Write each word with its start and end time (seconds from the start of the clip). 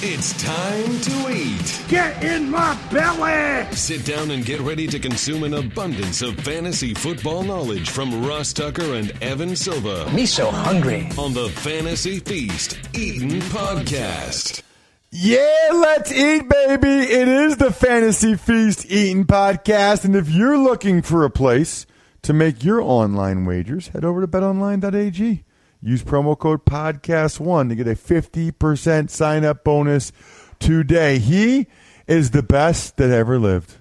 It's 0.00 0.32
time 0.40 1.00
to 1.00 1.32
eat. 1.34 1.82
Get 1.88 2.22
in 2.22 2.50
my 2.50 2.78
belly! 2.92 3.66
Sit 3.74 4.04
down 4.04 4.30
and 4.30 4.44
get 4.44 4.60
ready 4.60 4.86
to 4.86 4.98
consume 5.00 5.42
an 5.42 5.54
abundance 5.54 6.22
of 6.22 6.36
fantasy 6.36 6.94
football 6.94 7.42
knowledge 7.42 7.90
from 7.90 8.24
Ross 8.24 8.52
Tucker 8.52 8.94
and 8.94 9.10
Evan 9.20 9.56
Silva 9.56 10.08
Me 10.12 10.24
so 10.24 10.52
hungry. 10.52 11.08
on 11.18 11.34
the 11.34 11.48
Fantasy 11.48 12.20
Feast 12.20 12.78
Eating 12.94 13.40
Podcast. 13.40 14.62
Yeah, 15.10 15.70
let's 15.72 16.12
eat, 16.12 16.48
baby. 16.48 16.88
It 17.12 17.26
is 17.26 17.56
the 17.56 17.72
Fantasy 17.72 18.36
Feast 18.36 18.86
Eating 18.88 19.24
Podcast. 19.24 20.04
And 20.04 20.14
if 20.14 20.30
you're 20.30 20.58
looking 20.58 21.02
for 21.02 21.24
a 21.24 21.30
place 21.30 21.86
to 22.22 22.32
make 22.32 22.62
your 22.62 22.80
online 22.80 23.44
wagers, 23.46 23.88
head 23.88 24.04
over 24.04 24.20
to 24.20 24.28
betonline.ag. 24.28 25.42
Use 25.80 26.02
promo 26.02 26.36
code 26.36 26.64
podcast1 26.64 27.68
to 27.68 27.74
get 27.76 27.86
a 27.86 27.94
50% 27.94 29.10
sign 29.10 29.44
up 29.44 29.62
bonus 29.62 30.12
today. 30.58 31.18
He 31.18 31.66
is 32.06 32.30
the 32.30 32.42
best 32.42 32.96
that 32.96 33.10
ever 33.10 33.38
lived. 33.38 33.76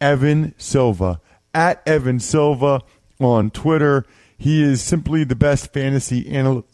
Evan 0.00 0.54
Silva 0.56 1.20
at 1.52 1.86
Evan 1.86 2.20
Silva 2.20 2.82
on 3.20 3.50
Twitter. 3.50 4.04
He 4.36 4.62
is 4.62 4.82
simply 4.82 5.24
the 5.24 5.36
best 5.36 5.72
fantasy 5.72 6.28
analyst 6.28 6.68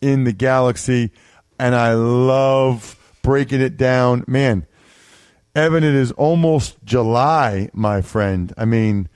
in 0.00 0.24
the 0.24 0.32
galaxy, 0.32 1.12
and 1.58 1.74
I 1.74 1.94
love 1.94 2.96
breaking 3.22 3.60
it 3.60 3.76
down. 3.76 4.24
Man, 4.26 4.66
Evan, 5.54 5.84
it 5.84 5.94
is 5.94 6.12
almost 6.12 6.76
July, 6.84 7.70
my 7.72 8.02
friend. 8.02 8.52
I 8.56 8.64
mean, 8.64 9.08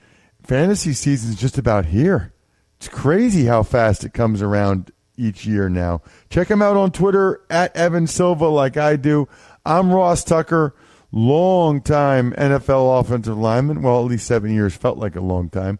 fantasy 0.43 0.93
season's 0.93 1.35
just 1.35 1.57
about 1.57 1.87
here. 1.87 2.33
It's 2.81 2.87
crazy 2.87 3.45
how 3.45 3.61
fast 3.61 4.03
it 4.03 4.11
comes 4.11 4.41
around 4.41 4.91
each 5.15 5.45
year 5.45 5.69
now. 5.69 6.01
Check 6.31 6.49
him 6.49 6.63
out 6.63 6.77
on 6.77 6.89
Twitter 6.89 7.41
at 7.47 7.75
Evan 7.75 8.07
Silva, 8.07 8.47
like 8.47 8.75
I 8.75 8.95
do. 8.95 9.27
I'm 9.63 9.93
Ross 9.93 10.23
Tucker, 10.23 10.73
long 11.11 11.81
time 11.81 12.33
NFL 12.33 12.99
offensive 12.99 13.37
lineman. 13.37 13.83
Well, 13.83 13.99
at 13.99 14.09
least 14.09 14.25
seven 14.25 14.51
years 14.51 14.75
felt 14.75 14.97
like 14.97 15.15
a 15.15 15.21
long 15.21 15.51
time. 15.51 15.77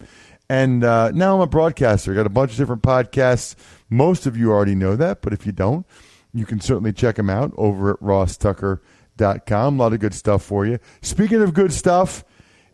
And 0.48 0.84
uh, 0.84 1.10
now 1.10 1.34
I'm 1.34 1.42
a 1.42 1.48
broadcaster. 1.48 2.14
Got 2.14 2.28
a 2.28 2.30
bunch 2.30 2.52
of 2.52 2.58
different 2.58 2.84
podcasts. 2.84 3.56
Most 3.90 4.28
of 4.28 4.38
you 4.38 4.52
already 4.52 4.76
know 4.76 4.96
that, 4.96 5.24
but 5.24 5.34
if 5.34 5.44
you 5.48 5.52
don't, 5.52 5.88
you 6.36 6.46
can 6.46 6.62
certainly 6.62 6.94
check 6.94 7.16
them 7.16 7.32
out 7.32 7.52
over 7.58 7.90
at 7.96 8.00
rosstucker.com. 8.00 9.80
A 9.80 9.84
lot 9.84 9.94
of 9.94 10.00
good 10.00 10.14
stuff 10.14 10.44
for 10.44 10.68
you. 10.68 10.78
Speaking 11.02 11.42
of 11.42 11.56
good 11.56 11.74
stuff, 11.74 12.24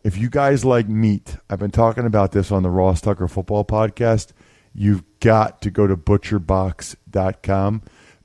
if 0.08 0.18
you 0.18 0.30
guys 0.30 0.64
like 0.64 0.88
meat, 0.88 1.36
I've 1.50 1.60
been 1.60 1.70
talking 1.70 2.06
about 2.06 2.32
this 2.32 2.50
on 2.50 2.64
the 2.64 2.70
Ross 2.70 3.02
Tucker 3.02 3.28
Football 3.28 3.66
Podcast. 3.66 4.32
You've 4.74 5.04
got 5.20 5.62
to 5.64 5.70
go 5.70 5.86
to 5.86 5.98
butcherbox.com. 5.98 7.82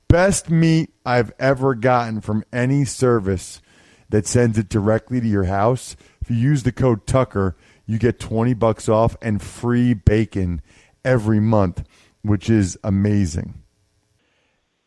Best 0.07 0.49
meat 0.49 0.93
I've 1.05 1.33
ever 1.39 1.75
gotten 1.75 2.21
from 2.21 2.45
any 2.53 2.85
service 2.85 3.61
that 4.07 4.25
sends 4.25 4.57
it 4.57 4.69
directly 4.69 5.19
to 5.19 5.27
your 5.27 5.43
house. 5.43 5.97
If 6.21 6.31
you 6.31 6.37
use 6.37 6.63
the 6.63 6.71
code 6.71 7.05
Tucker, 7.05 7.57
you 7.85 7.99
get 7.99 8.17
20 8.17 8.53
bucks 8.53 8.87
off 8.87 9.17
and 9.21 9.41
free 9.41 9.93
bacon 9.93 10.61
every 11.03 11.41
month, 11.41 11.83
which 12.21 12.49
is 12.49 12.79
amazing. 12.81 13.55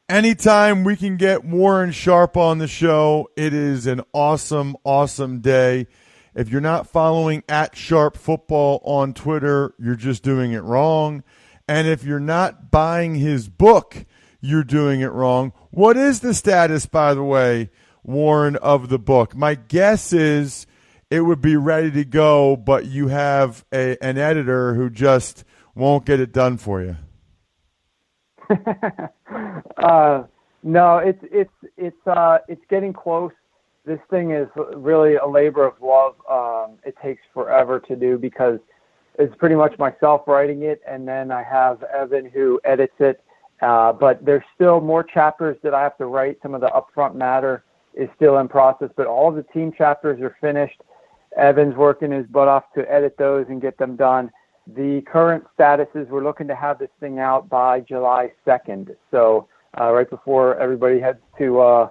Anytime 0.09 0.83
we 0.83 0.97
can 0.97 1.19
get 1.19 1.45
Warren 1.45 1.93
Sharp 1.93 2.39
on 2.39 2.57
the 2.57 2.69
show, 2.69 3.29
it 3.37 3.53
is 3.53 3.87
an 3.87 4.01
awesome, 4.15 4.79
awesome 4.83 5.41
day. 5.41 5.89
If 6.37 6.51
you're 6.51 6.61
not 6.61 6.87
following 6.87 7.43
at 7.49 7.75
Sharp 7.75 8.15
Football 8.15 8.83
on 8.85 9.15
Twitter, 9.15 9.73
you're 9.79 9.97
just 9.97 10.23
doing 10.23 10.53
it 10.53 10.63
wrong. 10.63 11.25
And 11.67 11.89
if 11.89 12.05
you're 12.05 12.21
not 12.21 12.71
buying 12.71 13.15
his 13.15 13.49
book, 13.49 14.05
you're 14.43 14.63
doing 14.63 15.01
it 15.01 15.13
wrong. 15.13 15.55
What 15.71 15.97
is 15.97 16.21
the 16.21 16.35
status, 16.35 16.85
by 16.85 17.15
the 17.15 17.23
way, 17.23 17.71
Warren, 18.05 18.57
of 18.57 18.91
the 18.91 18.99
book? 18.99 19.35
My 19.35 19.55
guess 19.55 20.13
is 20.13 20.67
it 21.11 21.23
would 21.23 21.41
be 21.41 21.57
ready 21.57 21.91
to 21.93 22.05
go, 22.05 22.55
but 22.55 22.85
you 22.85 23.09
have 23.09 23.65
a, 23.73 23.97
an 24.05 24.19
editor 24.19 24.75
who 24.75 24.91
just 24.91 25.43
won't 25.75 26.05
get 26.05 26.21
it 26.21 26.33
done 26.33 26.59
for 26.59 26.83
you. 26.83 26.97
uh, 29.79 30.25
no, 30.63 30.99
it's 30.99 31.25
it's 31.33 31.51
it's 31.79 32.07
uh, 32.07 32.39
it's 32.47 32.63
getting 32.69 32.93
close. 32.93 33.33
This 33.87 34.01
thing 34.11 34.33
is 34.33 34.49
really 34.75 35.15
a 35.15 35.27
labor 35.27 35.65
of 35.65 35.75
love. 35.81 36.17
Um, 36.29 36.77
it 36.85 36.97
takes 37.01 37.23
forever 37.33 37.79
to 37.81 37.95
do 37.95 38.19
because 38.19 38.59
it's 39.17 39.35
pretty 39.37 39.55
much 39.55 39.79
myself 39.79 40.23
writing 40.27 40.63
it, 40.63 40.83
and 40.87 41.07
then 41.07 41.31
I 41.31 41.45
have 41.45 41.83
Evan 41.85 42.29
who 42.29 42.61
edits 42.65 42.97
it. 42.99 43.23
Uh, 43.63 43.93
but 43.93 44.23
there's 44.25 44.43
still 44.55 44.81
more 44.81 45.05
chapters 45.05 45.57
that 45.63 45.73
I 45.73 45.83
have 45.83 45.97
to 45.99 46.07
write. 46.07 46.39
Some 46.43 46.53
of 46.53 46.61
the 46.61 46.69
upfront 46.69 47.15
matter 47.15 47.65
is 47.95 48.09
still 48.17 48.39
in 48.39 48.49
process, 48.49 48.91
but 48.97 49.07
all 49.07 49.31
the 49.31 49.45
team 49.45 49.73
chapters 49.73 50.21
are 50.21 50.37
finished. 50.41 50.83
Evan's 51.37 51.77
working 51.77 52.11
his 52.11 52.27
butt 52.27 52.49
off 52.49 52.65
to 52.75 52.91
edit 52.91 53.17
those 53.17 53.47
and 53.49 53.63
get 53.63 53.79
them 53.79 53.95
done. 53.95 54.31
The 54.67 55.03
current 55.03 55.45
status 55.55 55.87
is 55.95 56.09
we're 56.09 56.25
looking 56.25 56.49
to 56.49 56.57
have 56.57 56.79
this 56.79 56.91
thing 56.99 57.21
out 57.21 57.49
by 57.49 57.81
July 57.81 58.33
2nd. 58.47 58.97
So 59.13 59.49
uh, 59.81 59.93
right 59.93 60.11
before 60.11 60.59
everybody 60.59 60.99
heads 60.99 61.21
to 61.39 61.61
uh, 61.61 61.89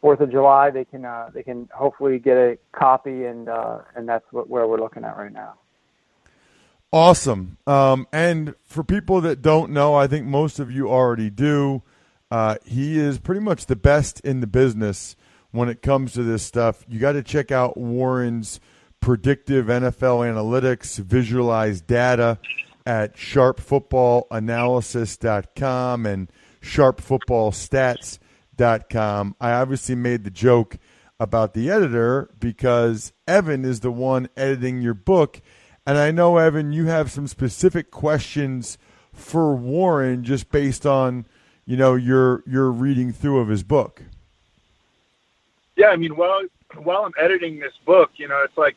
Fourth 0.00 0.20
of 0.20 0.30
July, 0.30 0.70
they 0.70 0.84
can 0.84 1.04
uh, 1.04 1.30
they 1.34 1.42
can 1.42 1.68
hopefully 1.74 2.18
get 2.18 2.36
a 2.36 2.58
copy, 2.72 3.24
and 3.24 3.48
uh, 3.48 3.78
and 3.96 4.08
that's 4.08 4.24
what, 4.30 4.48
where 4.48 4.66
we're 4.66 4.80
looking 4.80 5.04
at 5.04 5.16
right 5.16 5.32
now. 5.32 5.54
Awesome. 6.92 7.58
Um, 7.66 8.06
and 8.12 8.54
for 8.64 8.82
people 8.82 9.20
that 9.22 9.42
don't 9.42 9.72
know, 9.72 9.94
I 9.94 10.06
think 10.06 10.26
most 10.26 10.58
of 10.58 10.70
you 10.70 10.88
already 10.88 11.30
do. 11.30 11.82
Uh, 12.30 12.56
he 12.64 12.98
is 12.98 13.18
pretty 13.18 13.40
much 13.40 13.66
the 13.66 13.76
best 13.76 14.20
in 14.20 14.40
the 14.40 14.46
business 14.46 15.16
when 15.50 15.68
it 15.68 15.82
comes 15.82 16.12
to 16.12 16.22
this 16.22 16.42
stuff. 16.42 16.84
You 16.88 16.98
got 16.98 17.12
to 17.12 17.22
check 17.22 17.50
out 17.50 17.76
Warren's 17.76 18.60
predictive 19.00 19.66
NFL 19.66 20.26
analytics, 20.26 20.98
visualized 20.98 21.86
data 21.86 22.38
at 22.86 23.16
sharpfootballanalysis.com 23.16 26.06
and 26.06 26.30
sharpfootballstats.com. 28.58 29.36
I 29.40 29.52
obviously 29.52 29.94
made 29.94 30.24
the 30.24 30.30
joke 30.30 30.76
about 31.20 31.54
the 31.54 31.70
editor 31.70 32.30
because 32.38 33.12
Evan 33.26 33.64
is 33.64 33.80
the 33.80 33.90
one 33.90 34.28
editing 34.36 34.80
your 34.80 34.94
book. 34.94 35.40
And 35.86 35.98
I 35.98 36.10
know, 36.10 36.36
Evan, 36.36 36.72
you 36.72 36.86
have 36.86 37.10
some 37.10 37.26
specific 37.26 37.90
questions 37.90 38.78
for 39.12 39.54
Warren 39.54 40.22
just 40.22 40.50
based 40.50 40.86
on, 40.86 41.26
you 41.64 41.76
know, 41.76 41.94
your 41.94 42.42
your 42.46 42.70
reading 42.70 43.12
through 43.12 43.40
of 43.40 43.48
his 43.48 43.62
book. 43.62 44.02
Yeah, 45.76 45.88
I 45.88 45.96
mean, 45.96 46.16
while 46.16 46.42
while 46.76 47.04
I'm 47.04 47.14
editing 47.18 47.58
this 47.58 47.72
book, 47.86 48.10
you 48.16 48.28
know, 48.28 48.42
it's 48.44 48.56
like 48.56 48.76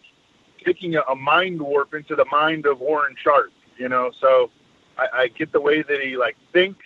taking 0.65 0.95
a, 0.95 1.01
a 1.01 1.15
mind 1.15 1.61
warp 1.61 1.93
into 1.93 2.15
the 2.15 2.25
mind 2.31 2.65
of 2.65 2.79
Warren 2.79 3.15
Sharp. 3.21 3.51
You 3.77 3.89
know, 3.89 4.11
so 4.19 4.49
I, 4.97 5.07
I 5.13 5.27
get 5.27 5.51
the 5.51 5.61
way 5.61 5.81
that 5.81 6.01
he 6.01 6.15
like 6.17 6.37
thinks, 6.53 6.85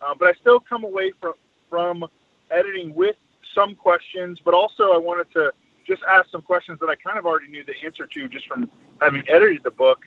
uh, 0.00 0.14
but 0.18 0.28
I 0.28 0.32
still 0.40 0.60
come 0.60 0.84
away 0.84 1.12
from 1.20 1.34
from 1.68 2.06
editing 2.50 2.94
with 2.94 3.16
some 3.54 3.74
questions, 3.74 4.38
but 4.44 4.54
also 4.54 4.92
I 4.92 4.98
wanted 4.98 5.32
to 5.32 5.52
just 5.86 6.02
ask 6.08 6.30
some 6.30 6.42
questions 6.42 6.78
that 6.80 6.88
I 6.88 6.96
kind 6.96 7.18
of 7.18 7.26
already 7.26 7.48
knew 7.48 7.64
the 7.64 7.74
answer 7.84 8.06
to 8.06 8.28
just 8.28 8.46
from 8.46 8.70
having 9.00 9.22
edited 9.28 9.62
the 9.62 9.70
book, 9.70 10.04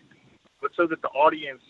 but 0.61 0.71
so 0.75 0.85
that 0.87 1.01
the 1.01 1.07
audience 1.09 1.61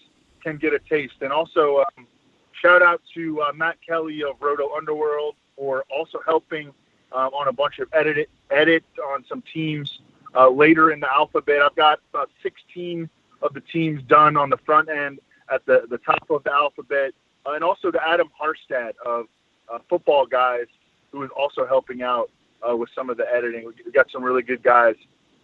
can 0.44 0.58
get 0.58 0.74
a 0.74 0.80
taste. 0.80 1.16
And 1.22 1.32
also, 1.32 1.84
um, 1.98 2.08
shout 2.52 2.82
out 2.82 3.02
to 3.14 3.42
uh, 3.42 3.54
Matt 3.54 3.78
Kelly 3.86 4.24
of 4.24 4.36
Roto 4.40 4.76
Underworld 4.76 5.36
for 5.56 5.84
also 5.90 6.20
helping 6.26 6.68
um, 7.12 7.34
on 7.34 7.48
a 7.48 7.54
bunch 7.54 7.80
of 7.80 7.88
edit 7.94 8.30
edit 8.52 8.84
on 9.12 9.24
some 9.28 9.44
teams 9.54 10.00
uh, 10.36 10.50
later 10.50 10.92
in 10.92 11.00
the 11.00 11.12
alphabet. 11.12 11.62
I've 11.62 11.76
got 11.76 12.00
about 12.14 12.30
16 12.44 13.10
of 13.42 13.54
the 13.54 13.62
teams 13.62 14.04
done 14.04 14.38
on 14.38 14.50
the 14.50 14.58
front 14.58 14.90
end 14.90 15.20
at 15.52 15.66
the, 15.66 15.86
the 15.90 15.98
top 16.00 16.30
of 16.30 16.44
the 16.44 16.52
alphabet. 16.52 17.14
Uh, 17.46 17.52
and 17.52 17.64
also 17.64 17.92
to 17.92 18.08
Adam 18.08 18.30
Harstad 18.40 18.94
of 19.06 19.28
uh, 19.72 19.80
Football 19.90 20.26
Guys, 20.26 20.68
who 21.12 21.24
is 21.24 21.30
also 21.36 21.66
helping 21.66 22.02
out 22.02 22.30
uh, 22.68 22.76
with 22.76 22.90
some 22.94 23.10
of 23.10 23.18
the 23.18 23.26
editing. 23.34 23.66
We've 23.66 23.94
got 23.94 24.12
some 24.12 24.24
really 24.24 24.44
good 24.44 24.64
guys 24.64 24.96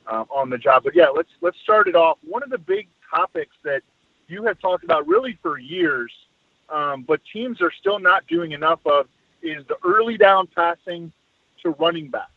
um, 0.07 0.25
on 0.29 0.49
the 0.49 0.57
job. 0.57 0.83
But 0.83 0.95
yeah, 0.95 1.07
let's 1.09 1.29
let's 1.41 1.57
start 1.63 1.87
it 1.87 1.95
off. 1.95 2.17
One 2.25 2.43
of 2.43 2.49
the 2.49 2.57
big 2.57 2.87
topics 3.13 3.55
that 3.63 3.81
you 4.27 4.43
have 4.43 4.59
talked 4.59 4.83
about 4.83 5.07
really 5.07 5.37
for 5.41 5.57
years, 5.57 6.11
um, 6.69 7.03
but 7.03 7.21
teams 7.31 7.61
are 7.61 7.71
still 7.71 7.99
not 7.99 8.25
doing 8.27 8.51
enough 8.51 8.79
of, 8.85 9.07
is 9.41 9.65
the 9.67 9.77
early 9.85 10.17
down 10.17 10.47
passing 10.47 11.11
to 11.63 11.71
running 11.71 12.09
backs, 12.09 12.29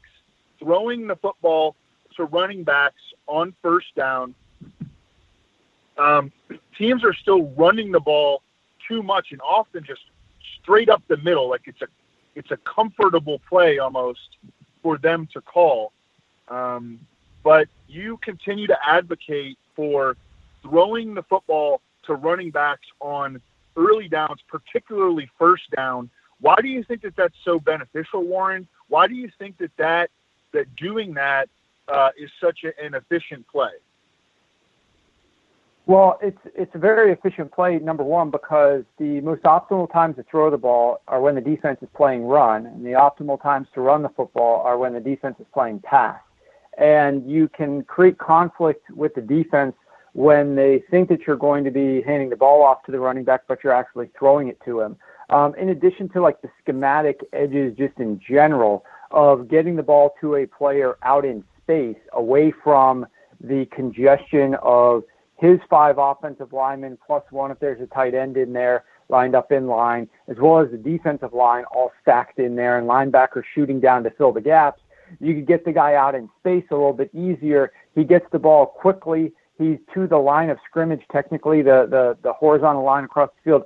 throwing 0.58 1.06
the 1.06 1.16
football 1.16 1.74
to 2.16 2.24
running 2.24 2.64
backs 2.64 3.00
on 3.26 3.54
first 3.62 3.94
down. 3.94 4.34
Um, 5.96 6.30
teams 6.76 7.02
are 7.04 7.14
still 7.14 7.46
running 7.56 7.90
the 7.90 8.00
ball 8.00 8.42
too 8.86 9.02
much 9.02 9.32
and 9.32 9.40
often 9.40 9.84
just 9.84 10.02
straight 10.68 10.90
up 10.90 11.02
the 11.08 11.16
middle, 11.18 11.48
like 11.48 11.62
it's 11.64 11.80
a 11.80 11.86
it's 12.34 12.50
a 12.50 12.56
comfortable 12.58 13.40
play 13.48 13.78
almost 13.78 14.36
for 14.82 14.98
them 14.98 15.26
to 15.32 15.40
call. 15.40 15.92
Um, 16.48 17.00
but 17.42 17.68
you 17.88 18.18
continue 18.18 18.66
to 18.66 18.76
advocate 18.86 19.58
for 19.74 20.16
throwing 20.62 21.14
the 21.14 21.22
football 21.22 21.80
to 22.04 22.14
running 22.14 22.50
backs 22.50 22.86
on 23.00 23.40
early 23.76 24.08
downs, 24.08 24.40
particularly 24.46 25.28
first 25.38 25.64
down. 25.74 26.10
Why 26.40 26.56
do 26.60 26.68
you 26.68 26.84
think 26.84 27.02
that 27.02 27.16
that's 27.16 27.34
so 27.44 27.58
beneficial, 27.58 28.22
Warren? 28.22 28.68
Why 28.88 29.08
do 29.08 29.14
you 29.14 29.30
think 29.38 29.56
that 29.58 29.72
that 29.78 30.10
that 30.52 30.76
doing 30.76 31.14
that 31.14 31.48
uh, 31.88 32.10
is 32.16 32.30
such 32.40 32.60
a, 32.64 32.84
an 32.84 32.94
efficient 32.94 33.46
play? 33.48 33.72
Well, 35.88 36.18
it's 36.20 36.38
it's 36.54 36.70
a 36.74 36.78
very 36.78 37.12
efficient 37.12 37.50
play. 37.50 37.78
Number 37.78 38.04
one, 38.04 38.30
because 38.30 38.84
the 38.98 39.22
most 39.22 39.44
optimal 39.44 39.90
times 39.90 40.16
to 40.16 40.22
throw 40.30 40.50
the 40.50 40.58
ball 40.58 41.00
are 41.08 41.18
when 41.18 41.34
the 41.34 41.40
defense 41.40 41.78
is 41.80 41.88
playing 41.96 42.24
run, 42.26 42.66
and 42.66 42.84
the 42.84 42.90
optimal 42.90 43.40
times 43.40 43.68
to 43.72 43.80
run 43.80 44.02
the 44.02 44.10
football 44.10 44.60
are 44.60 44.76
when 44.76 44.92
the 44.92 45.00
defense 45.00 45.36
is 45.40 45.46
playing 45.54 45.80
pass. 45.80 46.20
And 46.76 47.28
you 47.28 47.48
can 47.48 47.84
create 47.84 48.18
conflict 48.18 48.90
with 48.90 49.14
the 49.14 49.22
defense 49.22 49.74
when 50.12 50.56
they 50.56 50.82
think 50.90 51.08
that 51.08 51.26
you're 51.26 51.36
going 51.36 51.64
to 51.64 51.70
be 51.70 52.02
handing 52.02 52.28
the 52.28 52.36
ball 52.36 52.62
off 52.62 52.82
to 52.84 52.92
the 52.92 53.00
running 53.00 53.24
back, 53.24 53.44
but 53.48 53.64
you're 53.64 53.72
actually 53.72 54.10
throwing 54.18 54.48
it 54.48 54.58
to 54.66 54.80
him. 54.82 54.94
Um, 55.30 55.54
in 55.54 55.70
addition 55.70 56.10
to 56.10 56.20
like 56.20 56.42
the 56.42 56.50
schematic 56.60 57.20
edges, 57.32 57.74
just 57.78 57.98
in 57.98 58.20
general, 58.20 58.84
of 59.10 59.48
getting 59.48 59.74
the 59.74 59.82
ball 59.82 60.14
to 60.20 60.34
a 60.36 60.46
player 60.46 60.98
out 61.02 61.24
in 61.24 61.44
space, 61.62 61.96
away 62.12 62.52
from 62.62 63.06
the 63.40 63.64
congestion 63.74 64.54
of 64.62 65.02
his 65.38 65.58
five 65.70 65.96
offensive 65.98 66.52
linemen 66.52 66.98
plus 67.06 67.22
one 67.30 67.50
if 67.50 67.58
there's 67.60 67.80
a 67.80 67.86
tight 67.86 68.14
end 68.14 68.36
in 68.36 68.52
there 68.52 68.84
lined 69.08 69.34
up 69.34 69.52
in 69.52 69.66
line, 69.66 70.08
as 70.28 70.36
well 70.38 70.58
as 70.58 70.70
the 70.70 70.76
defensive 70.76 71.32
line 71.32 71.64
all 71.74 71.92
stacked 72.02 72.38
in 72.38 72.56
there 72.56 72.78
and 72.78 72.88
linebackers 72.88 73.44
shooting 73.54 73.80
down 73.80 74.02
to 74.04 74.10
fill 74.10 74.32
the 74.32 74.40
gaps. 74.40 74.82
You 75.20 75.34
could 75.34 75.46
get 75.46 75.64
the 75.64 75.72
guy 75.72 75.94
out 75.94 76.14
in 76.14 76.28
space 76.40 76.64
a 76.70 76.74
little 76.74 76.92
bit 76.92 77.10
easier. 77.14 77.72
He 77.94 78.04
gets 78.04 78.26
the 78.30 78.38
ball 78.38 78.66
quickly. 78.66 79.32
He's 79.56 79.78
to 79.94 80.06
the 80.06 80.18
line 80.18 80.50
of 80.50 80.58
scrimmage, 80.68 81.02
technically 81.10 81.62
the, 81.62 81.86
the, 81.90 82.18
the 82.22 82.32
horizontal 82.32 82.84
line 82.84 83.04
across 83.04 83.30
the 83.30 83.50
field, 83.50 83.62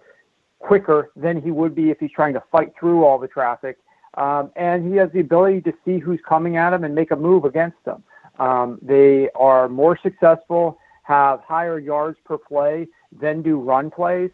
quicker 0.61 1.11
than 1.17 1.43
he 1.43 1.51
would 1.51 1.75
be 1.75 1.91
if 1.91 1.99
he's 1.99 2.13
trying 2.13 2.35
to 2.35 2.43
fight 2.53 2.73
through 2.79 3.05
all 3.05 3.19
the 3.19 3.29
traffic. 3.29 3.79
Um, 4.15 4.53
and 4.57 4.89
he 4.89 4.97
has 4.99 5.11
the 5.13 5.21
ability 5.21 5.63
to 5.63 5.73
see 5.85 5.99
who's 5.99 6.21
coming 6.27 6.57
at 6.57 6.73
him 6.73 6.85
and 6.85 6.95
make 6.95 7.11
a 7.11 7.17
move 7.17 7.45
against 7.45 7.83
them. 7.85 8.05
Um, 8.39 8.79
they 8.81 9.29
are 9.35 9.69
more 9.69 9.99
successful 10.03 10.79
have 11.13 11.41
higher 11.55 11.79
yards 11.79 12.19
per 12.25 12.39
play 12.39 12.89
than 13.23 13.43
do 13.43 13.55
run 13.59 13.91
plays. 13.91 14.31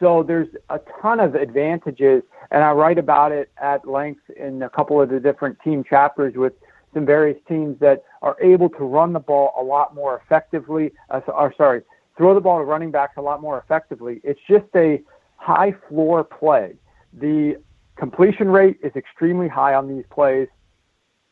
So 0.00 0.22
there's 0.22 0.48
a 0.68 0.80
ton 1.00 1.20
of 1.20 1.34
advantages, 1.34 2.22
and 2.50 2.64
I 2.64 2.72
write 2.72 2.98
about 2.98 3.30
it 3.30 3.50
at 3.60 3.86
length 3.86 4.24
in 4.36 4.62
a 4.62 4.70
couple 4.70 5.00
of 5.00 5.08
the 5.10 5.20
different 5.20 5.56
team 5.60 5.84
chapters 5.84 6.34
with 6.34 6.54
some 6.94 7.06
various 7.06 7.38
teams 7.48 7.78
that 7.80 8.02
are 8.20 8.36
able 8.40 8.68
to 8.70 8.84
run 8.84 9.12
the 9.12 9.20
ball 9.20 9.52
a 9.58 9.62
lot 9.62 9.94
more 9.94 10.20
effectively. 10.24 10.92
Uh, 11.10 11.20
or 11.28 11.54
sorry, 11.56 11.82
throw 12.16 12.34
the 12.34 12.40
ball 12.40 12.58
to 12.58 12.64
running 12.64 12.90
backs 12.90 13.14
a 13.16 13.22
lot 13.22 13.40
more 13.40 13.58
effectively. 13.58 14.20
It's 14.24 14.40
just 14.48 14.66
a 14.74 15.00
high 15.36 15.74
floor 15.88 16.24
play. 16.24 16.74
The 17.12 17.56
completion 17.96 18.48
rate 18.48 18.78
is 18.82 18.92
extremely 18.96 19.48
high 19.48 19.74
on 19.74 19.84
these 19.94 20.04
plays, 20.10 20.48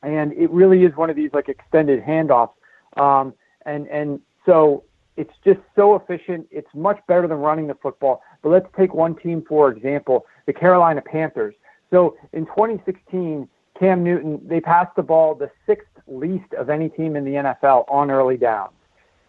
and 0.02 0.32
it 0.34 0.50
really 0.50 0.84
is 0.84 0.94
one 0.96 1.10
of 1.10 1.16
these 1.16 1.32
like 1.32 1.48
extended 1.48 2.02
handoffs. 2.02 2.54
Um, 2.96 3.34
and 3.66 3.88
and 3.88 4.20
so 4.46 4.84
it's 5.20 5.34
just 5.44 5.60
so 5.76 5.96
efficient. 5.96 6.46
It's 6.50 6.68
much 6.74 6.98
better 7.06 7.28
than 7.28 7.36
running 7.36 7.66
the 7.66 7.74
football. 7.74 8.22
But 8.42 8.48
let's 8.48 8.66
take 8.74 8.94
one 8.94 9.14
team, 9.14 9.44
for 9.46 9.70
example, 9.70 10.24
the 10.46 10.54
Carolina 10.54 11.02
Panthers. 11.02 11.54
So 11.90 12.16
in 12.32 12.46
2016, 12.46 13.46
Cam 13.78 14.02
Newton, 14.02 14.40
they 14.42 14.62
passed 14.62 14.96
the 14.96 15.02
ball 15.02 15.34
the 15.34 15.50
sixth 15.66 15.88
least 16.06 16.54
of 16.54 16.70
any 16.70 16.88
team 16.88 17.16
in 17.16 17.24
the 17.24 17.32
NFL 17.32 17.84
on 17.88 18.10
early 18.10 18.38
downs. 18.38 18.72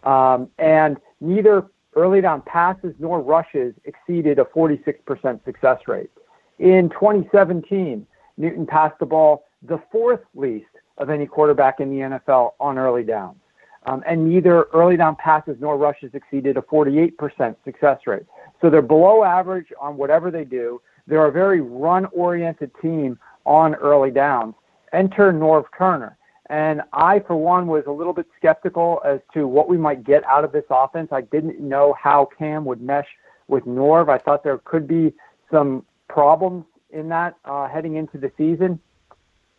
Um, 0.04 0.48
and 0.58 0.96
neither 1.20 1.66
early 1.94 2.22
down 2.22 2.40
passes 2.40 2.94
nor 2.98 3.20
rushes 3.20 3.74
exceeded 3.84 4.38
a 4.38 4.44
46% 4.44 5.44
success 5.44 5.78
rate. 5.86 6.10
In 6.58 6.88
2017, 6.88 8.06
Newton 8.38 8.66
passed 8.66 8.98
the 8.98 9.06
ball 9.06 9.44
the 9.60 9.80
fourth 9.92 10.22
least 10.34 10.64
of 10.96 11.10
any 11.10 11.26
quarterback 11.26 11.80
in 11.80 11.90
the 11.90 11.96
NFL 11.96 12.52
on 12.58 12.78
early 12.78 13.02
downs 13.02 13.41
um, 13.86 14.02
and 14.06 14.28
neither 14.28 14.64
early 14.74 14.96
down 14.96 15.16
passes 15.16 15.56
nor 15.60 15.76
rushes 15.76 16.10
exceeded 16.14 16.56
a 16.56 16.62
48% 16.62 17.56
success 17.64 17.98
rate. 18.06 18.24
So 18.60 18.70
they're 18.70 18.82
below 18.82 19.24
average 19.24 19.72
on 19.80 19.96
whatever 19.96 20.30
they 20.30 20.44
do. 20.44 20.80
They're 21.06 21.26
a 21.26 21.32
very 21.32 21.60
run 21.60 22.06
oriented 22.06 22.70
team 22.80 23.18
on 23.44 23.74
early 23.74 24.10
downs. 24.10 24.54
Enter 24.92 25.32
Norv 25.32 25.64
Turner. 25.76 26.16
And 26.46 26.82
I, 26.92 27.20
for 27.20 27.34
one, 27.34 27.66
was 27.66 27.84
a 27.86 27.90
little 27.90 28.12
bit 28.12 28.26
skeptical 28.36 29.00
as 29.04 29.20
to 29.34 29.48
what 29.48 29.68
we 29.68 29.78
might 29.78 30.04
get 30.04 30.22
out 30.26 30.44
of 30.44 30.52
this 30.52 30.64
offense. 30.70 31.08
I 31.10 31.22
didn't 31.22 31.58
know 31.60 31.94
how 32.00 32.28
Cam 32.38 32.64
would 32.66 32.80
mesh 32.80 33.08
with 33.48 33.64
Norv. 33.64 34.08
I 34.08 34.18
thought 34.18 34.44
there 34.44 34.58
could 34.58 34.86
be 34.86 35.14
some 35.50 35.84
problems 36.08 36.64
in 36.90 37.08
that 37.08 37.36
uh, 37.44 37.68
heading 37.68 37.96
into 37.96 38.18
the 38.18 38.30
season. 38.36 38.78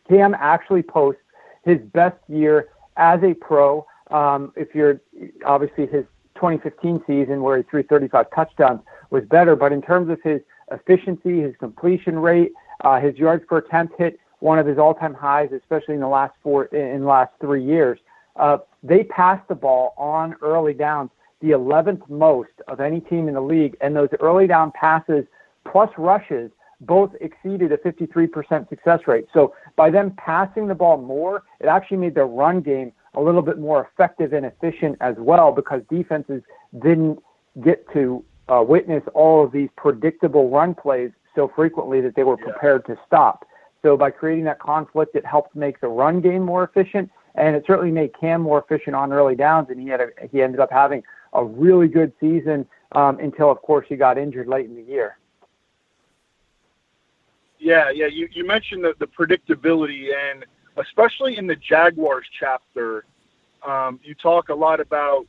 Cam 0.07 0.35
actually 0.37 0.83
posts 0.83 1.21
his 1.63 1.79
best 1.79 2.17
year 2.27 2.69
as 2.95 3.23
a 3.23 3.33
pro 3.33 3.85
um, 4.13 4.53
if 4.55 4.73
you're 4.73 5.01
obviously 5.45 5.87
his 5.87 6.05
2015 6.35 7.03
season 7.05 7.41
where 7.41 7.57
he 7.57 7.63
threw 7.63 7.83
35 7.83 8.27
touchdowns 8.33 8.81
was 9.09 9.23
better, 9.25 9.55
but 9.55 9.71
in 9.71 9.81
terms 9.81 10.09
of 10.09 10.21
his 10.23 10.39
efficiency, 10.71 11.41
his 11.41 11.55
completion 11.59 12.17
rate, 12.17 12.53
uh, 12.81 12.99
his 12.99 13.15
yards 13.17 13.43
per 13.47 13.57
attempt 13.57 13.95
hit 13.97 14.19
one 14.39 14.59
of 14.59 14.65
his 14.65 14.77
all-time 14.77 15.13
highs, 15.13 15.49
especially 15.51 15.95
in 15.95 16.01
the 16.01 16.07
last 16.07 16.33
four 16.43 16.65
in 16.65 17.01
the 17.01 17.07
last 17.07 17.31
three 17.41 17.63
years. 17.63 17.99
Uh, 18.35 18.57
they 18.81 19.03
passed 19.03 19.47
the 19.47 19.55
ball 19.55 19.93
on 19.97 20.35
early 20.41 20.73
downs 20.73 21.09
the 21.41 21.49
11th 21.49 22.07
most 22.09 22.51
of 22.69 22.79
any 22.79 23.01
team 23.01 23.27
in 23.27 23.33
the 23.33 23.41
league, 23.41 23.75
and 23.81 23.95
those 23.95 24.09
early 24.21 24.47
down 24.47 24.71
passes 24.71 25.25
plus 25.69 25.89
rushes 25.97 26.51
both 26.81 27.11
exceeded 27.21 27.71
a 27.71 27.77
53% 27.77 28.69
success 28.69 29.01
rate. 29.07 29.25
So 29.33 29.53
by 29.75 29.89
them 29.89 30.13
passing 30.17 30.67
the 30.67 30.75
ball 30.75 30.97
more, 30.97 31.43
it 31.59 31.67
actually 31.67 31.97
made 31.97 32.15
their 32.15 32.27
run 32.27 32.61
game 32.61 32.91
a 33.15 33.21
little 33.21 33.41
bit 33.41 33.59
more 33.59 33.87
effective 33.91 34.33
and 34.33 34.45
efficient 34.45 34.97
as 35.01 35.15
well 35.17 35.51
because 35.51 35.81
defenses 35.89 36.41
didn't 36.81 37.21
get 37.63 37.85
to 37.93 38.23
uh, 38.49 38.63
witness 38.67 39.03
all 39.13 39.43
of 39.43 39.51
these 39.51 39.69
predictable 39.77 40.49
run 40.49 40.73
plays 40.73 41.11
so 41.35 41.51
frequently 41.55 42.01
that 42.01 42.15
they 42.15 42.23
were 42.23 42.37
prepared 42.37 42.85
to 42.85 42.97
stop. 43.05 43.45
So 43.81 43.97
by 43.97 44.11
creating 44.11 44.45
that 44.45 44.59
conflict, 44.59 45.15
it 45.15 45.25
helped 45.25 45.55
make 45.55 45.79
the 45.81 45.87
run 45.87 46.21
game 46.21 46.43
more 46.43 46.63
efficient, 46.63 47.11
and 47.35 47.55
it 47.55 47.63
certainly 47.67 47.91
made 47.91 48.11
Cam 48.19 48.41
more 48.41 48.59
efficient 48.59 48.95
on 48.95 49.11
early 49.11 49.35
downs. 49.35 49.67
And 49.69 49.79
he 49.79 49.87
had 49.87 50.01
a, 50.01 50.07
he 50.31 50.41
ended 50.41 50.59
up 50.59 50.71
having 50.71 51.03
a 51.33 51.43
really 51.43 51.87
good 51.87 52.13
season 52.19 52.65
um, 52.93 53.19
until, 53.19 53.51
of 53.51 53.61
course, 53.61 53.85
he 53.89 53.95
got 53.95 54.17
injured 54.17 54.47
late 54.47 54.65
in 54.65 54.75
the 54.75 54.83
year. 54.83 55.17
Yeah, 57.59 57.89
yeah. 57.91 58.07
You 58.07 58.27
you 58.31 58.45
mentioned 58.45 58.83
the, 58.83 58.93
the 58.99 59.07
predictability 59.07 60.09
and 60.13 60.45
especially 60.77 61.37
in 61.37 61.47
the 61.47 61.55
Jaguars 61.55 62.25
chapter, 62.31 63.05
um, 63.65 63.99
you 64.03 64.15
talk 64.15 64.49
a 64.49 64.55
lot 64.55 64.79
about 64.79 65.25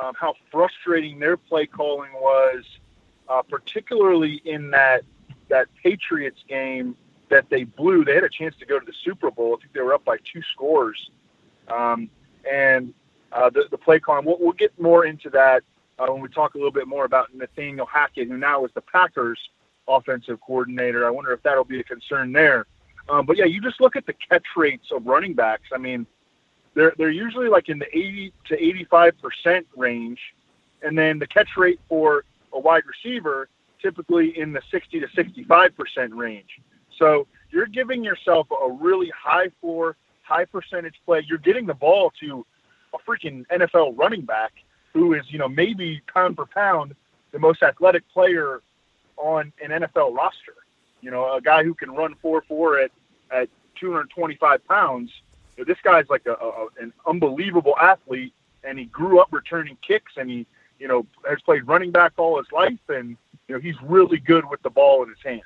um, 0.00 0.14
how 0.18 0.34
frustrating 0.50 1.18
their 1.18 1.36
play 1.36 1.66
calling 1.66 2.12
was, 2.14 2.64
uh, 3.28 3.42
particularly 3.42 4.40
in 4.44 4.70
that 4.70 5.02
that 5.48 5.66
Patriots 5.82 6.44
game 6.48 6.96
that 7.28 7.48
they 7.50 7.64
blew. 7.64 8.04
They 8.04 8.14
had 8.14 8.24
a 8.24 8.28
chance 8.28 8.54
to 8.60 8.66
go 8.66 8.78
to 8.78 8.86
the 8.86 8.92
Super 9.04 9.30
Bowl. 9.30 9.56
I 9.56 9.62
think 9.62 9.72
they 9.72 9.80
were 9.80 9.94
up 9.94 10.04
by 10.04 10.18
two 10.24 10.42
scores, 10.52 11.10
um, 11.68 12.08
and 12.50 12.94
uh, 13.32 13.50
the, 13.50 13.64
the 13.70 13.78
play 13.78 13.98
calling. 13.98 14.24
We'll, 14.24 14.38
we'll 14.38 14.52
get 14.52 14.78
more 14.80 15.04
into 15.06 15.30
that 15.30 15.62
uh, 15.98 16.06
when 16.12 16.20
we 16.20 16.28
talk 16.28 16.54
a 16.54 16.58
little 16.58 16.72
bit 16.72 16.86
more 16.86 17.04
about 17.04 17.34
Nathaniel 17.34 17.86
Hackett, 17.86 18.28
who 18.28 18.36
now 18.36 18.64
is 18.64 18.70
the 18.74 18.80
Packers 18.80 19.38
offensive 19.88 20.40
coordinator. 20.40 21.06
I 21.06 21.10
wonder 21.10 21.32
if 21.32 21.42
that'll 21.42 21.64
be 21.64 21.80
a 21.80 21.84
concern 21.84 22.32
there. 22.32 22.66
Um, 23.10 23.26
but 23.26 23.36
yeah, 23.36 23.44
you 23.44 23.60
just 23.60 23.80
look 23.80 23.96
at 23.96 24.06
the 24.06 24.12
catch 24.12 24.46
rates 24.56 24.86
of 24.92 25.04
running 25.06 25.34
backs. 25.34 25.68
I 25.74 25.78
mean, 25.78 26.06
they're 26.74 26.94
they're 26.96 27.10
usually 27.10 27.48
like 27.48 27.68
in 27.68 27.78
the 27.78 27.86
80 27.86 28.32
to 28.46 28.62
85 28.62 29.14
percent 29.20 29.66
range, 29.76 30.20
and 30.82 30.96
then 30.96 31.18
the 31.18 31.26
catch 31.26 31.48
rate 31.56 31.80
for 31.88 32.24
a 32.52 32.58
wide 32.58 32.84
receiver 32.86 33.48
typically 33.82 34.38
in 34.38 34.52
the 34.52 34.60
60 34.70 35.00
to 35.00 35.08
65 35.14 35.76
percent 35.76 36.14
range. 36.14 36.60
So 36.98 37.26
you're 37.50 37.66
giving 37.66 38.04
yourself 38.04 38.46
a 38.50 38.70
really 38.70 39.10
high 39.10 39.48
floor, 39.60 39.96
high 40.22 40.44
percentage 40.44 40.94
play. 41.04 41.24
You're 41.26 41.38
getting 41.38 41.66
the 41.66 41.74
ball 41.74 42.12
to 42.20 42.46
a 42.94 42.98
freaking 42.98 43.44
NFL 43.48 43.98
running 43.98 44.22
back 44.22 44.52
who 44.92 45.14
is, 45.14 45.22
you 45.28 45.38
know, 45.38 45.48
maybe 45.48 46.00
pound 46.12 46.36
for 46.36 46.46
pound 46.46 46.94
the 47.32 47.38
most 47.38 47.62
athletic 47.62 48.08
player 48.12 48.60
on 49.16 49.52
an 49.62 49.70
NFL 49.70 50.14
roster. 50.14 50.54
You 51.00 51.10
know, 51.10 51.34
a 51.34 51.40
guy 51.40 51.64
who 51.64 51.74
can 51.74 51.90
run 51.92 52.14
four 52.20 52.42
four 52.46 52.78
at 52.78 52.90
at 53.30 53.48
225 53.76 54.66
pounds. 54.66 55.10
You 55.56 55.64
know, 55.64 55.72
this 55.72 55.80
guy's 55.82 56.08
like 56.08 56.26
a, 56.26 56.32
a, 56.32 56.66
an 56.80 56.92
unbelievable 57.06 57.74
athlete, 57.80 58.32
and 58.64 58.78
he 58.78 58.86
grew 58.86 59.20
up 59.20 59.28
returning 59.30 59.76
kicks, 59.86 60.12
and 60.16 60.30
he 60.30 60.46
you 60.78 60.88
know 60.88 61.06
has 61.28 61.40
played 61.42 61.66
running 61.66 61.90
back 61.90 62.12
all 62.16 62.38
his 62.38 62.50
life, 62.52 62.78
and 62.88 63.16
you 63.48 63.54
know 63.54 63.60
he's 63.60 63.80
really 63.82 64.18
good 64.18 64.48
with 64.48 64.62
the 64.62 64.70
ball 64.70 65.02
in 65.02 65.08
his 65.08 65.22
hands. 65.24 65.42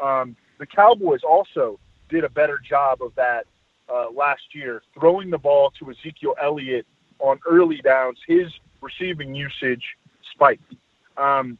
Um, 0.00 0.36
the 0.58 0.66
Cowboys 0.66 1.22
also 1.22 1.78
did 2.08 2.24
a 2.24 2.28
better 2.28 2.58
job 2.58 3.02
of 3.02 3.14
that 3.14 3.46
uh, 3.92 4.10
last 4.10 4.54
year, 4.54 4.82
throwing 4.94 5.30
the 5.30 5.38
ball 5.38 5.72
to 5.78 5.90
Ezekiel 5.90 6.34
Elliott 6.40 6.86
on 7.18 7.40
early 7.46 7.78
downs. 7.78 8.18
His 8.26 8.52
receiving 8.80 9.34
usage 9.34 9.96
spiked. 10.32 10.74
Um, 11.16 11.58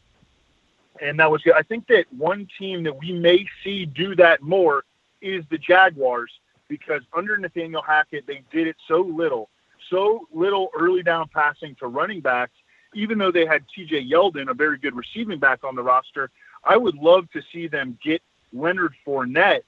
and 1.00 1.18
that 1.18 1.30
was 1.30 1.42
good. 1.42 1.54
I 1.54 1.62
think 1.62 1.86
that 1.88 2.04
one 2.10 2.48
team 2.58 2.82
that 2.84 2.98
we 2.98 3.12
may 3.12 3.46
see 3.64 3.86
do 3.86 4.14
that 4.16 4.42
more 4.42 4.84
is 5.20 5.44
the 5.50 5.58
Jaguars 5.58 6.30
because 6.68 7.02
under 7.12 7.36
Nathaniel 7.36 7.82
Hackett, 7.82 8.26
they 8.26 8.42
did 8.52 8.66
it 8.66 8.76
so 8.86 9.00
little, 9.00 9.50
so 9.90 10.26
little 10.32 10.70
early 10.78 11.02
down 11.02 11.28
passing 11.28 11.74
to 11.76 11.88
running 11.88 12.20
backs. 12.20 12.52
Even 12.94 13.18
though 13.18 13.30
they 13.30 13.46
had 13.46 13.64
T.J. 13.74 14.08
Yeldon, 14.08 14.50
a 14.50 14.54
very 14.54 14.78
good 14.78 14.96
receiving 14.96 15.38
back 15.38 15.62
on 15.62 15.76
the 15.76 15.82
roster, 15.82 16.30
I 16.64 16.76
would 16.76 16.96
love 16.96 17.30
to 17.32 17.42
see 17.52 17.68
them 17.68 17.98
get 18.02 18.22
Leonard 18.52 18.94
Fournette 19.06 19.62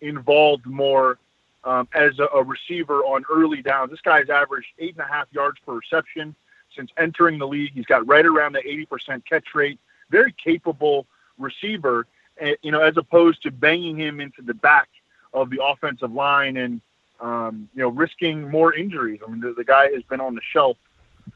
involved 0.00 0.66
more 0.66 1.18
um, 1.64 1.88
as 1.92 2.18
a, 2.18 2.26
a, 2.34 2.42
receiver 2.42 3.00
on 3.00 3.24
early 3.28 3.62
downs. 3.62 3.90
This 3.90 4.00
guy's 4.00 4.30
averaged 4.30 4.68
eight 4.78 4.94
and 4.96 5.00
a 5.00 5.12
half 5.12 5.26
yards 5.32 5.58
per 5.66 5.74
reception 5.74 6.36
since 6.74 6.90
entering 6.96 7.38
the 7.38 7.48
league. 7.48 7.72
He's 7.74 7.84
got 7.84 8.06
right 8.06 8.24
around 8.24 8.52
the 8.52 8.62
80% 8.62 9.24
catch 9.26 9.54
rate. 9.54 9.80
Very 10.10 10.32
capable 10.32 11.06
receiver, 11.36 12.06
and, 12.40 12.56
you 12.62 12.70
know, 12.70 12.80
as 12.80 12.96
opposed 12.96 13.42
to 13.42 13.50
banging 13.50 13.98
him 13.98 14.20
into 14.20 14.40
the 14.40 14.54
back 14.54 14.88
of 15.32 15.50
the 15.50 15.62
offensive 15.62 16.12
line 16.12 16.56
and 16.56 16.80
um, 17.20 17.68
you 17.74 17.82
know 17.82 17.88
risking 17.88 18.48
more 18.48 18.74
injuries. 18.74 19.20
I 19.26 19.30
mean, 19.30 19.40
the, 19.40 19.52
the 19.52 19.64
guy 19.64 19.90
has 19.92 20.02
been 20.04 20.20
on 20.20 20.34
the 20.34 20.40
shelf 20.52 20.76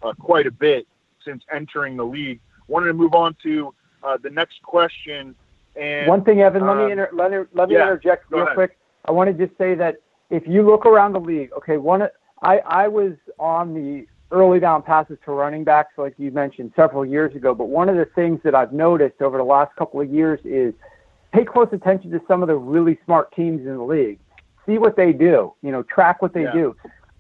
uh, 0.03 0.13
quite 0.15 0.47
a 0.47 0.51
bit 0.51 0.87
since 1.25 1.43
entering 1.53 1.97
the 1.97 2.05
league. 2.05 2.41
Wanted 2.69 2.87
to 2.87 2.95
move 2.95 3.15
on 3.15 3.37
to 3.43 3.75
uh, 4.03 4.17
the 4.23 4.31
next 4.31 4.63
question. 4.63 5.35
And 5.77 6.07
one 6.07 6.25
thing, 6.25 6.41
Evan, 6.41 6.67
let 6.67 6.77
me 6.77 6.85
um, 6.85 6.93
inter- 6.93 7.11
let 7.13 7.31
me, 7.31 7.39
let 7.55 7.69
me 7.69 7.75
yeah, 7.75 7.83
interject 7.83 8.31
real 8.31 8.43
ahead. 8.43 8.55
quick. 8.55 8.79
I 9.07 9.13
want 9.13 9.37
to 9.37 9.47
just 9.47 9.57
say 9.59 9.75
that 9.75 9.97
if 10.31 10.47
you 10.47 10.63
look 10.63 10.87
around 10.87 11.13
the 11.13 11.21
league, 11.21 11.51
okay, 11.57 11.77
one 11.77 12.09
I 12.43 12.59
I 12.59 12.89
was 12.89 13.13
on 13.39 13.75
the 13.75 14.07
early 14.31 14.59
down 14.59 14.83
passes 14.83 15.19
to 15.25 15.33
running 15.33 15.63
backs, 15.65 15.93
like 15.99 16.15
you 16.19 16.31
mentioned 16.31 16.73
several 16.75 17.05
years 17.05 17.35
ago. 17.37 17.55
But 17.55 17.69
one 17.69 17.89
of 17.89 17.97
the 17.97 18.07
things 18.15 18.41
that 18.45 18.55
I've 18.55 18.73
noticed 18.73 19.21
over 19.21 19.37
the 19.37 19.45
last 19.45 19.77
couple 19.77 20.01
of 20.01 20.13
years 20.13 20.41
is 20.45 20.75
pay 21.33 21.45
close 21.45 21.69
attention 21.73 22.11
to 22.11 22.21
some 22.29 22.43
of 22.43 22.49
the 22.49 22.57
really 22.57 22.99
smart 23.05 23.35
teams 23.35 23.61
in 23.61 23.77
the 23.77 23.83
league. 23.83 24.19
See 24.67 24.79
what 24.79 24.97
they 24.97 25.13
do. 25.13 25.55
You 25.63 25.73
know, 25.73 25.83
track 25.83 26.23
what 26.23 26.35
they 26.35 26.45
yeah. 26.45 26.53
do. 26.53 26.77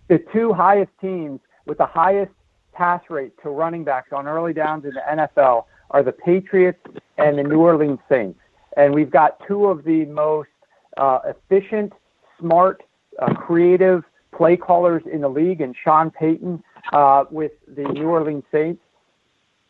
The 0.09 0.25
two 0.33 0.53
highest 0.53 0.93
teams 1.01 1.41
with 1.67 1.79
the 1.79 1.87
highest 1.87 2.33
pass 2.73 3.03
rate 3.09 3.33
to 3.43 3.51
running 3.51 3.85
backs 3.85 4.13
on 4.13 4.27
early 4.27 4.53
downs 4.53 4.85
in 4.85 4.93
the 4.95 5.01
NFL 5.01 5.65
are 5.91 6.03
the 6.03 6.13
Patriots 6.13 6.81
and 7.19 7.39
the 7.39 7.43
New 7.43 7.61
Orleans 7.61 7.99
Saints. 8.09 8.39
And 8.77 8.95
we've 8.95 9.11
got 9.11 9.39
two 9.47 9.67
of 9.67 9.85
the 9.85 10.07
most 10.07 10.49
uh, 10.97 11.21
efficient, 11.27 11.93
smart, 12.39 12.83
uh, 13.19 13.35
creative 13.35 14.03
play 14.35 14.57
callers 14.57 15.03
in 15.11 15.21
the 15.21 15.29
league, 15.29 15.61
and 15.61 15.77
Sean 15.83 16.11
Payton 16.11 16.63
uh, 16.93 17.25
with 17.31 17.53
the 17.69 17.83
New 17.83 18.09
Orleans 18.09 18.45
Saints. 18.51 18.83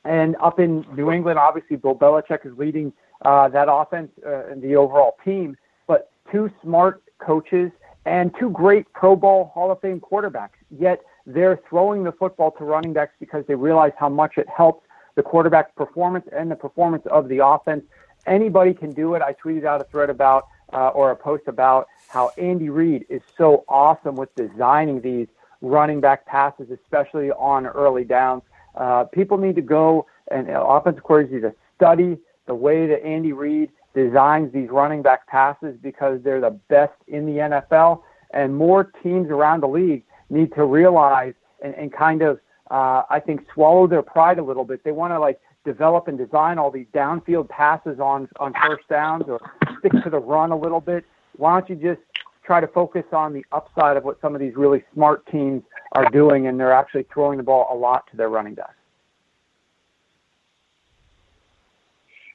And 0.05 0.37
up 0.41 0.59
in 0.59 0.85
New 0.95 1.11
England, 1.11 1.39
obviously, 1.39 1.77
Bill 1.77 1.95
Belichick 1.95 2.47
is 2.47 2.57
leading 2.57 2.93
uh, 3.25 3.49
that 3.49 3.69
offense 3.71 4.11
uh, 4.27 4.47
and 4.47 4.63
the 4.63 4.77
overall 4.77 5.17
team. 5.25 5.57
But 5.87 6.11
two 6.31 6.51
smart 6.63 7.03
coaches 7.19 7.71
and 8.05 8.33
two 8.39 8.51
great 8.51 8.93
Pro 8.93 9.15
Bowl 9.17 9.51
Hall 9.55 9.71
of 9.71 9.81
Fame 9.81 10.01
quarterbacks. 10.01 10.59
Yet 10.77 11.01
they're 11.27 11.61
throwing 11.69 12.05
the 12.05 12.13
football 12.13 12.51
to 12.53 12.65
running 12.65 12.93
backs 12.93 13.15
because 13.21 13.45
they 13.47 13.55
realize 13.55 13.93
how 13.99 14.09
much 14.09 14.39
it 14.39 14.49
helps 14.49 14.87
the 15.15 15.23
quarterback's 15.23 15.73
performance 15.77 16.27
and 16.35 16.51
the 16.51 16.57
performance 16.57 17.05
of 17.07 17.29
the 17.29 17.45
offense. 17.45 17.85
Anybody 18.27 18.75
can 18.75 18.93
do 18.93 19.15
it. 19.15 19.23
I 19.23 19.35
tweeted 19.35 19.65
out 19.65 19.81
a 19.81 19.85
thread 19.85 20.11
about 20.11 20.49
uh, 20.73 20.89
or 20.89 21.11
a 21.11 21.17
post 21.17 21.45
about 21.47 21.89
how 22.09 22.31
Andy 22.39 22.71
Reid 22.71 23.05
is 23.09 23.21
so 23.37 23.65
awesome 23.69 24.17
with 24.17 24.35
designing 24.35 25.01
these 25.01 25.27
running 25.61 26.01
back 26.01 26.27
passes, 26.27 26.71
especially 26.71 27.31
on 27.33 27.67
early 27.67 28.05
downs. 28.05 28.43
Uh, 28.75 29.05
people 29.05 29.37
need 29.39 29.55
to 29.55 29.63
go 29.63 30.07
and 30.31 30.49
uh, 30.51 30.65
offensive 30.67 31.05
coordinators 31.05 31.33
need 31.33 31.41
to 31.43 31.55
study 31.77 32.19
the 32.47 32.55
way 32.55 32.87
that 32.87 33.05
Andy 33.05 33.33
Reid 33.33 33.71
designs 33.95 34.53
these 34.53 34.69
running 34.71 35.03
back 35.03 35.27
passes 35.27 35.77
because 35.83 36.21
they're 36.23 36.41
the 36.41 36.59
best 36.69 36.95
in 37.09 37.27
the 37.27 37.33
NFL. 37.33 38.03
And 38.33 38.55
more 38.57 38.85
teams 39.03 39.29
around 39.31 39.63
the 39.63 39.69
league 39.69 40.05
need 40.31 40.55
to 40.55 40.65
realize 40.65 41.35
and, 41.63 41.75
and 41.75 41.93
kind 41.93 42.23
of, 42.23 42.41
uh, 42.71 43.03
I 43.11 43.21
think, 43.25 43.47
swallow 43.53 43.87
their 43.87 44.03
pride 44.03 44.39
a 44.39 44.43
little 44.43 44.65
bit. 44.65 44.83
They 44.85 44.93
want 44.93 45.13
to 45.13 45.21
like 45.21 45.41
develop 45.65 46.09
and 46.09 46.19
design 46.19 46.59
all 46.59 46.71
these 46.71 46.87
downfield 46.95 47.49
passes 47.49 48.01
on 48.01 48.29
on 48.41 48.53
first 48.67 48.89
downs 48.89 49.25
or 49.29 49.41
stick 49.79 49.93
to 50.03 50.11
the 50.11 50.19
run 50.19 50.51
a 50.51 50.59
little 50.59 50.81
bit. 50.81 51.05
Why 51.37 51.61
don't 51.61 51.71
you 51.71 51.77
just 51.77 52.01
try 52.45 52.61
to 52.61 52.67
focus 52.67 53.05
on 53.13 53.33
the 53.33 53.45
upside 53.53 53.97
of 53.97 54.05
what 54.05 54.21
some 54.21 54.35
of 54.35 54.41
these 54.41 54.55
really 54.57 54.83
smart 54.93 55.25
teams 55.27 55.63
are 55.93 56.09
doing, 56.11 56.47
and 56.47 56.59
they're 56.59 56.73
actually 56.73 57.07
throwing 57.13 57.37
the 57.37 57.45
ball 57.45 57.69
a 57.71 57.77
lot 57.77 58.05
to 58.11 58.17
their 58.17 58.29
running 58.29 58.55
backs. 58.55 58.75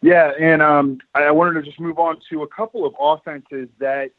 Yeah, 0.01 0.31
and 0.39 0.61
um, 0.61 0.99
I 1.15 1.31
wanted 1.31 1.53
to 1.53 1.63
just 1.63 1.79
move 1.79 1.97
on 1.97 2.19
to 2.29 2.43
a 2.43 2.47
couple 2.47 2.85
of 2.85 2.95
offenses 2.99 3.67
that 3.79 4.11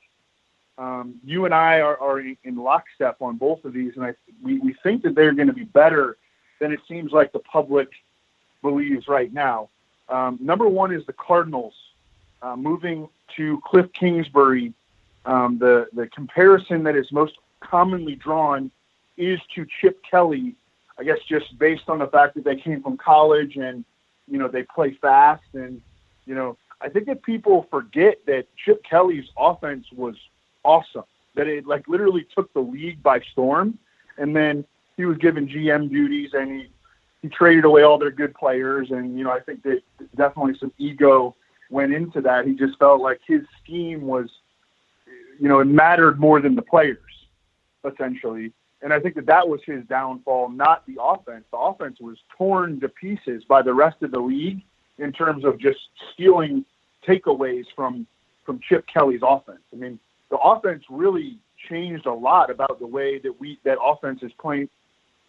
um, 0.76 1.16
you 1.24 1.44
and 1.44 1.54
I 1.54 1.80
are, 1.80 1.96
are, 2.00 2.20
in 2.20 2.56
lockstep 2.56 3.16
on 3.20 3.36
both 3.36 3.64
of 3.64 3.72
these, 3.72 3.92
and 3.96 4.04
I, 4.04 4.14
we, 4.42 4.58
we 4.58 4.74
think 4.82 5.02
that 5.02 5.14
they're 5.14 5.32
going 5.32 5.48
to 5.48 5.54
be 5.54 5.64
better 5.64 6.16
than 6.60 6.72
it 6.72 6.80
seems 6.88 7.12
like 7.12 7.32
the 7.32 7.40
public 7.40 7.88
believes 8.62 9.08
right 9.08 9.32
now. 9.32 9.70
Um, 10.08 10.38
number 10.40 10.68
one 10.68 10.92
is 10.92 11.04
the 11.06 11.12
Cardinals 11.12 11.74
uh, 12.42 12.56
moving 12.56 13.08
to 13.36 13.60
Cliff 13.64 13.92
Kingsbury 13.92 14.72
um, 15.28 15.58
the 15.58 15.88
the 15.92 16.06
comparison 16.08 16.82
that 16.84 16.96
is 16.96 17.12
most 17.12 17.34
commonly 17.60 18.14
drawn 18.14 18.70
is 19.16 19.38
to 19.54 19.66
Chip 19.80 20.02
Kelly. 20.10 20.54
I 20.98 21.04
guess 21.04 21.18
just 21.28 21.56
based 21.58 21.88
on 21.88 21.98
the 21.98 22.06
fact 22.08 22.34
that 22.34 22.44
they 22.44 22.56
came 22.56 22.82
from 22.82 22.96
college 22.96 23.56
and 23.56 23.84
you 24.30 24.38
know 24.38 24.48
they 24.48 24.62
play 24.62 24.92
fast 25.00 25.44
and 25.54 25.80
you 26.26 26.34
know 26.34 26.56
I 26.80 26.88
think 26.88 27.06
that 27.06 27.22
people 27.22 27.66
forget 27.70 28.18
that 28.26 28.46
Chip 28.64 28.84
Kelly's 28.84 29.28
offense 29.36 29.86
was 29.92 30.14
awesome. 30.64 31.04
That 31.34 31.48
it 31.48 31.66
like 31.66 31.88
literally 31.88 32.26
took 32.34 32.52
the 32.52 32.60
league 32.60 33.02
by 33.02 33.20
storm, 33.32 33.78
and 34.16 34.34
then 34.34 34.64
he 34.96 35.04
was 35.04 35.18
given 35.18 35.48
GM 35.48 35.90
duties 35.90 36.30
and 36.34 36.50
he 36.50 36.68
he 37.22 37.28
traded 37.28 37.64
away 37.64 37.82
all 37.82 37.98
their 37.98 38.12
good 38.12 38.34
players 38.34 38.90
and 38.90 39.18
you 39.18 39.24
know 39.24 39.30
I 39.30 39.40
think 39.40 39.62
that 39.64 39.82
definitely 40.16 40.56
some 40.58 40.72
ego 40.78 41.34
went 41.70 41.92
into 41.92 42.20
that. 42.22 42.46
He 42.46 42.54
just 42.54 42.78
felt 42.78 43.00
like 43.00 43.20
his 43.26 43.42
scheme 43.62 44.02
was 44.02 44.30
you 45.38 45.48
know, 45.48 45.60
it 45.60 45.66
mattered 45.66 46.18
more 46.18 46.40
than 46.40 46.54
the 46.54 46.62
players, 46.62 46.98
essentially. 47.84 48.52
And 48.80 48.92
I 48.92 49.00
think 49.00 49.16
that 49.16 49.26
that 49.26 49.48
was 49.48 49.60
his 49.64 49.84
downfall, 49.86 50.50
not 50.50 50.86
the 50.86 50.98
offense. 51.02 51.44
The 51.50 51.58
offense 51.58 51.98
was 52.00 52.16
torn 52.36 52.80
to 52.80 52.88
pieces 52.88 53.42
by 53.44 53.62
the 53.62 53.74
rest 53.74 54.02
of 54.02 54.12
the 54.12 54.20
league 54.20 54.62
in 54.98 55.12
terms 55.12 55.44
of 55.44 55.58
just 55.58 55.80
stealing 56.12 56.64
takeaways 57.06 57.64
from 57.74 58.06
from 58.44 58.60
Chip 58.66 58.86
Kelly's 58.86 59.20
offense. 59.22 59.60
I 59.74 59.76
mean, 59.76 59.98
the 60.30 60.38
offense 60.38 60.84
really 60.88 61.38
changed 61.68 62.06
a 62.06 62.12
lot 62.12 62.50
about 62.50 62.78
the 62.78 62.86
way 62.86 63.18
that 63.18 63.38
we 63.40 63.58
that 63.64 63.78
offense 63.82 64.22
is 64.22 64.32
playing 64.40 64.68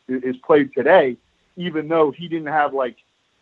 is 0.07 0.37
played 0.37 0.71
today, 0.73 1.17
even 1.57 1.87
though 1.87 2.11
he 2.11 2.27
didn't 2.27 2.47
have 2.47 2.73
like 2.73 2.97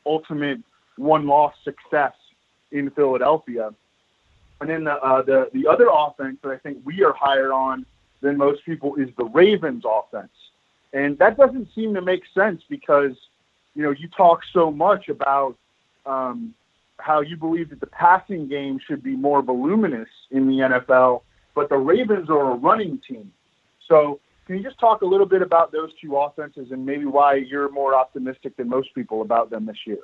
ultimate 0.05 0.59
one 0.95 1.27
loss 1.27 1.53
success 1.63 2.13
in 2.71 2.89
Philadelphia. 2.91 3.73
And 4.59 4.69
then 4.69 4.85
the, 4.85 4.93
uh, 4.93 5.21
the 5.21 5.49
the 5.53 5.67
other 5.67 5.87
offense 5.91 6.37
that 6.43 6.49
I 6.49 6.57
think 6.57 6.79
we 6.83 7.03
are 7.03 7.13
higher 7.13 7.53
on 7.53 7.85
than 8.21 8.37
most 8.37 8.65
people 8.65 8.95
is 8.95 9.09
the 9.17 9.25
Ravens 9.25 9.83
offense, 9.85 10.31
and 10.93 11.17
that 11.19 11.37
doesn't 11.37 11.69
seem 11.73 11.93
to 11.93 12.01
make 12.01 12.23
sense 12.33 12.61
because 12.69 13.15
you 13.75 13.83
know 13.83 13.91
you 13.91 14.07
talk 14.09 14.41
so 14.53 14.71
much 14.71 15.09
about 15.09 15.55
um, 16.05 16.53
how 16.97 17.21
you 17.21 17.37
believe 17.37 17.69
that 17.69 17.79
the 17.79 17.87
passing 17.87 18.47
game 18.47 18.79
should 18.85 19.03
be 19.03 19.15
more 19.15 19.41
voluminous 19.41 20.09
in 20.31 20.47
the 20.47 20.53
NFL, 20.53 21.21
but 21.53 21.69
the 21.69 21.77
Ravens 21.77 22.29
are 22.29 22.51
a 22.51 22.55
running 22.55 22.99
team. 23.07 23.31
So 23.87 24.19
can 24.45 24.57
you 24.57 24.63
just 24.63 24.79
talk 24.79 25.01
a 25.01 25.05
little 25.05 25.25
bit 25.25 25.41
about 25.41 25.71
those 25.71 25.91
two 26.01 26.15
offenses 26.15 26.71
and 26.71 26.85
maybe 26.85 27.05
why 27.05 27.35
you're 27.35 27.69
more 27.69 27.93
optimistic 27.93 28.55
than 28.55 28.69
most 28.69 28.95
people 28.95 29.21
about 29.21 29.49
them 29.49 29.65
this 29.65 29.77
year? 29.85 29.99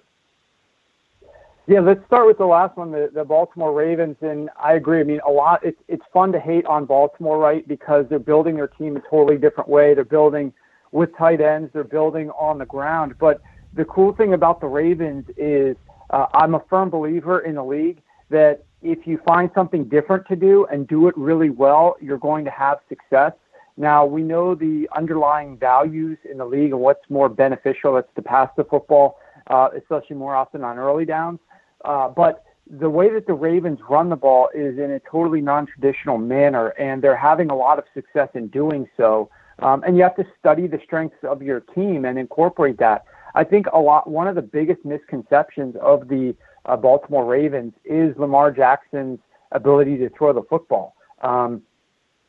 Yeah, 1.66 1.80
let's 1.80 2.06
start 2.08 2.28
with 2.28 2.38
the 2.38 2.46
last 2.46 2.76
one, 2.76 2.92
the, 2.92 3.10
the 3.14 3.24
Baltimore 3.24 3.72
Ravens. 3.72 4.18
And 4.20 4.50
I 4.62 4.74
agree. 4.74 5.00
I 5.00 5.04
mean, 5.04 5.22
a 5.26 5.32
lot. 5.32 5.64
It's 5.64 5.80
it's 5.88 6.04
fun 6.12 6.34
to 6.34 6.40
hate 6.40 6.66
on 6.66 6.86
Baltimore, 6.86 7.38
right? 7.38 7.66
Because 7.66 8.06
they're 8.10 8.20
building 8.20 8.56
their 8.56 8.68
team 8.68 8.98
a 8.98 9.02
totally 9.10 9.38
different 9.38 9.70
way. 9.70 9.94
They're 9.94 10.04
building 10.04 10.52
with 10.92 11.16
tight 11.18 11.40
ends. 11.40 11.72
They're 11.72 11.86
building 11.86 12.32
on 12.32 12.58
the 12.58 12.66
ground. 12.66 13.16
But 13.18 13.42
the 13.74 13.86
cool 13.86 14.14
thing 14.14 14.34
about 14.34 14.60
the 14.60 14.68
Ravens 14.68 15.26
is, 15.38 15.78
uh, 16.10 16.26
I'm 16.34 16.54
a 16.54 16.64
firm 16.70 16.90
believer 16.90 17.40
in 17.40 17.56
the 17.56 17.64
league 17.64 18.02
that 18.30 18.66
if 18.82 19.08
you 19.08 19.18
find 19.26 19.50
something 19.56 19.86
different 19.86 20.28
to 20.28 20.36
do 20.36 20.66
and 20.66 20.86
do 20.86 21.08
it 21.08 21.18
really 21.18 21.50
well, 21.50 21.96
you're 22.02 22.18
going 22.18 22.44
to 22.44 22.52
have 22.52 22.80
success. 22.90 23.32
Now 23.78 24.06
we 24.06 24.22
know 24.22 24.54
the 24.54 24.90
underlying 24.96 25.58
values 25.58 26.18
in 26.30 26.38
the 26.38 26.46
league 26.46 26.72
and 26.72 26.82
what's 26.82 27.10
more 27.10 27.30
beneficial. 27.30 27.96
It's 27.96 28.14
to 28.16 28.22
pass 28.22 28.50
the 28.58 28.66
football, 28.66 29.18
uh, 29.48 29.70
especially 29.78 30.18
more 30.18 30.36
often 30.36 30.66
on 30.66 30.78
early 30.78 31.06
downs. 31.06 31.40
Uh, 31.84 32.10
but 32.10 32.44
the 32.70 32.90
way 32.90 33.10
that 33.10 33.28
the 33.28 33.34
Ravens 33.34 33.80
run 33.90 34.10
the 34.10 34.16
ball 34.16 34.50
is 34.54 34.78
in 34.78 34.92
a 34.92 35.00
totally 35.00 35.42
non-traditional 35.42 36.18
manner, 36.18 36.70
and 36.80 37.02
they're 37.02 37.18
having 37.18 37.50
a 37.50 37.56
lot 37.56 37.78
of 37.78 37.86
success 37.94 38.30
in 38.34 38.48
doing 38.48 38.88
so. 38.96 39.30
Um, 39.60 39.84
and 39.86 39.98
you 39.98 40.04
have 40.04 40.16
to 40.16 40.26
study 40.40 40.68
the 40.68 40.80
strengths 40.84 41.18
of 41.24 41.42
your 41.42 41.60
team 41.60 42.06
and 42.06 42.18
incorporate 42.18 42.78
that. 42.80 43.06
I 43.36 43.44
think 43.44 43.68
a 43.74 43.80
lot. 43.80 44.10
One 44.10 44.28
of 44.28 44.36
the 44.36 44.42
biggest 44.42 44.84
misconceptions 44.86 45.76
of 45.82 46.08
the 46.08 46.36
uh, 46.66 46.78
Baltimore 46.78 47.26
Ravens 47.26 47.74
is 47.84 48.16
Lamar 48.18 48.52
Jackson's 48.52 49.20
ability 49.52 49.98
to 49.98 50.10
throw 50.10 50.34
the 50.34 50.44
football. 50.50 50.96
Um, 51.22 51.62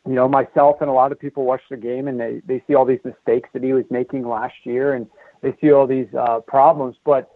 you 0.07 0.13
know, 0.13 0.29
myself 0.29 0.77
and 0.81 0.91
a 0.91 0.93
lot 0.93 1.13
of 1.13 1.19
people 1.19 1.45
watch 1.45 1.63
the 1.71 1.77
game 1.77 2.09
and 2.09 2.21
they, 2.21 2.43
they 2.47 2.63
see 2.67 2.75
all 2.75 2.85
these 2.85 3.01
mistakes 3.05 3.49
that 3.55 3.63
he 3.63 3.73
was 3.73 3.85
making 3.91 4.29
last 4.29 4.55
year 4.65 4.95
and 4.95 5.07
they 5.41 5.55
see 5.61 5.73
all 5.73 5.87
these 5.87 6.09
uh, 6.19 6.41
problems. 6.41 6.97
But 7.05 7.31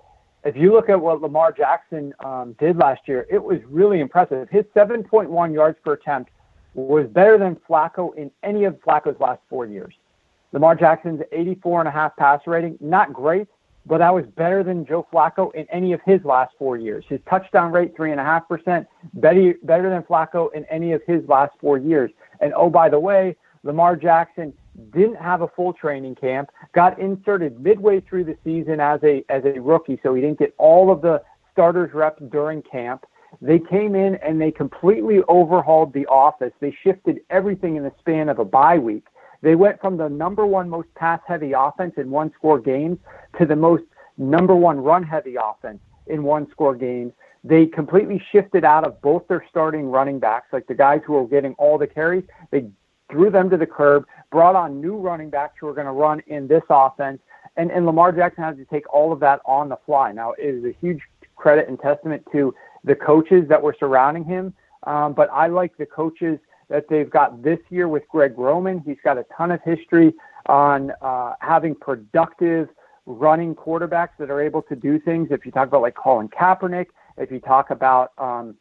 if 0.45 0.57
you 0.57 0.73
look 0.73 0.88
at 0.88 1.00
what 1.00 1.21
Lamar 1.21 1.52
Jackson 1.52 2.14
um, 2.25 2.54
did 2.59 2.76
last 2.76 3.02
year, 3.07 3.26
it 3.30 3.42
was 3.42 3.59
really 3.68 4.00
impressive. 4.00 4.49
His 4.50 4.64
7.1 4.75 5.52
yards 5.52 5.78
per 5.85 5.95
attempt 5.95 6.30
was 6.75 7.07
better 7.09 7.38
than 7.38 7.57
Flacco 7.68 8.14
in 8.16 8.30
any 8.42 8.64
of 8.64 8.75
Flacco's 8.80 9.18
last 9.21 9.40
four 9.49 9.66
years. 9.66 9.95
Lamar 10.52 10.75
Jackson's 10.75 11.21
84 11.33 11.80
and 11.80 11.88
a 11.88 11.90
half 11.90 12.47
rating, 12.47 12.78
not 12.80 13.12
great, 13.12 13.49
but 13.85 13.99
that 13.99 14.14
was 14.14 14.25
better 14.37 14.62
than 14.62 14.87
Joe 14.87 15.07
Flacco 15.12 15.54
in 15.54 15.66
any 15.71 15.92
of 15.92 16.00
his 16.04 16.25
last 16.25 16.54
four 16.59 16.76
years. 16.76 17.04
His 17.09 17.21
touchdown 17.28 17.73
rate, 17.73 17.97
three 17.97 18.12
and 18.12 18.21
a 18.21 18.25
half 18.25 18.49
percent, 18.49 18.87
better 19.14 19.54
better 19.62 19.90
than 19.90 20.02
Flacco 20.02 20.52
in 20.54 20.64
any 20.66 20.92
of 20.92 21.02
his 21.07 21.26
last 21.28 21.52
four 21.61 21.78
years. 21.78 22.11
And 22.40 22.52
oh, 22.54 22.71
by 22.71 22.88
the 22.88 23.00
way, 23.00 23.37
Lamar 23.62 23.97
Jackson 23.97 24.52
didn't 24.92 25.16
have 25.16 25.42
a 25.42 25.49
full 25.49 25.73
training 25.73 26.14
camp, 26.14 26.50
got 26.73 26.99
inserted 26.99 27.61
midway 27.61 28.00
through 28.00 28.25
the 28.25 28.37
season 28.44 28.80
as 28.80 29.00
a 29.02 29.25
as 29.28 29.44
a 29.44 29.61
rookie, 29.61 29.99
so 30.02 30.14
he 30.14 30.20
didn't 30.20 30.38
get 30.38 30.54
all 30.58 30.90
of 30.90 31.02
the 31.02 31.23
starters 31.52 31.92
reps 31.92 32.23
during 32.30 32.62
camp. 32.62 33.04
They 33.42 33.58
came 33.58 33.94
in 33.94 34.14
and 34.16 34.40
they 34.40 34.50
completely 34.50 35.20
overhauled 35.28 35.92
the 35.92 36.06
office. 36.06 36.52
They 36.61 36.75
shifted 36.82 37.20
everything 37.30 37.76
in 37.76 37.82
the 37.82 37.92
span 37.99 38.28
of 38.28 38.38
a 38.38 38.44
bye 38.44 38.78
week. 38.78 39.06
They 39.42 39.54
went 39.54 39.80
from 39.80 39.97
the 39.97 40.08
number 40.08 40.47
one 40.47 40.68
most 40.68 40.92
pass 40.94 41.20
heavy 41.26 41.52
offense 41.52 41.94
in 41.97 42.11
one 42.11 42.32
score 42.37 42.58
games 42.58 42.99
to 43.38 43.47
the 43.47 43.56
most 43.56 43.85
number 44.16 44.54
one 44.54 44.80
run 44.80 45.02
heavy 45.02 45.37
offense 45.37 45.80
in 46.06 46.23
one 46.23 46.50
score 46.50 46.75
games. 46.75 47.12
They 47.44 47.66
completely 47.66 48.23
shifted 48.32 48.64
out 48.64 48.85
of 48.85 49.00
both 49.00 49.28
their 49.28 49.44
starting 49.49 49.90
running 49.90 50.18
backs, 50.18 50.49
like 50.52 50.66
the 50.66 50.75
guys 50.75 51.02
who 51.06 51.12
were 51.12 51.26
getting 51.26 51.54
all 51.54 51.78
the 51.78 51.87
carries. 51.87 52.25
They 52.50 52.68
threw 53.10 53.30
them 53.30 53.50
to 53.50 53.56
the 53.56 53.66
curb, 53.66 54.06
brought 54.30 54.56
on 54.56 54.80
new 54.80 54.96
running 54.96 55.30
backs 55.30 55.54
who 55.60 55.68
are 55.68 55.74
going 55.74 55.86
to 55.86 55.92
run 55.92 56.20
in 56.26 56.46
this 56.46 56.62
offense. 56.68 57.20
And, 57.56 57.70
and 57.70 57.86
Lamar 57.86 58.12
Jackson 58.12 58.44
has 58.44 58.56
to 58.56 58.64
take 58.66 58.92
all 58.92 59.12
of 59.12 59.20
that 59.20 59.40
on 59.44 59.68
the 59.68 59.78
fly. 59.86 60.12
Now, 60.12 60.32
it 60.32 60.54
is 60.54 60.64
a 60.64 60.74
huge 60.80 61.00
credit 61.36 61.68
and 61.68 61.78
testament 61.78 62.24
to 62.32 62.54
the 62.84 62.94
coaches 62.94 63.48
that 63.48 63.62
were 63.62 63.74
surrounding 63.78 64.24
him. 64.24 64.54
Um, 64.84 65.12
but 65.12 65.28
I 65.32 65.48
like 65.48 65.76
the 65.76 65.86
coaches 65.86 66.38
that 66.68 66.88
they've 66.88 67.08
got 67.08 67.42
this 67.42 67.58
year 67.70 67.88
with 67.88 68.06
Greg 68.08 68.38
Roman. 68.38 68.80
He's 68.80 68.98
got 69.02 69.18
a 69.18 69.24
ton 69.36 69.50
of 69.50 69.60
history 69.64 70.14
on 70.46 70.92
uh, 71.02 71.34
having 71.40 71.74
productive 71.74 72.68
running 73.06 73.54
quarterbacks 73.54 74.10
that 74.18 74.30
are 74.30 74.40
able 74.40 74.62
to 74.62 74.76
do 74.76 75.00
things. 75.00 75.28
If 75.30 75.46
you 75.46 75.52
talk 75.52 75.68
about 75.68 75.82
like 75.82 75.94
Colin 75.94 76.28
Kaepernick, 76.28 76.86
if 77.16 77.30
you 77.30 77.40
talk 77.40 77.70
about 77.70 78.12
um, 78.18 78.54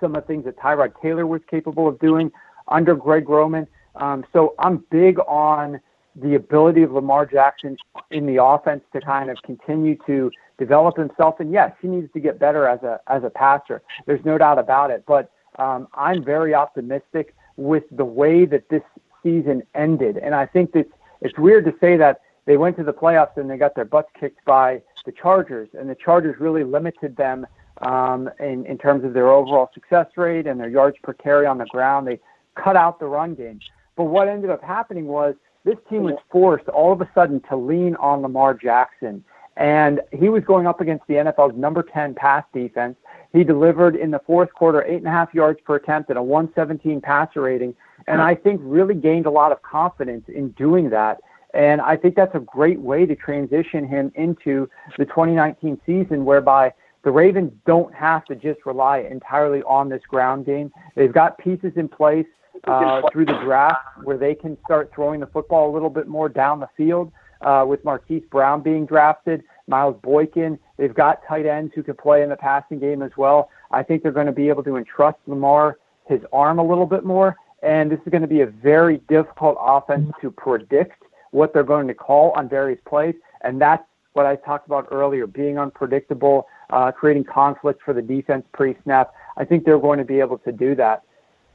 some 0.00 0.14
of 0.14 0.22
the 0.22 0.26
things 0.26 0.44
that 0.44 0.58
Tyrod 0.58 0.92
Taylor 1.00 1.26
was 1.26 1.40
capable 1.48 1.86
of 1.86 1.98
doing 2.00 2.32
under 2.70 2.94
Greg 2.94 3.28
Roman. 3.28 3.66
Um, 3.96 4.24
so 4.32 4.54
I'm 4.58 4.84
big 4.90 5.18
on 5.20 5.80
the 6.16 6.34
ability 6.34 6.82
of 6.82 6.92
Lamar 6.92 7.26
Jackson 7.26 7.76
in 8.10 8.26
the 8.26 8.42
offense 8.42 8.82
to 8.92 9.00
kind 9.00 9.30
of 9.30 9.36
continue 9.42 9.96
to 10.06 10.30
develop 10.58 10.96
himself. 10.96 11.40
And 11.40 11.52
yes, 11.52 11.72
he 11.80 11.88
needs 11.88 12.12
to 12.12 12.20
get 12.20 12.38
better 12.38 12.66
as 12.66 12.82
a 12.82 13.00
as 13.06 13.24
a 13.24 13.30
passer. 13.30 13.82
There's 14.06 14.24
no 14.24 14.38
doubt 14.38 14.58
about 14.58 14.90
it. 14.90 15.04
But 15.06 15.30
um, 15.58 15.88
I'm 15.94 16.24
very 16.24 16.54
optimistic 16.54 17.34
with 17.56 17.84
the 17.90 18.04
way 18.04 18.44
that 18.46 18.68
this 18.68 18.82
season 19.22 19.62
ended. 19.74 20.16
And 20.16 20.34
I 20.34 20.46
think 20.46 20.72
that 20.72 20.86
it's 21.20 21.38
weird 21.38 21.64
to 21.66 21.74
say 21.80 21.96
that 21.96 22.22
they 22.46 22.56
went 22.56 22.76
to 22.78 22.84
the 22.84 22.92
playoffs 22.92 23.36
and 23.36 23.50
they 23.50 23.56
got 23.56 23.74
their 23.74 23.84
butts 23.84 24.10
kicked 24.18 24.44
by 24.44 24.82
the 25.04 25.12
Chargers, 25.12 25.68
and 25.78 25.88
the 25.88 25.94
Chargers 25.94 26.38
really 26.40 26.64
limited 26.64 27.16
them 27.16 27.46
um, 27.82 28.28
in, 28.38 28.66
in 28.66 28.76
terms 28.78 29.04
of 29.04 29.14
their 29.14 29.30
overall 29.30 29.70
success 29.72 30.06
rate 30.16 30.46
and 30.46 30.60
their 30.60 30.68
yards 30.68 30.96
per 31.02 31.12
carry 31.12 31.46
on 31.46 31.58
the 31.58 31.66
ground. 31.66 32.06
They 32.06 32.20
cut 32.62 32.76
out 32.76 32.98
the 32.98 33.06
run 33.06 33.34
game. 33.34 33.60
But 33.96 34.04
what 34.04 34.28
ended 34.28 34.50
up 34.50 34.62
happening 34.62 35.06
was 35.06 35.34
this 35.64 35.76
team 35.88 36.04
was 36.04 36.16
forced 36.30 36.68
all 36.68 36.92
of 36.92 37.00
a 37.00 37.08
sudden 37.14 37.40
to 37.48 37.56
lean 37.56 37.96
on 37.96 38.22
Lamar 38.22 38.54
Jackson. 38.54 39.24
And 39.56 40.00
he 40.12 40.28
was 40.28 40.42
going 40.44 40.66
up 40.66 40.80
against 40.80 41.06
the 41.06 41.14
NFL's 41.14 41.56
number 41.56 41.82
10 41.82 42.14
pass 42.14 42.44
defense. 42.54 42.96
He 43.32 43.44
delivered 43.44 43.94
in 43.94 44.10
the 44.10 44.20
fourth 44.20 44.52
quarter 44.54 44.82
eight 44.84 44.96
and 44.96 45.06
a 45.06 45.10
half 45.10 45.34
yards 45.34 45.60
per 45.64 45.76
attempt 45.76 46.08
and 46.08 46.18
a 46.18 46.22
117 46.22 47.00
passer 47.00 47.42
rating. 47.42 47.74
And 48.06 48.22
I 48.22 48.34
think 48.34 48.60
really 48.64 48.94
gained 48.94 49.26
a 49.26 49.30
lot 49.30 49.52
of 49.52 49.60
confidence 49.62 50.24
in 50.28 50.50
doing 50.52 50.88
that. 50.90 51.20
And 51.52 51.80
I 51.80 51.96
think 51.96 52.14
that's 52.14 52.34
a 52.34 52.40
great 52.40 52.80
way 52.80 53.06
to 53.06 53.14
transition 53.14 53.86
him 53.86 54.12
into 54.14 54.68
the 54.96 55.04
2019 55.04 55.80
season, 55.84 56.24
whereby 56.24 56.72
the 57.02 57.10
Ravens 57.10 57.52
don't 57.66 57.92
have 57.94 58.24
to 58.26 58.34
just 58.36 58.64
rely 58.64 58.98
entirely 58.98 59.62
on 59.64 59.88
this 59.88 60.02
ground 60.08 60.46
game. 60.46 60.72
They've 60.94 61.12
got 61.12 61.38
pieces 61.38 61.72
in 61.76 61.88
place 61.88 62.26
uh, 62.64 63.02
through 63.12 63.26
the 63.26 63.38
draft 63.44 63.84
where 64.04 64.18
they 64.18 64.34
can 64.34 64.56
start 64.64 64.90
throwing 64.94 65.20
the 65.20 65.26
football 65.26 65.70
a 65.70 65.72
little 65.72 65.90
bit 65.90 66.06
more 66.08 66.28
down 66.28 66.60
the 66.60 66.68
field. 66.76 67.12
Uh, 67.40 67.64
with 67.66 67.82
Marquise 67.84 68.22
Brown 68.30 68.60
being 68.62 68.84
drafted, 68.84 69.42
Miles 69.66 69.96
Boykin, 70.02 70.58
they've 70.76 70.92
got 70.92 71.20
tight 71.26 71.46
ends 71.46 71.72
who 71.74 71.82
can 71.82 71.94
play 71.94 72.22
in 72.22 72.28
the 72.28 72.36
passing 72.36 72.78
game 72.78 73.00
as 73.00 73.12
well. 73.16 73.48
I 73.70 73.82
think 73.82 74.02
they're 74.02 74.12
going 74.12 74.26
to 74.26 74.32
be 74.32 74.50
able 74.50 74.62
to 74.64 74.76
entrust 74.76 75.16
Lamar 75.26 75.78
his 76.06 76.20
arm 76.34 76.58
a 76.58 76.62
little 76.62 76.84
bit 76.84 77.02
more, 77.02 77.36
and 77.62 77.90
this 77.90 77.98
is 78.04 78.10
going 78.10 78.20
to 78.20 78.28
be 78.28 78.42
a 78.42 78.46
very 78.46 78.98
difficult 79.08 79.56
offense 79.58 80.12
to 80.20 80.30
predict 80.30 81.02
what 81.30 81.54
they're 81.54 81.62
going 81.62 81.86
to 81.86 81.94
call 81.94 82.32
on 82.32 82.48
various 82.48 82.80
plays, 82.86 83.14
and 83.42 83.60
that's 83.60 83.84
what 84.12 84.26
I 84.26 84.36
talked 84.36 84.66
about 84.66 84.88
earlier, 84.90 85.26
being 85.26 85.58
unpredictable, 85.58 86.46
uh, 86.70 86.90
creating 86.90 87.24
conflict 87.24 87.80
for 87.84 87.94
the 87.94 88.02
defense 88.02 88.44
pre-snap. 88.52 89.14
I 89.36 89.44
think 89.44 89.64
they're 89.64 89.78
going 89.78 89.98
to 89.98 90.04
be 90.04 90.20
able 90.20 90.38
to 90.38 90.52
do 90.52 90.74
that. 90.74 91.04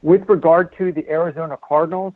With 0.06 0.28
regard 0.28 0.72
to 0.78 0.92
the 0.92 1.04
Arizona 1.10 1.58
Cardinals, 1.60 2.14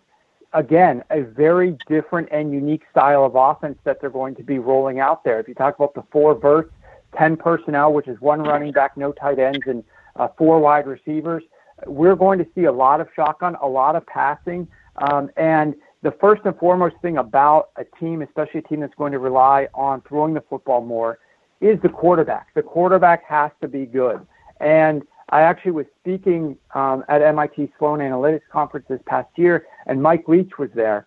again, 0.53 1.03
a 1.11 1.23
very 1.23 1.77
different 1.89 2.29
and 2.31 2.53
unique 2.53 2.85
style 2.89 3.25
of 3.25 3.35
offense 3.35 3.79
that 3.83 4.01
they're 4.01 4.11
going 4.11 4.37
to 4.37 4.45
be 4.45 4.61
rolling 4.61 5.01
out 5.01 5.25
there. 5.25 5.41
If 5.41 5.49
you 5.49 5.55
talk 5.55 5.75
about 5.75 5.95
the 5.95 6.05
four 6.13 6.37
verts, 6.37 6.73
10 7.19 7.37
personnel, 7.37 7.93
which 7.93 8.07
is 8.07 8.21
one 8.21 8.45
running 8.45 8.71
back, 8.71 8.97
no 8.97 9.11
tight 9.11 9.41
ends, 9.41 9.67
and 9.67 9.83
uh, 10.15 10.29
four 10.39 10.61
wide 10.61 10.87
receivers, 10.87 11.43
we're 11.85 12.15
going 12.15 12.39
to 12.39 12.47
see 12.55 12.67
a 12.67 12.73
lot 12.73 13.01
of 13.01 13.09
shotgun, 13.17 13.57
a 13.61 13.67
lot 13.67 13.97
of 13.97 14.07
passing. 14.07 14.69
Um, 15.11 15.29
and 15.37 15.75
the 16.03 16.13
first 16.21 16.43
and 16.45 16.57
foremost 16.59 16.95
thing 17.03 17.17
about 17.17 17.71
a 17.75 17.83
team, 17.99 18.23
especially 18.23 18.61
a 18.61 18.69
team 18.69 18.79
that's 18.79 18.95
going 18.95 19.11
to 19.11 19.19
rely 19.19 19.67
on 19.75 20.01
throwing 20.03 20.35
the 20.35 20.43
football 20.43 20.81
more, 20.81 21.19
is 21.61 21.77
the 21.83 21.89
quarterback. 21.89 22.55
The 22.55 22.63
quarterback 22.63 23.25
has 23.25 23.51
to 23.63 23.67
be 23.67 23.85
good. 23.85 24.25
And 24.61 25.03
I 25.31 25.43
actually 25.43 25.73
was 25.73 25.87
speaking 26.01 26.59
um, 26.75 27.05
at 27.09 27.23
MIT 27.23 27.73
Sloan 27.79 28.01
Analytics 28.01 28.43
Conference 28.53 28.87
this 28.89 29.01
past 29.07 29.29
year, 29.37 29.67
and 29.87 30.03
Mike 30.03 30.29
Leach 30.29 30.59
was 30.59 30.71
there. 30.75 31.07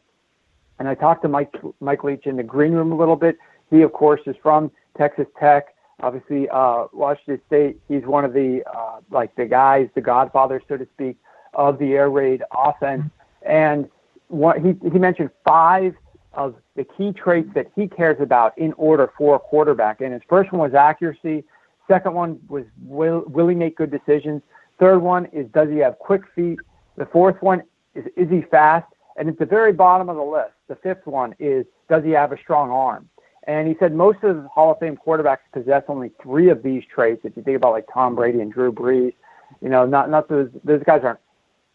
And 0.79 0.87
I 0.87 0.95
talked 0.95 1.21
to 1.23 1.27
Mike, 1.27 1.53
Mike 1.81 2.03
Leach 2.03 2.25
in 2.25 2.37
the 2.37 2.43
green 2.43 2.71
room 2.71 2.91
a 2.91 2.95
little 2.95 3.17
bit. 3.17 3.37
He, 3.69 3.81
of 3.81 3.91
course, 3.91 4.21
is 4.25 4.35
from 4.41 4.71
Texas 4.97 5.27
Tech, 5.39 5.75
obviously 5.99 6.47
uh, 6.49 6.85
Washington 6.93 7.41
State. 7.47 7.79
He's 7.87 8.03
one 8.03 8.23
of 8.23 8.33
the 8.33 8.63
uh, 8.73 8.99
like 9.11 9.35
the 9.35 9.45
guys, 9.45 9.89
the 9.93 10.01
godfather, 10.01 10.61
so 10.67 10.77
to 10.77 10.87
speak, 10.93 11.17
of 11.53 11.77
the 11.77 11.93
air 11.93 12.09
raid 12.09 12.43
offense. 12.51 13.03
And 13.41 13.89
what 14.29 14.59
he 14.59 14.73
he 14.89 14.99
mentioned 14.99 15.31
five 15.45 15.95
of 16.33 16.55
the 16.75 16.83
key 16.83 17.11
traits 17.11 17.49
that 17.53 17.67
he 17.75 17.87
cares 17.87 18.19
about 18.19 18.57
in 18.57 18.73
order 18.73 19.11
for 19.17 19.35
a 19.35 19.39
quarterback. 19.39 20.01
And 20.01 20.13
his 20.13 20.21
first 20.27 20.51
one 20.51 20.61
was 20.61 20.73
accuracy. 20.73 21.43
Second 21.87 22.13
one 22.13 22.39
was 22.47 22.63
will, 22.83 23.23
will 23.27 23.47
he 23.47 23.55
make 23.55 23.77
good 23.77 23.91
decisions? 23.91 24.41
Third 24.79 24.99
one 24.99 25.25
is 25.27 25.47
does 25.53 25.69
he 25.69 25.77
have 25.77 25.99
quick 25.99 26.21
feet? 26.35 26.59
The 26.97 27.05
fourth 27.05 27.41
one 27.41 27.63
is 27.95 28.05
is 28.15 28.29
he 28.29 28.41
fast? 28.41 28.87
And 29.15 29.29
at 29.29 29.37
the 29.37 29.45
very 29.45 29.73
bottom 29.73 30.09
of 30.09 30.15
the 30.15 30.23
list, 30.23 30.53
the 30.67 30.75
fifth 30.75 31.05
one 31.05 31.35
is 31.39 31.65
does 31.89 32.03
he 32.03 32.11
have 32.11 32.31
a 32.31 32.37
strong 32.37 32.71
arm? 32.71 33.09
And 33.45 33.67
he 33.67 33.75
said 33.79 33.93
most 33.93 34.23
of 34.23 34.41
the 34.41 34.47
Hall 34.47 34.71
of 34.71 34.79
Fame 34.79 34.97
quarterbacks 35.05 35.39
possess 35.51 35.83
only 35.89 36.11
three 36.21 36.49
of 36.49 36.63
these 36.63 36.83
traits. 36.93 37.21
If 37.25 37.35
you 37.35 37.43
think 37.43 37.57
about 37.57 37.73
like 37.73 37.85
Tom 37.93 38.15
Brady 38.15 38.39
and 38.39 38.51
Drew 38.51 38.71
Brees, 38.71 39.13
you 39.61 39.69
know, 39.69 39.85
not 39.85 40.09
not 40.09 40.29
those 40.29 40.49
those 40.63 40.81
guys 40.83 41.01
aren't 41.03 41.19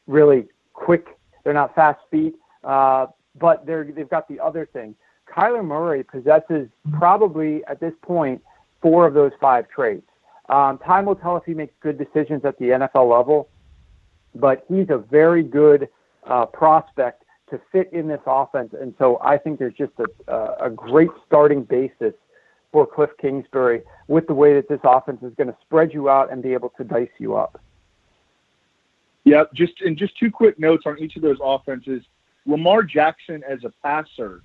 really 0.07 0.47
quick. 0.73 1.19
They're 1.45 1.53
not 1.53 1.75
fast 1.75 2.01
feet, 2.11 2.35
uh, 2.65 3.07
but 3.39 3.67
they're 3.67 3.85
they've 3.85 4.09
got 4.09 4.29
the 4.29 4.41
other 4.41 4.67
thing. 4.67 4.95
Kyler 5.31 5.65
Murray 5.65 6.03
possesses 6.03 6.69
probably 6.93 7.63
at 7.67 7.81
this 7.81 7.93
point 8.03 8.43
four 8.81 9.07
of 9.07 9.15
those 9.15 9.33
five 9.41 9.69
traits. 9.69 10.07
Um, 10.49 10.79
time 10.79 11.05
will 11.05 11.17
tell 11.17 11.37
if 11.37 11.45
he 11.45 11.55
makes 11.55 11.75
good 11.81 11.99
decisions 11.99 12.45
at 12.45 12.59
the 12.59 12.67
NFL 12.67 13.11
level, 13.11 13.49
but 14.35 14.65
he's 14.69 14.89
a 14.89 14.99
very 14.99 15.43
good 15.43 15.89
uh, 16.27 16.47
prospect 16.47 17.25
to 17.51 17.61
fit 17.73 17.91
in 17.93 18.09
this 18.09 18.21
offense. 18.27 18.75
And 18.79 18.95
so 18.99 19.19
I 19.23 19.39
think 19.39 19.59
there's 19.59 19.75
just 19.75 19.93
a, 20.29 20.55
a 20.61 20.71
great 20.71 21.11
starting 21.27 21.65
basis 21.65 22.15
for 22.73 22.87
Cliff 22.87 23.11
Kingsbury 23.21 23.83
with 24.09 24.27
the 24.27 24.35
way 24.35 24.55
that 24.55 24.69
this 24.69 24.81
offense 24.85 25.23
is 25.23 25.33
going 25.37 25.49
to 25.49 25.57
spread 25.63 25.93
you 25.93 26.09
out 26.09 26.31
and 26.31 26.43
be 26.43 26.53
able 26.53 26.71
to 26.77 26.85
dice 26.85 27.09
you 27.19 27.37
up. 27.37 27.61
Yeah, 29.25 29.45
just 29.55 29.81
and 29.83 29.97
just 29.97 30.17
two 30.19 30.31
quick 30.31 30.59
notes 30.59 30.85
on 30.87 30.99
each 30.99 31.17
of 31.17 31.23
those 31.23 31.39
offenses. 31.43 32.03
Lamar 32.47 32.83
Jackson 32.83 33.43
as 33.47 33.59
a 33.65 33.73
passer 33.83 34.43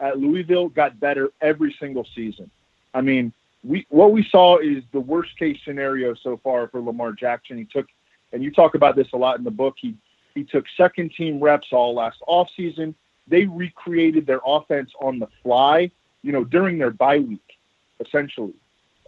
at 0.00 0.18
Louisville 0.18 0.68
got 0.68 0.98
better 0.98 1.30
every 1.40 1.74
single 1.78 2.06
season. 2.14 2.50
I 2.96 3.02
mean, 3.02 3.32
we 3.62 3.86
what 3.90 4.12
we 4.12 4.26
saw 4.30 4.58
is 4.58 4.82
the 4.92 5.00
worst 5.00 5.38
case 5.38 5.58
scenario 5.64 6.14
so 6.14 6.40
far 6.42 6.66
for 6.68 6.80
Lamar 6.80 7.12
Jackson. 7.12 7.58
He 7.58 7.64
took, 7.64 7.86
and 8.32 8.42
you 8.42 8.50
talk 8.50 8.74
about 8.74 8.96
this 8.96 9.08
a 9.12 9.16
lot 9.18 9.36
in 9.36 9.44
the 9.44 9.50
book. 9.50 9.74
He 9.78 9.94
he 10.34 10.44
took 10.44 10.64
second 10.76 11.12
team 11.14 11.38
reps 11.38 11.68
all 11.72 11.94
last 11.94 12.18
offseason. 12.26 12.94
They 13.28 13.44
recreated 13.44 14.26
their 14.26 14.40
offense 14.46 14.90
on 15.00 15.18
the 15.18 15.28
fly, 15.42 15.90
you 16.22 16.32
know, 16.32 16.42
during 16.42 16.78
their 16.78 16.90
bye 16.90 17.18
week, 17.18 17.58
essentially. 18.00 18.54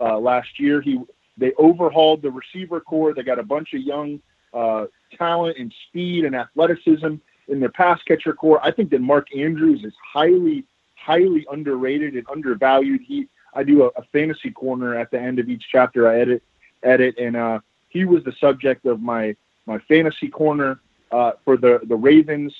Uh, 0.00 0.18
last 0.18 0.60
year, 0.60 0.82
he 0.82 1.00
they 1.38 1.52
overhauled 1.58 2.20
the 2.20 2.30
receiver 2.30 2.80
corps. 2.80 3.14
They 3.14 3.22
got 3.22 3.38
a 3.38 3.42
bunch 3.42 3.72
of 3.72 3.80
young 3.80 4.20
uh, 4.52 4.84
talent 5.16 5.56
and 5.58 5.72
speed 5.88 6.26
and 6.26 6.36
athleticism 6.36 7.14
in 7.48 7.60
their 7.60 7.70
pass 7.70 8.02
catcher 8.02 8.34
corps. 8.34 8.60
I 8.62 8.70
think 8.70 8.90
that 8.90 9.00
Mark 9.00 9.34
Andrews 9.34 9.82
is 9.82 9.94
highly, 10.12 10.64
highly 10.94 11.46
underrated 11.50 12.16
and 12.16 12.26
undervalued. 12.30 13.00
He 13.00 13.28
I 13.54 13.62
do 13.62 13.84
a, 13.84 13.86
a 13.88 14.02
fantasy 14.12 14.50
corner 14.50 14.96
at 14.96 15.10
the 15.10 15.20
end 15.20 15.38
of 15.38 15.48
each 15.48 15.64
chapter. 15.70 16.08
I 16.08 16.20
edit 16.20 16.42
edit, 16.82 17.18
and 17.18 17.36
uh, 17.36 17.60
he 17.88 18.04
was 18.04 18.24
the 18.24 18.32
subject 18.40 18.86
of 18.86 19.00
my 19.00 19.34
my 19.66 19.78
fantasy 19.80 20.28
corner 20.28 20.80
uh, 21.10 21.32
for 21.44 21.56
the 21.56 21.80
the 21.84 21.96
Ravens 21.96 22.54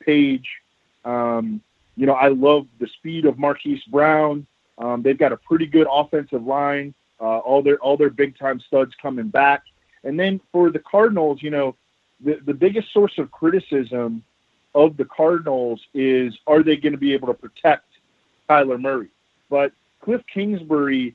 page. 0.00 0.48
Um, 1.04 1.60
you 1.96 2.06
know, 2.06 2.14
I 2.14 2.28
love 2.28 2.66
the 2.80 2.88
speed 2.88 3.24
of 3.24 3.38
Marquise 3.38 3.82
Brown. 3.84 4.46
Um, 4.78 5.02
they've 5.02 5.18
got 5.18 5.32
a 5.32 5.36
pretty 5.36 5.66
good 5.66 5.86
offensive 5.90 6.44
line. 6.44 6.94
Uh, 7.20 7.38
all 7.38 7.62
their 7.62 7.78
all 7.78 7.96
their 7.96 8.10
big 8.10 8.36
time 8.38 8.60
studs 8.60 8.92
coming 9.00 9.28
back. 9.28 9.62
And 10.02 10.18
then 10.18 10.40
for 10.52 10.70
the 10.70 10.80
Cardinals, 10.80 11.42
you 11.42 11.50
know, 11.50 11.76
the 12.24 12.40
the 12.44 12.54
biggest 12.54 12.92
source 12.92 13.16
of 13.18 13.30
criticism 13.30 14.22
of 14.74 14.96
the 14.96 15.04
Cardinals 15.04 15.80
is 15.94 16.36
are 16.46 16.62
they 16.62 16.76
going 16.76 16.92
to 16.92 16.98
be 16.98 17.12
able 17.12 17.28
to 17.28 17.34
protect 17.34 17.86
Kyler 18.48 18.80
Murray? 18.80 19.08
But 19.48 19.72
Cliff 20.04 20.22
Kingsbury, 20.32 21.14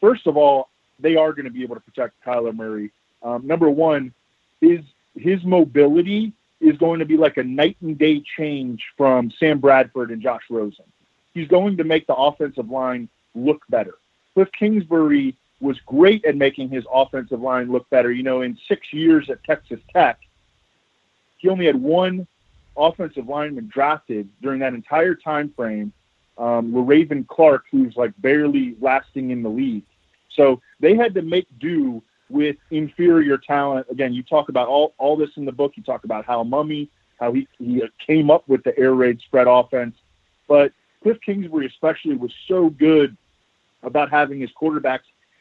first 0.00 0.28
of 0.28 0.36
all, 0.36 0.68
they 1.00 1.16
are 1.16 1.32
going 1.32 1.44
to 1.44 1.50
be 1.50 1.64
able 1.64 1.74
to 1.74 1.80
protect 1.80 2.14
Kyler 2.24 2.54
Murray. 2.54 2.92
Um, 3.20 3.44
number 3.44 3.68
one, 3.68 4.14
is 4.60 4.80
his 5.16 5.42
mobility 5.44 6.32
is 6.60 6.76
going 6.76 7.00
to 7.00 7.04
be 7.04 7.16
like 7.16 7.36
a 7.36 7.42
night 7.42 7.76
and 7.80 7.98
day 7.98 8.22
change 8.36 8.84
from 8.96 9.32
Sam 9.38 9.58
Bradford 9.58 10.10
and 10.10 10.22
Josh 10.22 10.42
Rosen. 10.50 10.84
He's 11.34 11.48
going 11.48 11.76
to 11.78 11.84
make 11.84 12.06
the 12.06 12.14
offensive 12.14 12.70
line 12.70 13.08
look 13.34 13.62
better. 13.68 13.94
Cliff 14.34 14.48
Kingsbury 14.56 15.34
was 15.60 15.78
great 15.80 16.24
at 16.24 16.36
making 16.36 16.68
his 16.68 16.84
offensive 16.92 17.40
line 17.40 17.72
look 17.72 17.90
better. 17.90 18.12
You 18.12 18.22
know, 18.22 18.42
in 18.42 18.56
six 18.68 18.92
years 18.92 19.28
at 19.30 19.42
Texas 19.42 19.80
Tech, 19.92 20.20
he 21.38 21.48
only 21.48 21.66
had 21.66 21.76
one 21.76 22.26
offensive 22.76 23.28
lineman 23.28 23.68
drafted 23.68 24.28
during 24.40 24.60
that 24.60 24.74
entire 24.74 25.16
time 25.16 25.52
frame, 25.56 25.92
um, 26.38 26.72
Le'Raven 26.72 27.26
Clark, 27.26 27.64
who's 27.70 27.96
like 27.96 28.12
barely 28.18 28.76
lasting 28.80 29.30
in 29.30 29.42
the 29.42 29.50
league. 29.50 29.84
So 30.30 30.60
they 30.80 30.94
had 30.94 31.14
to 31.14 31.22
make 31.22 31.46
do 31.58 32.02
with 32.30 32.56
inferior 32.70 33.38
talent. 33.38 33.86
Again, 33.90 34.12
you 34.12 34.22
talk 34.22 34.48
about 34.48 34.68
all, 34.68 34.94
all 34.98 35.16
this 35.16 35.30
in 35.36 35.44
the 35.44 35.52
book. 35.52 35.72
You 35.76 35.82
talk 35.82 36.04
about 36.04 36.24
how 36.24 36.44
Mumme, 36.44 36.88
how 37.18 37.32
he, 37.32 37.48
he 37.58 37.82
came 38.06 38.30
up 38.30 38.48
with 38.48 38.62
the 38.62 38.78
air 38.78 38.94
raid 38.94 39.20
spread 39.20 39.46
offense. 39.48 39.96
But 40.46 40.72
Cliff 41.02 41.18
Kingsbury, 41.20 41.66
especially, 41.66 42.16
was 42.16 42.32
so 42.46 42.70
good 42.70 43.16
about 43.82 44.10
having 44.10 44.40
his 44.40 44.50
quarterbacks 44.60 45.00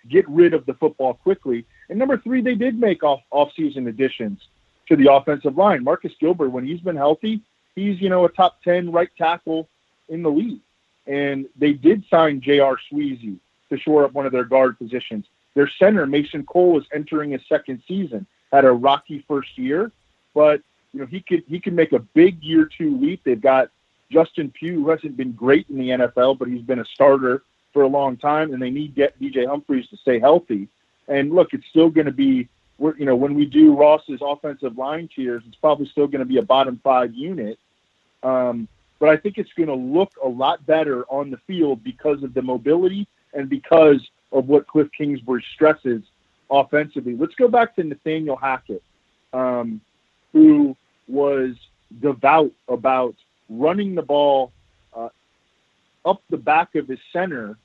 get 0.09 0.27
rid 0.29 0.53
of 0.53 0.65
the 0.65 0.73
football 0.75 1.13
quickly. 1.15 1.65
And 1.89 1.99
number 1.99 2.17
three, 2.17 2.41
they 2.41 2.55
did 2.55 2.79
make 2.79 3.03
off 3.03 3.21
off-season 3.31 3.87
additions 3.87 4.39
to 4.87 4.95
the 4.95 5.11
offensive 5.11 5.57
line. 5.57 5.83
Marcus 5.83 6.13
Gilbert, 6.19 6.49
when 6.49 6.65
he's 6.65 6.79
been 6.79 6.95
healthy, 6.95 7.41
he's 7.75 8.01
you 8.01 8.09
know 8.09 8.25
a 8.25 8.29
top 8.29 8.61
ten 8.63 8.91
right 8.91 9.09
tackle 9.17 9.67
in 10.09 10.23
the 10.23 10.31
league. 10.31 10.61
And 11.07 11.47
they 11.57 11.73
did 11.73 12.03
sign 12.09 12.41
J.R. 12.41 12.77
Sweezy 12.91 13.37
to 13.69 13.77
shore 13.77 14.05
up 14.05 14.13
one 14.13 14.25
of 14.25 14.31
their 14.31 14.43
guard 14.43 14.77
positions. 14.77 15.25
Their 15.53 15.69
center, 15.79 16.05
Mason 16.05 16.45
Cole, 16.45 16.77
is 16.79 16.85
entering 16.93 17.31
his 17.31 17.41
second 17.49 17.81
season. 17.87 18.27
Had 18.51 18.65
a 18.65 18.71
rocky 18.71 19.25
first 19.27 19.57
year, 19.57 19.91
but 20.33 20.61
you 20.93 21.01
know 21.01 21.05
he 21.05 21.19
could 21.19 21.43
he 21.49 21.59
could 21.59 21.73
make 21.73 21.91
a 21.91 21.99
big 21.99 22.41
year 22.41 22.65
two 22.65 22.97
leap. 22.97 23.21
They've 23.23 23.41
got 23.41 23.69
Justin 24.09 24.51
Pugh, 24.51 24.83
who 24.83 24.89
hasn't 24.89 25.17
been 25.17 25.33
great 25.33 25.67
in 25.69 25.77
the 25.77 25.89
NFL, 25.89 26.37
but 26.37 26.47
he's 26.47 26.61
been 26.61 26.79
a 26.79 26.85
starter 26.85 27.43
for 27.73 27.83
a 27.83 27.87
long 27.87 28.17
time, 28.17 28.53
and 28.53 28.61
they 28.61 28.69
need 28.69 28.95
get 28.95 29.19
DJ 29.19 29.47
Humphries 29.47 29.87
to 29.89 29.97
stay 29.97 30.19
healthy. 30.19 30.67
And 31.07 31.33
look, 31.33 31.53
it's 31.53 31.67
still 31.67 31.89
going 31.89 32.05
to 32.05 32.11
be, 32.11 32.47
we're, 32.77 32.95
you 32.97 33.05
know, 33.05 33.15
when 33.15 33.33
we 33.33 33.45
do 33.45 33.75
Ross's 33.75 34.21
offensive 34.21 34.77
line 34.77 35.09
tiers, 35.13 35.43
it's 35.47 35.55
probably 35.57 35.87
still 35.87 36.07
going 36.07 36.19
to 36.19 36.25
be 36.25 36.37
a 36.37 36.43
bottom 36.43 36.79
five 36.83 37.13
unit. 37.13 37.59
Um, 38.23 38.67
but 38.99 39.09
I 39.09 39.17
think 39.17 39.37
it's 39.37 39.53
going 39.53 39.67
to 39.67 39.75
look 39.75 40.11
a 40.23 40.27
lot 40.27 40.65
better 40.65 41.05
on 41.05 41.29
the 41.29 41.37
field 41.47 41.83
because 41.83 42.23
of 42.23 42.33
the 42.33 42.41
mobility 42.41 43.07
and 43.33 43.49
because 43.49 44.01
of 44.31 44.47
what 44.47 44.67
Cliff 44.67 44.87
Kingsbury 44.97 45.43
stresses 45.53 46.03
offensively. 46.49 47.15
Let's 47.15 47.35
go 47.35 47.47
back 47.47 47.75
to 47.75 47.83
Nathaniel 47.83 48.35
Hackett, 48.35 48.83
um, 49.33 49.81
who 50.33 50.75
was 51.07 51.55
devout 52.01 52.51
about 52.67 53.15
running 53.49 53.95
the 53.95 54.01
ball 54.01 54.51
uh, 54.93 55.09
up 56.05 56.21
the 56.29 56.37
back 56.37 56.75
of 56.75 56.87
his 56.87 56.99
center, 57.13 57.57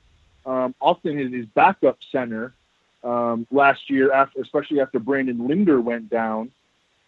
um, 0.47 0.75
often 0.81 1.17
his 1.33 1.47
backup 1.47 1.99
center 2.11 2.55
um, 3.05 3.47
last 3.51 3.91
year, 3.91 4.13
after, 4.13 4.41
especially 4.41 4.81
after 4.81 4.99
Brandon 4.99 5.47
Linder 5.47 5.81
went 5.81 6.09
down. 6.11 6.51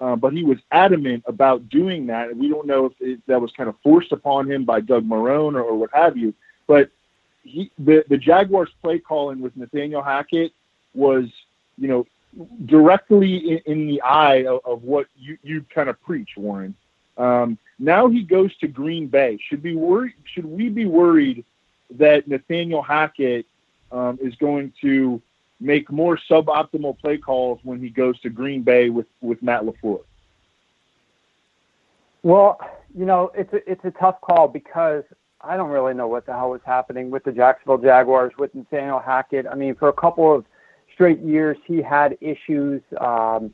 Uh, 0.01 0.17
but 0.17 0.33
he 0.33 0.43
was 0.43 0.59
adamant 0.73 1.23
about 1.27 1.69
doing 1.69 2.07
that, 2.07 2.37
we 2.37 2.49
don't 2.49 2.67
know 2.67 2.87
if 2.87 2.93
it, 3.01 3.21
that 3.27 3.41
was 3.41 3.53
kind 3.53 3.69
of 3.69 3.77
forced 3.83 4.13
upon 4.13 4.51
him 4.51 4.65
by 4.65 4.81
Doug 4.81 5.09
Marrone 5.09 5.55
or, 5.55 5.63
or 5.63 5.77
what 5.77 5.91
have 5.93 6.17
you. 6.17 6.35
But 6.67 6.91
he, 7.43 7.71
the 7.79 8.05
the 8.09 8.19
Jaguars 8.19 8.71
play 8.83 8.99
calling 8.99 9.41
with 9.41 9.57
Nathaniel 9.57 10.03
Hackett 10.03 10.53
was, 10.95 11.27
you 11.79 11.89
know, 11.89 12.07
directly 12.67 13.37
in, 13.37 13.59
in 13.67 13.87
the 13.87 14.01
eye 14.03 14.45
of, 14.47 14.61
of, 14.65 14.83
what 14.83 15.07
you 15.17 15.39
you 15.43 15.65
kind 15.73 15.89
of 15.89 16.01
preach, 16.03 16.31
Warren. 16.37 16.75
Um, 17.17 17.59
now 17.79 18.09
he 18.09 18.23
goes 18.23 18.57
to 18.59 18.67
Green 18.67 19.07
Bay. 19.07 19.39
Should 19.49 19.63
be 19.63 19.77
worried? 19.77 20.15
Should 20.25 20.47
we 20.47 20.69
be 20.69 20.87
worried 20.87 21.45
that 21.91 22.27
Nathaniel 22.27 22.83
Hackett 22.83 23.47
um, 23.93 24.19
is 24.21 24.35
going 24.37 24.73
to 24.81 25.23
make 25.65 25.91
more 25.91 26.19
suboptimal 26.31 26.99
play 26.99 27.17
calls 27.17 27.59
when 27.63 27.81
he 27.81 27.89
goes 27.89 28.21
to 28.21 28.29
Green 28.29 28.63
Bay 28.63 28.91
with 28.91 29.07
with 29.21 29.43
Matt 29.43 29.63
LaFleur? 29.63 30.03
Well, 32.23 32.59
you 32.97 33.05
know, 33.05 33.33
it's 33.35 33.53
a, 33.53 33.71
it's 33.71 33.85
a 33.85 33.91
tough 33.91 34.21
call 34.21 34.49
because 34.49 35.05
I 35.41 35.57
don't 35.57 35.71
really 35.71 35.95
know 35.95 36.07
what 36.07 36.27
the 36.27 36.33
hell 36.33 36.51
was 36.51 36.61
happening 36.65 37.11
with 37.11 37.25
the 37.25 37.33
Jacksonville 37.33 37.79
Jaguars 37.79 38.33
with 38.39 38.55
Nathaniel 38.55 38.99
Hackett. 38.99 39.47
I 39.47 39.55
mean, 39.55 39.75
for 39.75 39.89
a 39.89 39.93
couple 39.93 40.33
of 40.35 40.45
straight 40.93 41.21
years, 41.21 41.57
he 41.67 41.83
had 41.83 42.17
issues. 42.21 42.83
Um, 43.01 43.53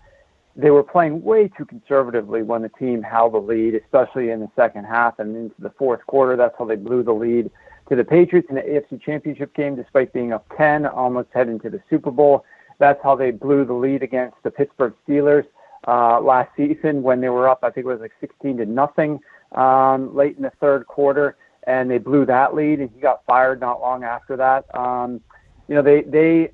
they 0.57 0.70
were 0.70 0.83
playing 0.83 1.23
way 1.23 1.49
too 1.49 1.64
conservatively 1.64 2.42
when 2.42 2.62
the 2.62 2.68
team 2.68 3.03
held 3.03 3.35
the 3.35 3.38
lead, 3.38 3.75
especially 3.75 4.31
in 4.31 4.40
the 4.40 4.51
second 4.57 4.85
half 4.85 5.18
and 5.18 5.35
into 5.37 5.55
the 5.61 5.70
fourth 5.70 6.05
quarter. 6.07 6.37
That's 6.37 6.55
how 6.59 6.64
they 6.64 6.77
blew 6.77 7.03
the 7.03 7.14
lead 7.14 7.51
to 7.90 7.96
the 7.96 8.05
Patriots 8.05 8.48
in 8.48 8.55
the 8.55 8.62
AFC 8.62 9.03
Championship 9.03 9.55
game, 9.55 9.76
despite 9.76 10.12
being 10.12 10.33
up 10.33 10.46
10, 10.57 10.87
almost 10.87 11.29
heading 11.35 11.61
to 11.61 11.68
the 11.68 11.83
Super 11.90 12.11
Bowl. 12.11 12.44
That's 12.79 13.00
how 13.03 13.14
they 13.14 13.31
blew 13.31 13.66
the 13.66 13.74
lead 13.74 14.03
against 14.03 14.37
the 14.42 14.50
Pittsburgh 14.50 14.94
Steelers 15.07 15.44
uh, 15.87 16.20
last 16.20 16.50
season 16.57 17.03
when 17.03 17.20
they 17.20 17.29
were 17.29 17.48
up. 17.48 17.59
I 17.62 17.70
think 17.70 17.85
it 17.85 17.90
was 17.90 18.00
like 18.00 18.12
16 18.20 18.57
to 18.57 18.64
nothing 18.64 19.20
um, 19.53 20.16
late 20.16 20.37
in 20.37 20.42
the 20.42 20.53
third 20.61 20.87
quarter 20.87 21.37
and 21.64 21.90
they 21.90 21.98
blew 21.98 22.24
that 22.26 22.55
lead, 22.55 22.81
and 22.81 22.90
he 22.94 23.00
got 23.00 23.24
fired 23.26 23.61
not 23.61 23.81
long 23.81 24.05
after 24.05 24.37
that. 24.37 24.64
Um, 24.74 25.20
you 25.68 25.74
know, 25.74 25.83
they 25.83 26.03
they 26.03 26.50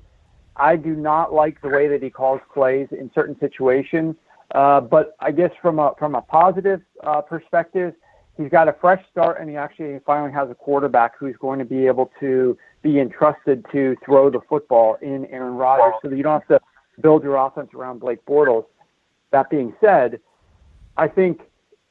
I 0.55 0.75
do 0.75 0.95
not 0.95 1.33
like 1.33 1.61
the 1.61 1.69
way 1.69 1.87
that 1.87 2.03
he 2.03 2.09
calls 2.09 2.41
plays 2.53 2.87
in 2.91 3.09
certain 3.13 3.37
situations, 3.39 4.15
uh, 4.53 4.81
but 4.81 5.15
I 5.19 5.31
guess 5.31 5.51
from 5.61 5.79
a 5.79 5.93
from 5.97 6.15
a 6.15 6.21
positive 6.21 6.81
uh, 7.03 7.21
perspective, 7.21 7.93
he's 8.37 8.49
got 8.49 8.67
a 8.67 8.73
fresh 8.73 9.03
start, 9.11 9.39
and 9.39 9.49
he 9.49 9.55
actually 9.55 9.99
finally 10.05 10.31
has 10.31 10.49
a 10.49 10.55
quarterback 10.55 11.17
who's 11.17 11.35
going 11.37 11.59
to 11.59 11.65
be 11.65 11.87
able 11.87 12.11
to 12.19 12.57
be 12.81 12.99
entrusted 12.99 13.65
to 13.71 13.95
throw 14.05 14.29
the 14.29 14.39
football 14.47 14.97
in 15.01 15.25
Aaron 15.25 15.55
Rodgers, 15.55 15.95
so 16.01 16.09
that 16.09 16.15
you 16.15 16.23
don't 16.23 16.39
have 16.41 16.47
to 16.47 16.59
build 17.01 17.23
your 17.23 17.35
offense 17.35 17.69
around 17.73 17.99
Blake 17.99 18.23
Bortles. 18.25 18.65
That 19.31 19.49
being 19.49 19.73
said, 19.81 20.19
I 20.95 21.07
think 21.07 21.41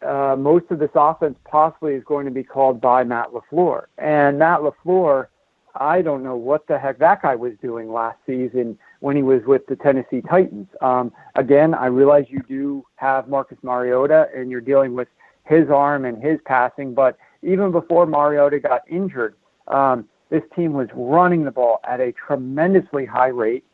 uh, 0.03 0.37
most 0.39 0.67
of 0.71 0.79
this 0.79 0.91
offense 0.95 1.39
possibly 1.45 1.95
is 1.95 2.05
going 2.05 2.25
to 2.27 2.31
be 2.31 2.43
called 2.43 2.81
by 2.81 3.05
Matt 3.05 3.29
LaFleur. 3.29 3.87
And 3.99 4.39
Matt 4.39 4.61
LaFleur, 4.61 5.27
I 5.75 6.03
don't 6.03 6.23
know 6.23 6.37
what 6.37 6.67
the 6.67 6.79
heck 6.79 6.99
that 6.99 7.23
guy 7.23 7.35
was 7.35 7.53
doing 7.61 7.93
last 7.93 8.19
season 8.27 8.79
when 9.01 9.17
he 9.17 9.23
was 9.23 9.43
with 9.47 9.67
the 9.67 9.77
Tennessee 9.77 10.23
Titans. 10.23 10.69
Um, 10.81 11.13
again, 11.35 11.75
I 11.75 11.87
realize 11.87 12.25
you 12.29 12.43
do 12.49 12.85
have 12.97 13.29
Marcus 13.29 13.59
Mariota 13.63 14.29
and 14.35 14.51
you're 14.51 14.61
dealing 14.61 14.95
with 14.95 15.09
his 15.47 15.71
arm 15.71 16.05
and 16.05 16.23
his 16.23 16.39
passing, 16.45 16.95
but 16.95 17.17
even 17.43 17.71
before 17.71 18.07
Mariota 18.07 18.59
got 18.59 18.83
injured, 18.89 19.37
um, 19.69 20.09
this 20.31 20.43
team 20.55 20.73
was 20.73 20.89
running 20.95 21.45
the 21.45 21.51
ball 21.51 21.81
at 21.85 22.01
a 22.01 22.13
tremendously 22.13 23.07
high 23.07 23.29
rate. 23.29 23.65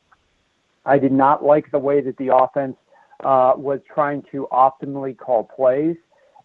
I 0.84 0.98
did 0.98 1.12
not 1.12 1.44
like 1.44 1.70
the 1.70 1.78
way 1.78 2.00
that 2.02 2.16
the 2.18 2.34
offense 2.34 2.76
uh, 3.24 3.54
was 3.56 3.80
trying 3.92 4.22
to 4.32 4.48
optimally 4.52 5.16
call 5.16 5.44
plays. 5.44 5.96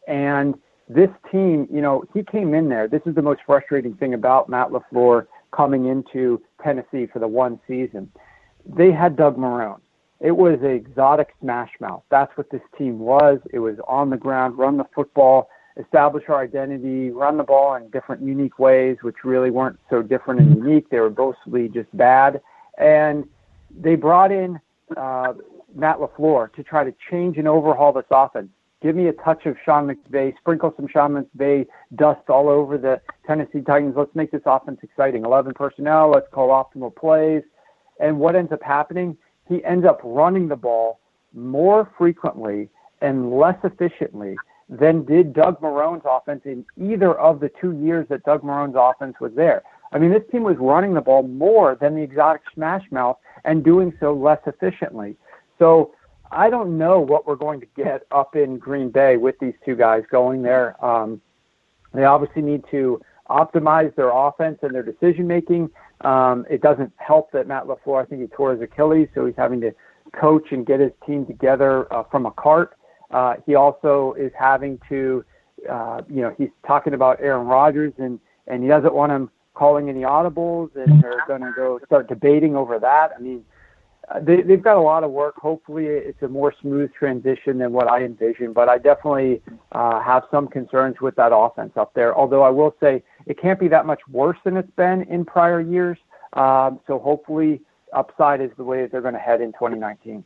And 0.08 0.56
this 0.88 1.10
team, 1.32 1.68
you 1.72 1.82
know, 1.82 2.06
he 2.14 2.24
came 2.24 2.54
in 2.54 2.70
there. 2.70 2.88
This 2.88 3.02
is 3.06 3.16
the 3.16 3.22
most 3.22 3.42
frustrating 3.46 3.96
thing 3.96 4.14
about 4.14 4.48
Matt 4.48 4.70
LaFleur 4.70 5.28
coming 5.52 5.88
into 5.88 6.42
Tennessee 6.64 7.08
for 7.12 7.20
the 7.20 7.28
one 7.28 7.60
season. 7.68 8.10
They 8.66 8.92
had 8.92 9.18
Doug 9.18 9.38
Marrone. 9.38 9.82
It 10.20 10.32
was 10.32 10.60
an 10.62 10.72
exotic 10.72 11.36
smash 11.42 11.72
mouth. 11.80 12.04
That's 12.10 12.36
what 12.38 12.50
this 12.50 12.62
team 12.78 13.00
was. 13.00 13.40
It 13.52 13.60
was 13.60 13.78
on 13.88 14.10
the 14.10 14.18
ground, 14.18 14.58
run 14.58 14.78
the 14.78 14.88
football, 14.96 15.50
establish 15.80 16.24
our 16.28 16.42
identity, 16.42 17.12
run 17.12 17.38
the 17.38 17.44
ball 17.44 17.76
in 17.76 17.90
different 17.90 18.24
unique 18.24 18.58
ways, 18.58 18.98
which 19.02 19.18
really 19.24 19.52
weren't 19.52 19.80
so 19.90 20.02
different 20.02 20.40
and 20.40 20.56
unique. 20.58 20.90
They 20.90 21.00
were 21.00 21.12
mostly 21.12 21.70
just 21.70 21.96
bad. 21.96 22.42
And 22.78 23.28
they 23.70 23.96
brought 23.96 24.32
in 24.32 24.60
uh, 24.96 25.34
Matt 25.76 25.98
LaFleur 25.98 26.52
to 26.54 26.64
try 26.64 26.84
to 26.84 26.94
change 27.12 27.38
and 27.38 27.48
overhaul 27.48 27.94
this 27.94 28.06
offense. 28.10 28.50
Give 28.82 28.96
me 28.96 29.08
a 29.08 29.14
touch 29.14 29.46
of 29.46 29.56
Sean 29.66 29.88
McVay, 29.88 30.38
sprinkle 30.38 30.74
some 30.76 30.88
Sean 30.88 31.14
McVay 31.14 31.66
dust 31.96 32.30
all 32.30 32.48
over 32.48 32.78
the 32.78 33.02
Tennessee 33.26 33.62
Titans. 33.62 33.96
Let's 33.98 34.14
make 34.16 34.32
this 34.32 34.44
offense 34.46 34.80
exciting. 34.84 35.26
11 35.26 35.54
personnel, 35.56 36.12
let's 36.12 36.28
call 36.32 36.50
optimal 36.50 36.96
plays. 36.96 37.42
And 38.00 38.20
what 38.20 38.36
ends 38.36 38.52
up 38.52 38.62
happening? 38.62 39.18
He 39.48 39.64
ends 39.64 39.86
up 39.86 40.00
running 40.04 40.48
the 40.48 40.56
ball 40.56 41.00
more 41.34 41.92
frequently 41.98 42.70
and 43.02 43.32
less 43.32 43.58
efficiently 43.64 44.36
than 44.70 45.06
did 45.06 45.34
Doug 45.34 45.62
Marrone's 45.62 46.04
offense 46.06 46.42
in 46.46 46.66
either 46.78 47.14
of 47.14 47.40
the 47.40 47.50
two 47.62 47.74
years 47.74 48.08
that 48.10 48.24
Doug 48.24 48.44
Marrone's 48.44 48.76
offense 48.78 49.16
was 49.20 49.34
there. 49.36 49.64
I 49.92 50.00
mean, 50.00 50.12
this 50.12 50.24
team 50.32 50.44
was 50.44 50.58
running 50.58 50.94
the 50.94 51.02
ball 51.02 51.24
more 51.24 51.76
than 51.76 51.96
the 51.96 52.02
exotic 52.02 52.42
smash 52.54 52.84
mouth 52.92 53.18
and 53.46 53.64
doing 53.64 53.94
so 54.00 54.14
less 54.14 54.40
efficiently. 54.46 55.16
So 55.60 55.94
I 56.32 56.50
don't 56.50 56.78
know 56.78 57.00
what 57.00 57.26
we're 57.26 57.36
going 57.36 57.62
to 57.62 57.68
get 57.78 58.06
up 58.12 58.36
in 58.36 58.58
Green 58.58 58.90
Bay 58.90 59.16
with 59.16 59.40
these 59.40 59.54
two 59.64 59.76
guys 59.76 60.04
going 60.12 60.42
there. 60.42 60.84
Um, 60.84 61.22
they 61.94 62.04
obviously 62.04 62.42
need 62.42 62.64
to 62.72 63.02
optimize 63.30 63.96
their 63.96 64.10
offense 64.10 64.60
and 64.62 64.74
their 64.76 64.84
decision 64.84 65.28
making. 65.28 65.70
Um, 66.02 66.46
it 66.50 66.62
doesn't 66.62 66.92
help 66.98 67.32
that 67.32 67.48
Matt 67.48 67.66
LaFleur, 67.66 68.04
I 68.04 68.06
think 68.06 68.22
he 68.22 68.28
tore 68.28 68.54
his 68.54 68.62
Achilles, 68.62 69.08
so 69.16 69.26
he's 69.26 69.36
having 69.36 69.62
to 69.62 69.72
coach 70.20 70.52
and 70.52 70.66
get 70.66 70.80
his 70.80 70.92
team 71.06 71.26
together 71.26 71.92
uh, 71.94 72.04
from 72.12 72.26
a 72.26 72.32
cart. 72.32 72.78
Uh, 73.12 73.36
he 73.46 73.56
also 73.56 74.14
is 74.18 74.32
having 74.38 74.80
to, 74.90 75.24
uh, 75.70 76.02
you 76.10 76.22
know, 76.22 76.34
he's 76.38 76.50
talking 76.66 76.94
about 76.94 77.20
Aaron 77.22 77.48
Rodgers 77.48 77.94
and, 77.98 78.20
and 78.48 78.62
he 78.64 78.70
doesn't 78.70 78.94
want 78.94 79.12
him 79.12 79.30
calling 79.54 79.90
any 79.90 80.02
audibles 80.02 80.70
and 80.76 81.02
they're 81.02 81.24
going 81.28 81.42
to 81.42 81.52
go 81.56 81.80
start 81.86 82.08
debating 82.08 82.56
over 82.56 82.78
that. 82.80 83.12
I 83.18 83.20
mean, 83.20 83.44
they, 84.22 84.42
they've 84.42 84.62
got 84.62 84.78
a 84.78 84.82
lot 84.82 85.04
of 85.04 85.12
work. 85.12 85.36
Hopefully, 85.36 85.86
it's 85.86 86.22
a 86.22 86.28
more 86.28 86.54
smooth 86.62 86.94
transition 86.94 87.58
than 87.58 87.74
what 87.74 87.88
I 87.88 88.04
envisioned. 88.04 88.54
But 88.54 88.70
I 88.70 88.78
definitely 88.78 89.42
uh, 89.74 90.02
have 90.02 90.24
some 90.32 90.48
concerns 90.48 91.02
with 91.02 91.16
that 91.16 91.32
offense 91.34 91.74
up 91.76 91.94
there. 91.94 92.16
Although 92.16 92.42
I 92.44 92.50
will 92.50 92.74
say 92.80 93.04
it 93.26 93.40
can't 93.40 93.60
be 93.60 93.68
that 93.68 93.86
much 93.86 94.00
worse 94.10 94.38
than 94.46 94.56
it's 94.56 94.72
been 94.72 95.04
in 95.04 95.26
prior 95.26 95.60
years. 95.60 95.98
Um, 96.34 96.80
so 96.88 97.00
hopefully, 97.00 97.62
upside 97.92 98.42
is 98.42 98.52
the 98.56 98.64
way 98.64 98.82
that 98.82 98.92
they're 98.92 99.02
going 99.02 99.14
to 99.14 99.20
head 99.20 99.42
in 99.42 99.52
2019. 99.54 100.24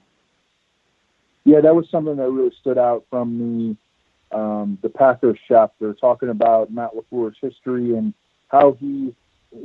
Yeah, 1.44 1.62
that 1.62 1.76
was 1.76 1.90
something 1.90 2.18
that 2.18 2.30
really 2.30 2.56
stood 2.60 2.78
out 2.78 3.06
from 3.10 3.40
the 3.40 4.38
um, 4.38 4.78
the 4.82 4.90
Packers 4.90 5.40
chapter, 5.48 5.94
talking 5.94 6.30
about 6.30 6.72
Matt 6.72 6.92
LaFleur's 6.94 7.36
history 7.42 7.98
and 7.98 8.14
how 8.48 8.74
he, 8.80 9.14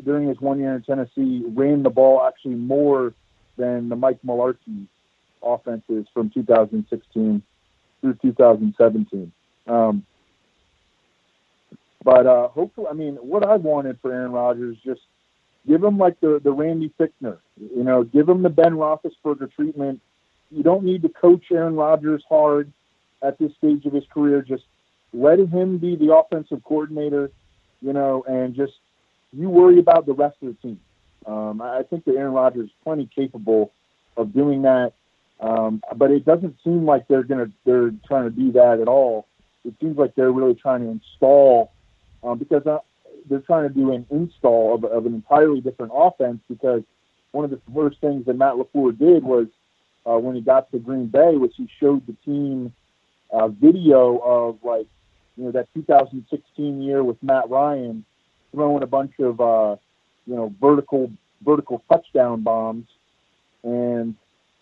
during 0.05 0.27
his 0.27 0.41
one 0.41 0.59
year 0.59 0.75
in 0.75 0.83
Tennessee, 0.83 1.45
ran 1.47 1.85
the 1.85 1.91
ball 1.91 2.27
actually 2.27 2.57
more 2.57 3.15
than 3.57 3.89
the 3.89 3.97
Mike 3.97 4.19
Mularkey 4.25 4.87
offenses 5.43 6.07
from 6.13 6.31
2016 6.31 7.43
through 8.01 8.15
2017. 8.23 9.33
Um, 9.67 10.05
but 12.05 12.27
uh, 12.27 12.49
hopefully, 12.49 12.87
I 12.89 12.93
mean, 12.93 13.17
what 13.17 13.45
I 13.45 13.57
wanted 13.57 13.99
for 14.01 14.13
Aaron 14.13 14.33
Rodgers 14.33 14.77
just 14.85 15.01
give 15.67 15.83
him 15.83 15.99
like 15.99 16.21
the 16.21 16.41
the 16.43 16.53
Randy 16.53 16.93
Fichtner, 16.99 17.39
you 17.59 17.83
know, 17.83 18.05
give 18.05 18.29
him 18.29 18.43
the 18.43 18.49
Ben 18.49 18.73
Roethlisberger 18.73 19.53
treatment. 19.53 20.01
You 20.51 20.63
don't 20.63 20.85
need 20.85 21.03
to 21.03 21.09
coach 21.09 21.47
Aaron 21.51 21.75
Rodgers 21.75 22.23
hard 22.29 22.73
at 23.23 23.39
this 23.39 23.53
stage 23.59 23.85
of 23.87 23.93
his 23.93 24.05
career. 24.13 24.43
Just 24.43 24.63
let 25.13 25.41
him 25.41 25.79
be 25.79 25.97
the 25.97 26.15
offensive 26.15 26.63
coordinator, 26.63 27.31
you 27.81 27.93
know, 27.93 28.25
and 28.29 28.55
just 28.55 28.75
you 29.33 29.49
worry 29.49 29.79
about 29.81 30.07
the 30.07 30.15
rest 30.15 30.37
of 30.43 30.49
the 30.49 30.55
team. 30.63 30.81
Um, 31.25 31.61
I 31.61 31.83
think 31.83 32.05
that 32.05 32.15
Aaron 32.15 32.33
Rodgers 32.33 32.67
is 32.67 32.73
plenty 32.85 33.09
capable 33.15 33.73
of 34.17 34.33
doing 34.33 34.63
that, 34.63 34.93
um, 35.41 35.83
but 35.97 36.11
it 36.11 36.25
doesn't 36.25 36.57
seem 36.63 36.85
like 36.85 37.09
they're 37.09 37.25
gonna 37.25 37.51
they're 37.65 37.93
trying 38.07 38.25
to 38.25 38.31
do 38.31 38.53
that 38.53 38.81
at 38.81 38.89
all. 38.89 39.27
It 39.65 39.75
seems 39.81 39.99
like 39.99 40.15
they're 40.15 40.31
really 40.31 40.55
trying 40.55 40.83
to 40.83 40.89
install 40.89 41.73
um, 42.23 42.39
because 42.39 42.67
uh, 42.67 42.79
they're 43.29 43.41
trying 43.41 43.69
to 43.69 43.75
do 43.75 43.93
an 43.93 44.07
install 44.11 44.75
of, 44.77 44.85
of 44.85 45.07
an 45.07 45.15
entirely 45.15 45.61
different 45.61 45.93
offense. 45.95 46.41
Because 46.49 46.83
one 47.33 47.45
of 47.45 47.51
the 47.51 47.61
first 47.75 48.01
things 48.01 48.27
that 48.27 48.37
Matt 48.37 48.55
LaFleur 48.55 48.97
did 48.97 49.25
was 49.25 49.49
uh, 50.07 50.19
when 50.19 50.37
he 50.37 50.41
got 50.41 50.71
to 50.71 50.79
Green 50.79 51.07
Bay 51.07 51.37
was 51.37 51.51
he 51.57 51.69
showed 51.81 52.07
the 52.07 52.15
team 52.25 52.73
uh, 53.31 53.49
video 53.49 54.19
of 54.19 54.59
like 54.63 54.87
you 55.37 55.45
know 55.45 55.51
that 55.51 55.69
2016 55.75 56.83
year 56.83 57.03
with 57.03 57.23
Matt 57.23 57.51
Ryan 57.51 58.05
throwing 58.53 58.83
a 58.83 58.87
bunch 58.87 59.13
of 59.19 59.41
uh, 59.41 59.77
you 60.27 60.35
know, 60.35 60.55
vertical 60.61 61.11
vertical 61.45 61.83
touchdown 61.89 62.43
bombs, 62.43 62.87
and 63.63 64.15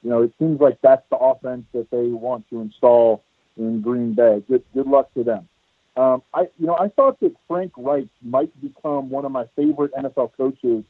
you 0.02 0.10
know, 0.10 0.22
it 0.22 0.32
seems 0.38 0.60
like 0.60 0.78
that's 0.82 1.04
the 1.10 1.16
offense 1.16 1.64
that 1.72 1.90
they 1.90 2.08
want 2.08 2.48
to 2.50 2.60
install 2.60 3.22
in 3.56 3.80
Green 3.80 4.14
Bay. 4.14 4.42
Good 4.48 4.62
good 4.74 4.86
luck 4.86 5.12
to 5.14 5.24
them. 5.24 5.48
Um, 5.96 6.22
I 6.32 6.42
you 6.58 6.66
know 6.66 6.76
I 6.76 6.88
thought 6.88 7.20
that 7.20 7.34
Frank 7.48 7.72
Reich 7.76 8.08
might 8.22 8.50
become 8.60 9.10
one 9.10 9.24
of 9.24 9.32
my 9.32 9.46
favorite 9.56 9.92
NFL 9.94 10.32
coaches 10.36 10.84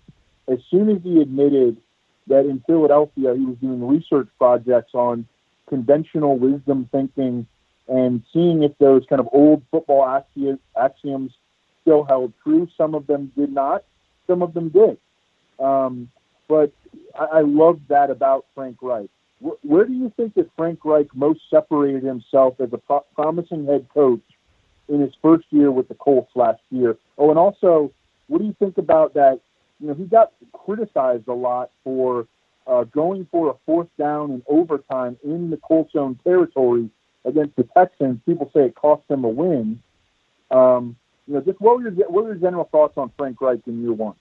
as 0.49 0.59
soon 0.71 0.91
as 0.91 1.03
he 1.03 1.21
admitted 1.21 1.77
that 2.27 2.47
in 2.47 2.63
Philadelphia 2.67 3.35
he 3.35 3.45
was 3.45 3.57
doing 3.59 3.87
research 3.87 4.29
projects 4.39 4.95
on 4.95 5.27
conventional 5.69 6.37
wisdom 6.39 6.89
thinking 6.91 7.47
and 7.89 8.23
seeing 8.33 8.63
if 8.63 8.77
those 8.79 9.05
kind 9.09 9.21
of 9.21 9.29
old 9.33 9.63
football 9.71 10.23
axioms 10.77 11.33
still 11.83 12.05
held 12.05 12.33
true. 12.43 12.69
Some 12.77 12.95
of 12.95 13.07
them 13.07 13.31
did 13.37 13.53
not. 13.53 13.85
Some 14.27 14.43
of 14.43 14.55
them 14.55 14.71
did. 14.71 14.99
Um, 15.59 16.11
but 16.49 16.73
I, 17.19 17.25
I 17.25 17.41
love 17.41 17.81
that 17.89 18.11
about 18.11 18.47
Frank 18.55 18.79
Reich. 18.83 19.11
Where, 19.63 19.85
do 19.85 19.93
you 19.93 20.13
think 20.17 20.35
that 20.35 20.51
Frank 20.57 20.85
Reich 20.85 21.15
most 21.15 21.41
separated 21.51 22.03
himself 22.03 22.55
as 22.61 22.73
a 22.73 22.79
pro- 22.79 23.05
promising 23.15 23.67
head 23.67 23.87
coach 23.93 24.23
in 24.89 25.01
his 25.01 25.13
first 25.21 25.45
year 25.51 25.71
with 25.71 25.89
the 25.89 25.95
Colts 25.95 26.31
last 26.35 26.63
year? 26.71 26.97
Oh, 27.19 27.31
and 27.31 27.39
also, 27.39 27.93
what 28.29 28.39
do 28.39 28.45
you 28.45 28.57
think 28.59 28.79
about 28.79 29.15
that? 29.15 29.41
You 29.81 29.89
know, 29.89 29.95
he 29.95 30.05
got 30.05 30.33
criticized 30.53 31.29
a 31.29 31.35
lot 31.35 31.71
for 31.83 32.27
uh, 32.67 32.85
going 32.85 33.27
for 33.31 33.51
a 33.51 33.55
fourth 33.67 33.89
down 33.99 34.31
in 34.31 34.43
overtime 34.47 35.19
in 35.23 35.51
the 35.51 35.59
Colts 35.59 35.95
own 35.95 36.19
territory 36.25 36.89
against 37.25 37.57
the 37.57 37.65
Texans. 37.77 38.21
People 38.25 38.51
say 38.55 38.67
it 38.67 38.75
cost 38.75 39.07
them 39.09 39.25
a 39.25 39.29
win. 39.29 39.83
Um, 40.51 40.97
you 41.27 41.35
know, 41.35 41.41
just 41.41 41.61
what 41.61 41.77
were 41.77 41.83
your 41.83 41.93
what 42.11 42.25
were 42.25 42.35
your 42.35 42.41
general 42.41 42.69
thoughts 42.71 42.95
on 42.97 43.11
Frank 43.17 43.41
Reich 43.41 43.61
in 43.67 43.83
year 43.83 43.93
one? 43.93 44.15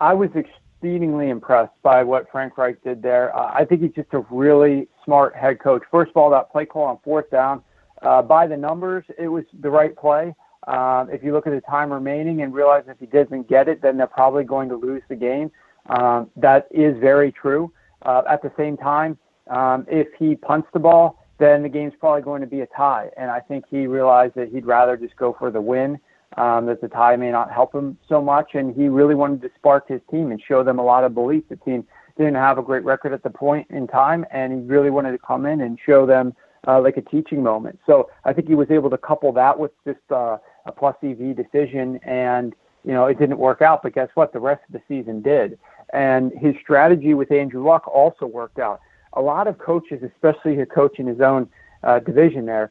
I 0.00 0.14
was 0.14 0.30
exceedingly 0.34 1.30
impressed 1.30 1.80
by 1.82 2.02
what 2.02 2.30
Frank 2.30 2.58
Reich 2.58 2.82
did 2.82 3.02
there. 3.02 3.34
Uh, 3.36 3.52
I 3.54 3.64
think 3.64 3.82
he's 3.82 3.92
just 3.92 4.12
a 4.12 4.24
really 4.30 4.88
smart 5.04 5.34
head 5.34 5.60
coach. 5.60 5.82
First 5.90 6.10
of 6.10 6.16
all, 6.16 6.30
that 6.30 6.50
play 6.50 6.66
call 6.66 6.84
on 6.84 6.98
fourth 7.04 7.30
down, 7.30 7.62
uh, 8.02 8.22
by 8.22 8.46
the 8.46 8.56
numbers, 8.56 9.04
it 9.18 9.28
was 9.28 9.44
the 9.60 9.70
right 9.70 9.96
play. 9.96 10.34
Uh, 10.66 11.06
if 11.10 11.22
you 11.22 11.32
look 11.32 11.46
at 11.46 11.52
the 11.52 11.60
time 11.60 11.92
remaining 11.92 12.42
and 12.42 12.54
realize 12.54 12.84
if 12.88 12.98
he 12.98 13.06
doesn't 13.06 13.48
get 13.48 13.68
it, 13.68 13.82
then 13.82 13.96
they're 13.96 14.06
probably 14.06 14.44
going 14.44 14.68
to 14.68 14.76
lose 14.76 15.02
the 15.08 15.16
game. 15.16 15.50
Um, 15.86 16.30
that 16.36 16.68
is 16.70 16.98
very 16.98 17.30
true. 17.30 17.70
Uh, 18.02 18.22
at 18.28 18.42
the 18.42 18.50
same 18.56 18.76
time, 18.76 19.18
um, 19.50 19.86
if 19.88 20.08
he 20.18 20.34
punts 20.34 20.68
the 20.72 20.78
ball, 20.78 21.23
then 21.38 21.62
the 21.62 21.68
game's 21.68 21.94
probably 21.98 22.22
going 22.22 22.40
to 22.40 22.46
be 22.46 22.60
a 22.60 22.66
tie. 22.66 23.10
And 23.16 23.30
I 23.30 23.40
think 23.40 23.64
he 23.70 23.86
realized 23.86 24.34
that 24.36 24.50
he'd 24.50 24.66
rather 24.66 24.96
just 24.96 25.16
go 25.16 25.34
for 25.38 25.50
the 25.50 25.60
win, 25.60 25.98
um, 26.36 26.66
that 26.66 26.80
the 26.80 26.88
tie 26.88 27.16
may 27.16 27.30
not 27.30 27.50
help 27.50 27.74
him 27.74 27.98
so 28.08 28.22
much. 28.22 28.54
And 28.54 28.74
he 28.74 28.88
really 28.88 29.14
wanted 29.14 29.42
to 29.42 29.50
spark 29.56 29.88
his 29.88 30.00
team 30.10 30.30
and 30.30 30.40
show 30.40 30.62
them 30.62 30.78
a 30.78 30.84
lot 30.84 31.04
of 31.04 31.14
belief. 31.14 31.44
The 31.48 31.56
team 31.56 31.86
didn't 32.16 32.36
have 32.36 32.58
a 32.58 32.62
great 32.62 32.84
record 32.84 33.12
at 33.12 33.22
the 33.22 33.30
point 33.30 33.66
in 33.70 33.86
time, 33.88 34.24
and 34.30 34.52
he 34.52 34.60
really 34.60 34.90
wanted 34.90 35.12
to 35.12 35.18
come 35.18 35.46
in 35.46 35.60
and 35.60 35.78
show 35.84 36.06
them 36.06 36.34
uh, 36.66 36.80
like 36.80 36.96
a 36.96 37.02
teaching 37.02 37.42
moment. 37.42 37.78
So 37.86 38.10
I 38.24 38.32
think 38.32 38.48
he 38.48 38.54
was 38.54 38.70
able 38.70 38.90
to 38.90 38.98
couple 38.98 39.32
that 39.32 39.58
with 39.58 39.72
just 39.84 40.00
uh, 40.10 40.38
a 40.66 40.72
plus 40.72 40.96
EV 41.02 41.36
decision. 41.36 41.98
And, 42.04 42.54
you 42.84 42.92
know, 42.92 43.06
it 43.06 43.18
didn't 43.18 43.38
work 43.38 43.60
out, 43.62 43.82
but 43.82 43.94
guess 43.94 44.08
what? 44.14 44.32
The 44.32 44.40
rest 44.40 44.62
of 44.68 44.72
the 44.72 44.82
season 44.88 45.20
did. 45.20 45.58
And 45.92 46.32
his 46.38 46.54
strategy 46.60 47.14
with 47.14 47.30
Andrew 47.30 47.64
Luck 47.64 47.86
also 47.86 48.26
worked 48.26 48.58
out 48.58 48.80
a 49.14 49.20
lot 49.20 49.46
of 49.46 49.58
coaches, 49.58 50.02
especially 50.02 50.60
a 50.60 50.66
coach 50.66 50.98
in 50.98 51.06
his 51.06 51.20
own 51.20 51.48
uh, 51.82 51.98
division 52.00 52.46
there, 52.46 52.70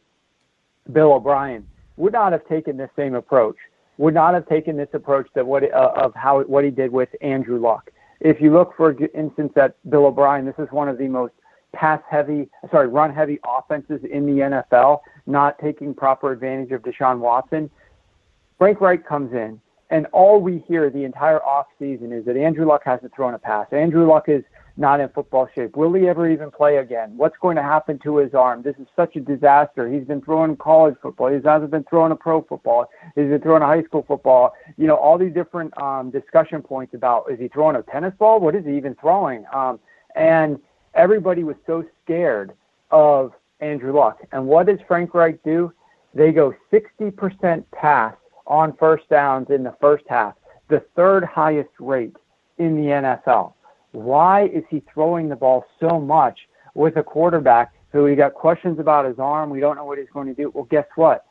Bill 0.91 1.13
O'Brien, 1.13 1.67
would 1.97 2.13
not 2.13 2.31
have 2.31 2.47
taken 2.47 2.77
the 2.77 2.89
same 2.95 3.15
approach. 3.15 3.57
Would 3.97 4.13
not 4.13 4.33
have 4.33 4.47
taken 4.47 4.75
this 4.75 4.89
approach 4.93 5.27
that 5.35 5.45
what 5.45 5.63
uh, 5.63 5.91
of 5.95 6.15
how 6.15 6.41
what 6.43 6.63
he 6.63 6.71
did 6.71 6.91
with 6.91 7.09
Andrew 7.21 7.59
Luck. 7.59 7.91
If 8.19 8.41
you 8.41 8.51
look, 8.51 8.75
for 8.75 8.95
instance, 9.13 9.53
at 9.55 9.75
Bill 9.89 10.07
O'Brien, 10.07 10.45
this 10.45 10.55
is 10.57 10.67
one 10.71 10.89
of 10.89 10.97
the 10.97 11.07
most 11.07 11.33
pass-heavy, 11.73 12.47
sorry, 12.71 12.87
run-heavy 12.87 13.39
offenses 13.45 13.99
in 14.09 14.25
the 14.25 14.63
NFL, 14.71 14.99
not 15.25 15.59
taking 15.59 15.93
proper 15.93 16.31
advantage 16.31 16.71
of 16.71 16.81
Deshaun 16.83 17.19
Watson. 17.19 17.69
Frank 18.57 18.79
Reich 18.79 19.05
comes 19.05 19.33
in 19.33 19.59
And 19.89 20.05
all 20.13 20.39
we 20.39 20.59
hear 20.67 20.89
the 20.89 21.03
entire 21.03 21.43
off 21.43 21.67
season 21.77 22.13
is 22.13 22.25
that 22.25 22.37
Andrew 22.37 22.65
Luck 22.65 22.83
hasn't 22.85 23.13
thrown 23.13 23.33
a 23.33 23.39
pass. 23.39 23.67
Andrew 23.71 24.07
Luck 24.07 24.29
is 24.29 24.43
not 24.75 24.99
in 24.99 25.09
football 25.09 25.47
shape. 25.53 25.75
Will 25.75 25.93
he 25.93 26.07
ever 26.07 26.29
even 26.29 26.49
play 26.49 26.77
again? 26.77 27.13
What's 27.15 27.35
going 27.41 27.55
to 27.57 27.61
happen 27.61 27.99
to 27.99 28.17
his 28.17 28.33
arm? 28.33 28.63
This 28.63 28.75
is 28.79 28.87
such 28.95 29.15
a 29.15 29.19
disaster. 29.19 29.87
He's 29.87 30.05
been 30.05 30.21
throwing 30.21 30.55
college 30.57 30.95
football. 31.01 31.29
He 31.29 31.39
hasn't 31.43 31.69
been 31.69 31.83
throwing 31.83 32.11
a 32.11 32.15
pro 32.15 32.41
football. 32.41 32.87
He's 33.15 33.27
been 33.27 33.41
throwing 33.41 33.61
a 33.61 33.67
high 33.67 33.83
school 33.83 34.03
football. 34.07 34.53
You 34.77 34.87
know, 34.87 34.95
all 34.95 35.17
these 35.17 35.33
different 35.33 35.79
um, 35.81 36.09
discussion 36.09 36.61
points 36.63 36.95
about 36.95 37.31
is 37.31 37.39
he 37.39 37.47
throwing 37.49 37.75
a 37.75 37.83
tennis 37.83 38.13
ball? 38.17 38.39
What 38.39 38.55
is 38.55 38.65
he 38.65 38.75
even 38.75 38.95
throwing? 38.95 39.45
Um, 39.53 39.79
and 40.15 40.59
everybody 40.95 41.43
was 41.43 41.55
so 41.67 41.85
scared 42.03 42.53
of 42.89 43.33
Andrew 43.59 43.95
Luck. 43.95 44.19
And 44.31 44.47
what 44.47 44.65
does 44.65 44.79
Frank 44.87 45.13
Reich 45.13 45.41
do? 45.43 45.71
They 46.15 46.31
go 46.31 46.53
60% 46.71 47.63
pass 47.71 48.15
on 48.47 48.75
first 48.77 49.07
downs 49.09 49.47
in 49.49 49.63
the 49.63 49.75
first 49.79 50.03
half, 50.07 50.33
the 50.69 50.83
third 50.95 51.23
highest 51.23 51.69
rate 51.79 52.15
in 52.57 52.75
the 52.75 52.89
NFL. 52.89 53.53
Why 53.93 54.45
is 54.47 54.63
he 54.69 54.83
throwing 54.91 55.29
the 55.29 55.35
ball 55.35 55.65
so 55.79 55.99
much 55.99 56.39
with 56.73 56.97
a 56.97 57.03
quarterback 57.03 57.73
who 57.91 58.03
we 58.03 58.15
got 58.15 58.33
questions 58.33 58.79
about 58.79 59.05
his 59.05 59.19
arm? 59.19 59.51
We 59.51 59.59
don't 59.59 59.75
know 59.75 59.85
what 59.85 59.99
he's 59.99 60.09
going 60.11 60.27
to 60.27 60.33
do. 60.33 60.51
Well, 60.53 60.65
guess 60.65 60.87
what? 60.95 61.25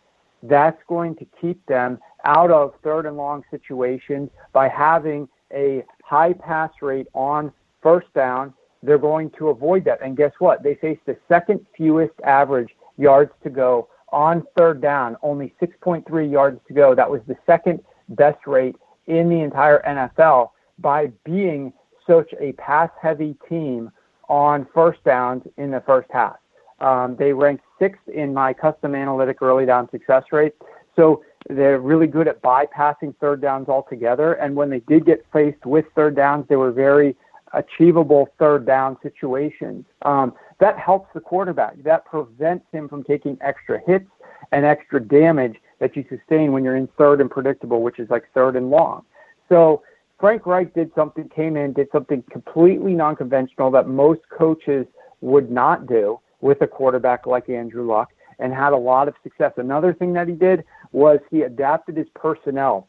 That's 0.44 0.80
going 0.88 1.16
to 1.16 1.26
keep 1.40 1.64
them 1.66 1.98
out 2.24 2.50
of 2.52 2.74
third 2.82 3.06
and 3.06 3.16
long 3.16 3.42
situations 3.50 4.30
by 4.52 4.68
having 4.68 5.28
a 5.52 5.84
high 6.04 6.32
pass 6.32 6.70
rate 6.80 7.08
on 7.14 7.52
first 7.82 8.12
down. 8.14 8.54
They're 8.82 8.96
going 8.96 9.30
to 9.38 9.48
avoid 9.48 9.84
that. 9.84 10.00
And 10.00 10.16
guess 10.16 10.32
what? 10.38 10.62
They 10.62 10.76
face 10.76 10.98
the 11.04 11.16
second 11.28 11.66
fewest 11.76 12.14
average 12.24 12.70
yards 12.96 13.32
to 13.42 13.50
go 13.50 13.88
on 14.12 14.44
third 14.56 14.80
down, 14.80 15.16
only 15.22 15.52
6.3 15.60 16.30
yards 16.30 16.60
to 16.68 16.74
go. 16.74 16.94
That 16.94 17.10
was 17.10 17.22
the 17.26 17.36
second 17.44 17.80
best 18.10 18.46
rate 18.46 18.76
in 19.06 19.28
the 19.28 19.40
entire 19.40 19.82
NFL 19.82 20.50
by 20.78 21.08
being 21.24 21.72
such 22.06 22.32
a 22.40 22.52
pass 22.52 22.90
heavy 23.00 23.36
team 23.48 23.90
on 24.28 24.66
first 24.74 25.02
downs 25.04 25.42
in 25.56 25.70
the 25.70 25.80
first 25.80 26.08
half. 26.12 26.36
Um, 26.80 27.16
they 27.16 27.32
ranked 27.32 27.64
sixth 27.78 28.06
in 28.08 28.34
my 28.34 28.52
custom 28.52 28.94
analytic 28.94 29.40
early 29.40 29.66
down 29.66 29.88
success 29.90 30.24
rate. 30.32 30.54
So 30.96 31.24
they're 31.48 31.80
really 31.80 32.06
good 32.06 32.28
at 32.28 32.42
bypassing 32.42 33.14
third 33.20 33.40
downs 33.40 33.68
altogether. 33.68 34.34
And 34.34 34.56
when 34.56 34.70
they 34.70 34.80
did 34.80 35.06
get 35.06 35.24
faced 35.32 35.64
with 35.64 35.84
third 35.94 36.16
downs, 36.16 36.46
they 36.48 36.56
were 36.56 36.72
very 36.72 37.16
achievable 37.52 38.28
third 38.38 38.66
down 38.66 38.96
situations. 39.02 39.84
Um, 40.02 40.34
that 40.60 40.78
helps 40.78 41.08
the 41.14 41.20
quarterback. 41.20 41.82
That 41.82 42.04
prevents 42.04 42.64
him 42.72 42.88
from 42.88 43.04
taking 43.04 43.36
extra 43.40 43.80
hits 43.86 44.08
and 44.52 44.64
extra 44.64 45.00
damage 45.00 45.56
that 45.78 45.96
you 45.96 46.04
sustain 46.08 46.52
when 46.52 46.64
you're 46.64 46.76
in 46.76 46.88
third 46.98 47.20
and 47.20 47.30
predictable, 47.30 47.82
which 47.82 47.98
is 47.98 48.08
like 48.10 48.24
third 48.34 48.56
and 48.56 48.70
long. 48.70 49.04
So 49.48 49.82
Frank 50.22 50.46
Reich 50.46 50.72
did 50.72 50.92
something, 50.94 51.28
came 51.30 51.56
in, 51.56 51.72
did 51.72 51.88
something 51.90 52.22
completely 52.30 52.94
non-conventional 52.94 53.72
that 53.72 53.88
most 53.88 54.20
coaches 54.30 54.86
would 55.20 55.50
not 55.50 55.88
do 55.88 56.20
with 56.40 56.62
a 56.62 56.66
quarterback 56.68 57.26
like 57.26 57.48
Andrew 57.48 57.84
Luck 57.84 58.10
and 58.38 58.54
had 58.54 58.72
a 58.72 58.76
lot 58.76 59.08
of 59.08 59.14
success. 59.24 59.50
Another 59.56 59.92
thing 59.92 60.12
that 60.12 60.28
he 60.28 60.34
did 60.34 60.62
was 60.92 61.18
he 61.28 61.42
adapted 61.42 61.96
his 61.96 62.06
personnel. 62.14 62.86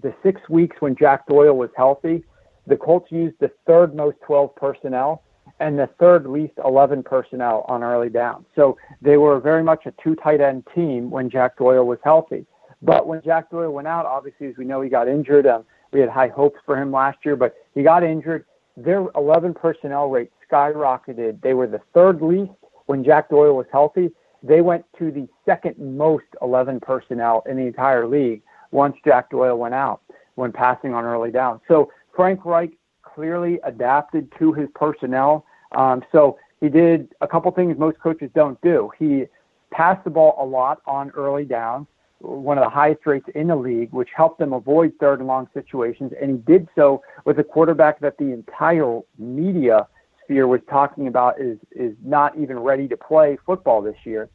The 0.00 0.14
six 0.22 0.40
weeks 0.48 0.76
when 0.78 0.94
Jack 0.94 1.26
Doyle 1.26 1.56
was 1.56 1.70
healthy, 1.76 2.22
the 2.68 2.76
Colts 2.76 3.10
used 3.10 3.34
the 3.40 3.50
third 3.66 3.96
most 3.96 4.18
12 4.24 4.54
personnel 4.54 5.24
and 5.58 5.76
the 5.76 5.88
third 5.98 6.26
least 6.26 6.54
11 6.64 7.02
personnel 7.02 7.64
on 7.66 7.82
early 7.82 8.08
down. 8.08 8.46
So 8.54 8.78
they 9.02 9.16
were 9.16 9.40
very 9.40 9.64
much 9.64 9.84
a 9.86 9.92
two 10.00 10.14
tight 10.14 10.40
end 10.40 10.62
team 10.72 11.10
when 11.10 11.28
Jack 11.28 11.56
Doyle 11.56 11.84
was 11.84 11.98
healthy. 12.04 12.46
But 12.82 13.08
when 13.08 13.20
Jack 13.24 13.50
Doyle 13.50 13.72
went 13.72 13.88
out, 13.88 14.06
obviously, 14.06 14.46
as 14.46 14.56
we 14.56 14.64
know, 14.64 14.80
he 14.80 14.88
got 14.88 15.08
injured. 15.08 15.48
Um, 15.48 15.64
we 15.96 16.02
had 16.02 16.10
high 16.10 16.28
hopes 16.28 16.60
for 16.66 16.76
him 16.76 16.92
last 16.92 17.16
year, 17.24 17.36
but 17.36 17.54
he 17.74 17.82
got 17.82 18.04
injured. 18.04 18.44
Their 18.76 19.06
11 19.16 19.54
personnel 19.54 20.10
rate 20.10 20.30
skyrocketed. 20.46 21.40
They 21.40 21.54
were 21.54 21.66
the 21.66 21.80
third 21.94 22.20
least 22.20 22.52
when 22.84 23.02
Jack 23.02 23.30
Doyle 23.30 23.56
was 23.56 23.64
healthy. 23.72 24.10
They 24.42 24.60
went 24.60 24.84
to 24.98 25.10
the 25.10 25.26
second 25.46 25.78
most 25.78 26.26
11 26.42 26.80
personnel 26.80 27.42
in 27.48 27.56
the 27.56 27.62
entire 27.62 28.06
league 28.06 28.42
once 28.72 28.94
Jack 29.06 29.30
Doyle 29.30 29.56
went 29.56 29.72
out 29.72 30.02
when 30.34 30.52
passing 30.52 30.92
on 30.92 31.04
early 31.04 31.30
down. 31.30 31.62
So 31.66 31.90
Frank 32.14 32.44
Reich 32.44 32.72
clearly 33.00 33.58
adapted 33.64 34.30
to 34.38 34.52
his 34.52 34.68
personnel. 34.74 35.46
Um, 35.72 36.04
so 36.12 36.38
he 36.60 36.68
did 36.68 37.08
a 37.22 37.26
couple 37.26 37.50
things 37.52 37.78
most 37.78 37.98
coaches 38.00 38.30
don't 38.34 38.60
do. 38.60 38.90
He 38.98 39.24
passed 39.70 40.04
the 40.04 40.10
ball 40.10 40.36
a 40.38 40.44
lot 40.44 40.82
on 40.84 41.08
early 41.12 41.46
downs, 41.46 41.86
one 42.20 42.58
of 42.58 42.64
the 42.64 42.70
highest 42.70 43.06
rates 43.06 43.26
in 43.34 43.48
the 43.48 43.56
league, 43.56 43.92
which 43.92 44.08
helped 44.16 44.38
them 44.38 44.52
avoid 44.52 44.92
third 44.98 45.18
and 45.20 45.28
long 45.28 45.48
situations. 45.52 46.12
And 46.20 46.30
he 46.30 46.36
did 46.38 46.68
so 46.74 47.02
with 47.24 47.38
a 47.38 47.44
quarterback 47.44 48.00
that 48.00 48.16
the 48.18 48.32
entire 48.32 49.00
media 49.18 49.86
sphere 50.24 50.46
was 50.46 50.60
talking 50.68 51.06
about 51.06 51.40
is 51.40 51.58
is 51.72 51.94
not 52.04 52.36
even 52.38 52.58
ready 52.58 52.88
to 52.88 52.96
play 52.96 53.38
football 53.46 53.82
this 53.82 53.96
year. 54.04 54.28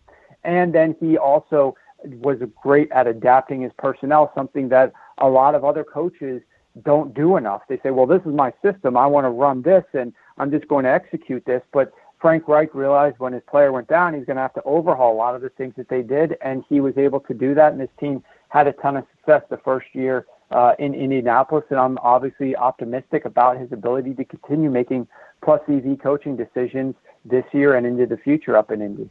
And 0.44 0.74
then 0.74 0.96
he 1.00 1.18
also 1.18 1.76
was 2.04 2.38
great 2.62 2.92
at 2.92 3.08
adapting 3.08 3.62
his 3.62 3.72
personnel, 3.78 4.32
something 4.34 4.70
that 4.70 4.94
a 5.20 5.28
lot 5.28 5.56
of 5.56 5.64
other 5.64 5.84
coaches 5.84 6.42
don't 6.84 7.14
do 7.14 7.38
enough. 7.38 7.62
They 7.68 7.80
say, 7.84 7.92
well, 7.92 8.08
this 8.08 8.22
is 8.22 8.34
my 8.34 8.54
system. 8.64 8.98
I 8.98 9.06
want 9.06 9.26
to 9.26 9.30
run 9.30 9.62
this 9.62 9.84
and 9.94 10.14
I'm 10.38 10.52
just 10.52 10.68
going 10.68 10.86
to 10.86 10.92
execute 10.92 11.46
this. 11.46 11.62
But 11.74 11.92
Frank 12.22 12.48
Reich 12.48 12.74
realized 12.76 13.18
when 13.20 13.34
his 13.34 13.42
player 13.50 13.72
went 13.72 13.88
down, 13.88 14.14
he's 14.14 14.26
going 14.26 14.36
to 14.36 14.42
have 14.42 14.54
to 14.54 14.64
overhaul 14.64 15.14
a 15.14 15.18
lot 15.18 15.36
of 15.36 15.42
the 15.42 15.50
things 15.50 15.74
that 15.78 15.90
they 15.90 16.04
did. 16.04 16.38
And 16.42 16.64
he 16.70 16.80
was 16.80 16.98
able 16.98 17.20
to 17.22 17.34
do 17.34 17.56
that. 17.56 17.72
And 17.72 17.82
his 17.82 17.90
team 18.00 18.24
had 18.50 18.68
a 18.68 18.74
ton 18.74 18.98
of 18.98 19.06
success 19.18 19.42
the 19.50 19.58
first 19.58 19.88
year 19.94 20.28
uh, 20.52 20.74
in 20.78 20.94
Indianapolis. 20.94 21.66
And 21.70 21.80
I'm 21.80 21.98
obviously 22.00 22.56
optimistic 22.56 23.26
about 23.26 23.58
his 23.58 23.72
ability 23.72 24.14
to 24.14 24.26
continue 24.26 24.70
making 24.70 25.08
plus 25.44 25.62
EV 25.68 26.00
coaching 26.02 26.38
decisions 26.38 26.94
this 27.26 27.46
year 27.52 27.76
and 27.76 27.88
into 27.88 28.06
the 28.06 28.18
future 28.18 28.56
up 28.56 28.72
in 28.72 28.82
Indy. 28.82 29.10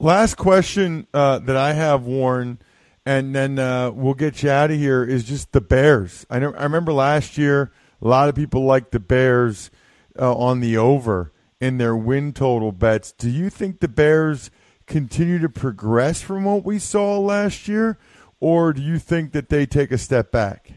Last 0.00 0.34
question 0.34 1.06
uh, 1.14 1.38
that 1.38 1.56
I 1.56 1.74
have, 1.74 2.02
Warren 2.04 2.58
and 3.04 3.34
then 3.34 3.58
uh, 3.58 3.90
we'll 3.90 4.14
get 4.14 4.42
you 4.42 4.50
out 4.50 4.70
of 4.70 4.78
here. 4.78 5.04
Is 5.04 5.24
just 5.24 5.52
the 5.52 5.60
Bears. 5.60 6.26
I 6.30 6.38
know. 6.38 6.52
I 6.54 6.62
remember 6.62 6.92
last 6.92 7.36
year, 7.36 7.72
a 8.00 8.08
lot 8.08 8.28
of 8.28 8.34
people 8.34 8.64
liked 8.64 8.92
the 8.92 9.00
Bears 9.00 9.70
uh, 10.18 10.34
on 10.34 10.60
the 10.60 10.76
over 10.76 11.32
in 11.60 11.78
their 11.78 11.96
win 11.96 12.32
total 12.32 12.72
bets. 12.72 13.12
Do 13.12 13.30
you 13.30 13.48
think 13.50 13.80
the 13.80 13.88
Bears 13.88 14.50
continue 14.86 15.38
to 15.38 15.48
progress 15.48 16.20
from 16.20 16.44
what 16.44 16.64
we 16.64 16.78
saw 16.78 17.18
last 17.18 17.68
year, 17.68 17.98
or 18.40 18.72
do 18.72 18.82
you 18.82 18.98
think 18.98 19.32
that 19.32 19.48
they 19.48 19.66
take 19.66 19.92
a 19.92 19.98
step 19.98 20.32
back? 20.32 20.72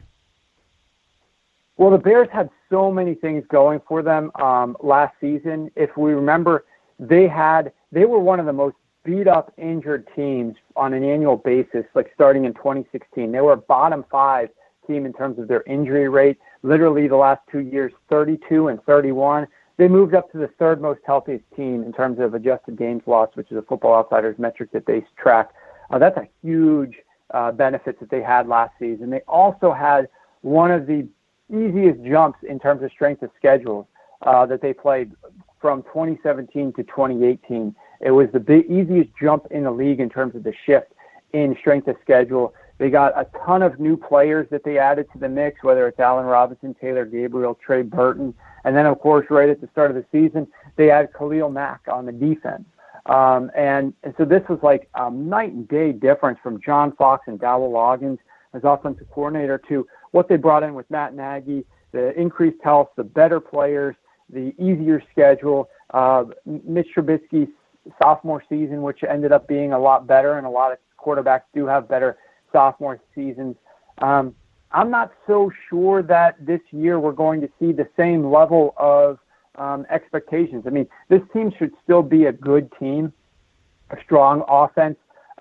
Well, 1.78 1.92
the 1.92 1.98
Bears 1.98 2.30
had 2.32 2.50
so 2.70 2.92
many 2.92 3.16
things 3.16 3.44
going 3.50 3.82
for 3.88 4.02
them 4.02 4.32
um, 4.36 4.78
last 4.82 5.16
season. 5.20 5.72
If 5.76 5.98
we 5.98 6.14
remember, 6.14 6.66
they 7.00 7.28
had 7.28 7.74
they 7.92 8.06
were 8.06 8.20
one 8.20 8.40
of 8.40 8.46
the 8.46 8.54
most 8.54 8.76
beat 9.04 9.28
up 9.28 9.54
injured 9.58 10.08
teams 10.16 10.56
on 10.76 10.94
an 10.94 11.04
annual 11.04 11.38
basis, 11.38 11.86
like 11.94 12.12
starting 12.14 12.46
in 12.46 12.54
2016. 12.54 13.32
They 13.32 13.42
were 13.42 13.54
a 13.54 13.58
bottom 13.58 14.06
five 14.10 14.50
team 14.88 15.06
in 15.06 15.14
terms 15.14 15.40
of 15.40 15.48
their 15.48 15.64
injury 15.64 16.10
rate. 16.10 16.38
Literally 16.66 17.08
the 17.08 17.16
last 17.16 17.42
two 17.52 17.60
years, 17.60 17.94
32 18.10 18.70
and 18.70 18.82
31. 18.86 19.46
They 19.78 19.88
moved 19.88 20.16
up 20.16 20.32
to 20.32 20.40
the 20.40 20.48
third 20.58 20.82
most 20.82 21.02
healthiest 21.06 21.44
team 21.56 21.84
in 21.84 21.94
terms 21.94 22.18
of 22.20 22.34
adjusted 22.34 22.76
games 22.76 23.04
lost, 23.06 23.36
which 23.36 23.52
is 23.52 23.58
a 23.58 23.62
Football 23.62 23.94
Outsiders 23.94 24.40
metric 24.40 24.72
that 24.72 24.88
they 24.88 25.06
track. 25.16 25.52
Uh, 25.92 26.00
that's 26.00 26.18
a 26.18 26.28
huge 26.42 26.96
uh, 27.32 27.52
benefit 27.52 28.00
that 28.00 28.10
they 28.10 28.22
had 28.22 28.48
last 28.48 28.74
season. 28.80 29.12
They 29.12 29.22
also 29.28 29.72
had 29.74 30.10
one 30.42 30.72
of 30.72 30.88
the 30.88 31.08
easiest 31.52 32.04
jumps 32.04 32.40
in 32.42 32.60
terms 32.60 32.82
of 32.82 32.92
strength 32.92 33.22
of 33.22 33.30
schedule 33.38 33.88
uh, 34.24 34.48
that 34.48 34.62
they 34.62 34.74
played 34.74 35.12
from 35.62 35.84
2017 35.84 36.74
to 36.74 36.84
2018. 36.84 37.76
It 38.02 38.10
was 38.10 38.28
the 38.34 38.40
big, 38.40 38.66
easiest 38.72 39.12
jump 39.22 39.46
in 39.52 39.66
the 39.66 39.72
league 39.72 40.00
in 40.00 40.10
terms 40.10 40.34
of 40.34 40.42
the 40.42 40.54
shift 40.66 40.94
in 41.32 41.56
strength 41.60 41.88
of 41.88 41.98
schedule. 42.02 42.56
They 42.78 42.90
got 42.90 43.18
a 43.18 43.26
ton 43.46 43.62
of 43.62 43.80
new 43.80 43.96
players 43.96 44.48
that 44.52 44.64
they 44.64 44.78
added 44.78 45.08
to 45.14 45.20
the 45.20 45.30
mix, 45.30 45.64
whether 45.64 45.88
it's 45.88 46.00
Allen 46.00 46.26
Robinson, 46.26 46.76
Taylor 46.80 47.06
Gabriel, 47.06 47.56
Trey 47.56 47.84
Burton, 47.84 48.34
and 48.66 48.76
then 48.76 48.86
of 48.86 49.00
course 49.00 49.28
right 49.30 49.50
at 49.50 49.62
the 49.62 49.68
start 49.72 49.92
of 49.92 49.96
the 49.96 50.06
season 50.12 50.48
they 50.76 50.88
had 50.88 51.14
Khalil 51.14 51.50
Mack 51.50 51.82
on 51.92 52.06
the 52.06 52.12
defense. 52.12 52.66
Um, 53.06 53.52
and, 53.56 53.94
and 54.04 54.14
so 54.18 54.26
this 54.26 54.42
was 54.50 54.60
like 54.64 54.90
a 54.96 55.12
night 55.12 55.54
and 55.54 55.68
day 55.68 55.92
difference 55.92 56.40
from 56.42 56.60
John 56.60 56.92
Fox 56.94 57.26
and 57.28 57.40
Dowell 57.40 57.72
Loggains 57.72 58.18
as 58.54 58.62
offensive 58.64 59.08
coordinator 59.12 59.62
to 59.70 59.88
what 60.12 60.28
they 60.28 60.38
brought 60.38 60.64
in 60.64 60.74
with 60.74 60.90
Matt 60.90 61.14
Nagy, 61.14 61.66
the 61.92 62.20
increased 62.20 62.58
health, 62.64 62.90
the 62.96 63.04
better 63.04 63.40
players, 63.40 63.96
the 64.30 64.54
easier 64.60 65.04
schedule. 65.12 65.70
Uh, 65.94 66.26
Mitch 66.46 66.88
Trubisky's 66.96 67.50
sophomore 68.02 68.44
season, 68.50 68.82
which 68.82 69.04
ended 69.08 69.32
up 69.32 69.48
being 69.48 69.72
a 69.72 69.80
lot 69.80 70.08
better, 70.08 70.38
and 70.38 70.48
a 70.48 70.50
lot 70.50 70.72
of 70.72 70.80
quarterbacks 71.00 71.44
do 71.54 71.68
have 71.68 71.88
better 71.88 72.18
sophomore 72.56 73.00
seasons. 73.14 73.56
Um, 73.98 74.34
I'm 74.72 74.90
not 74.90 75.12
so 75.28 75.52
sure 75.70 76.02
that 76.04 76.34
this 76.52 76.62
year 76.72 77.00
we're 77.00 77.20
going 77.26 77.42
to 77.42 77.50
see 77.60 77.72
the 77.74 77.88
same 77.98 78.22
level 78.32 78.74
of 78.78 79.20
um, 79.56 79.86
expectations. 79.90 80.64
I 80.66 80.70
mean, 80.70 80.88
this 81.10 81.22
team 81.34 81.52
should 81.58 81.74
still 81.84 82.02
be 82.02 82.26
a 82.26 82.32
good 82.32 82.72
team, 82.80 83.12
a 83.90 83.98
strong 84.06 84.44
offense, 84.48 84.98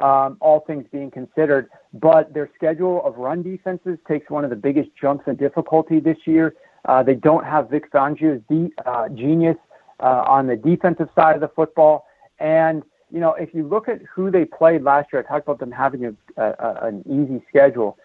um, 0.09 0.37
all 0.41 0.61
things 0.67 0.85
being 0.91 1.11
considered. 1.11 1.69
But 1.93 2.35
their 2.35 2.51
schedule 2.57 3.05
of 3.05 3.17
run 3.17 3.43
defenses 3.43 3.99
takes 4.09 4.29
one 4.29 4.45
of 4.45 4.51
the 4.51 4.57
biggest 4.57 4.91
jumps 5.01 5.25
in 5.29 5.37
difficulty 5.37 6.01
this 6.01 6.19
year. 6.27 6.55
Uh, 6.85 7.03
they 7.03 7.15
don't 7.15 7.45
have 7.45 7.71
Vic 7.71 7.91
Fangio's 7.93 8.43
de- 8.51 8.73
uh, 8.85 9.09
genius 9.11 9.57
uh, 10.01 10.25
on 10.27 10.47
the 10.49 10.57
defensive 10.57 11.09
side 11.15 11.37
of 11.37 11.41
the 11.41 11.53
football. 11.55 12.07
And, 12.41 12.83
you 13.15 13.21
know, 13.21 13.35
if 13.35 13.55
you 13.55 13.62
look 13.62 13.89
at 13.89 14.03
who 14.12 14.33
they 14.33 14.45
played 14.45 14.83
last 14.83 15.12
year, 15.12 15.25
I 15.25 15.33
talked 15.33 15.47
about 15.47 15.61
them 15.61 15.71
having 15.71 16.05
a, 16.05 16.15
a, 16.37 16.55
a 16.59 16.89
an 16.89 17.05
easy 17.07 17.45
schedule. 17.49 17.97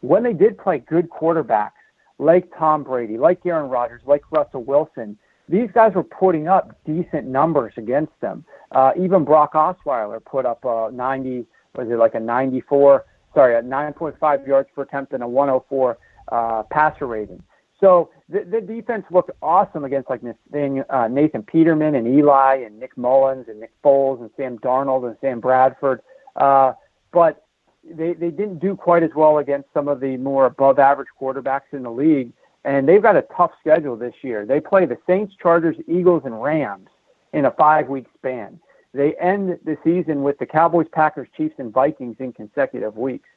When 0.00 0.22
they 0.22 0.32
did 0.32 0.56
play 0.56 0.78
good 0.78 1.10
quarterbacks 1.10 1.72
like 2.20 2.48
Tom 2.56 2.84
Brady, 2.84 3.18
like 3.18 3.44
Aaron 3.44 3.68
Rodgers, 3.68 4.02
like 4.06 4.22
Russell 4.30 4.62
Wilson, 4.62 5.18
these 5.48 5.68
guys 5.74 5.92
were 5.94 6.04
putting 6.04 6.46
up 6.46 6.78
decent 6.86 7.26
numbers 7.26 7.74
against 7.76 8.12
them. 8.20 8.44
Uh, 8.70 8.92
even 8.96 9.24
Brock 9.24 9.54
Osweiler 9.54 10.24
put 10.24 10.46
up 10.46 10.60
a 10.64 10.88
90, 10.92 11.44
was 11.74 11.88
it 11.90 11.98
like 11.98 12.14
a 12.14 12.20
94, 12.20 13.04
sorry, 13.34 13.56
a 13.56 13.62
9.5 13.62 14.46
yards 14.46 14.68
per 14.72 14.82
attempt 14.82 15.12
and 15.14 15.24
a 15.24 15.28
104 15.28 15.98
uh, 16.30 16.62
passer 16.70 17.08
rating. 17.08 17.42
So 17.84 18.08
the, 18.30 18.44
the 18.50 18.62
defense 18.62 19.04
looked 19.10 19.30
awesome 19.42 19.84
against 19.84 20.08
like 20.08 20.22
Nathan, 20.22 20.86
uh, 20.88 21.06
Nathan 21.06 21.42
Peterman 21.42 21.96
and 21.96 22.08
Eli 22.08 22.62
and 22.64 22.80
Nick 22.80 22.96
Mullens 22.96 23.46
and 23.46 23.60
Nick 23.60 23.72
Foles 23.84 24.22
and 24.22 24.30
Sam 24.38 24.58
Darnold 24.60 25.06
and 25.06 25.18
Sam 25.20 25.38
Bradford. 25.38 26.00
Uh, 26.34 26.72
but 27.12 27.44
they, 27.84 28.14
they 28.14 28.30
didn't 28.30 28.58
do 28.58 28.74
quite 28.74 29.02
as 29.02 29.10
well 29.14 29.36
against 29.36 29.68
some 29.74 29.88
of 29.88 30.00
the 30.00 30.16
more 30.16 30.46
above 30.46 30.78
average 30.78 31.08
quarterbacks 31.20 31.72
in 31.72 31.82
the 31.82 31.90
league. 31.90 32.32
And 32.64 32.88
they've 32.88 33.02
got 33.02 33.16
a 33.16 33.26
tough 33.36 33.50
schedule 33.60 33.96
this 33.96 34.14
year. 34.22 34.46
They 34.46 34.60
play 34.60 34.86
the 34.86 34.96
Saints, 35.06 35.34
Chargers, 35.38 35.76
Eagles, 35.86 36.22
and 36.24 36.42
Rams 36.42 36.88
in 37.34 37.44
a 37.44 37.50
five 37.50 37.88
week 37.88 38.06
span. 38.16 38.58
They 38.94 39.14
end 39.16 39.58
the 39.62 39.76
season 39.84 40.22
with 40.22 40.38
the 40.38 40.46
Cowboys, 40.46 40.86
Packers, 40.90 41.28
Chiefs, 41.36 41.56
and 41.58 41.70
Vikings 41.70 42.16
in 42.18 42.32
consecutive 42.32 42.96
weeks. 42.96 43.28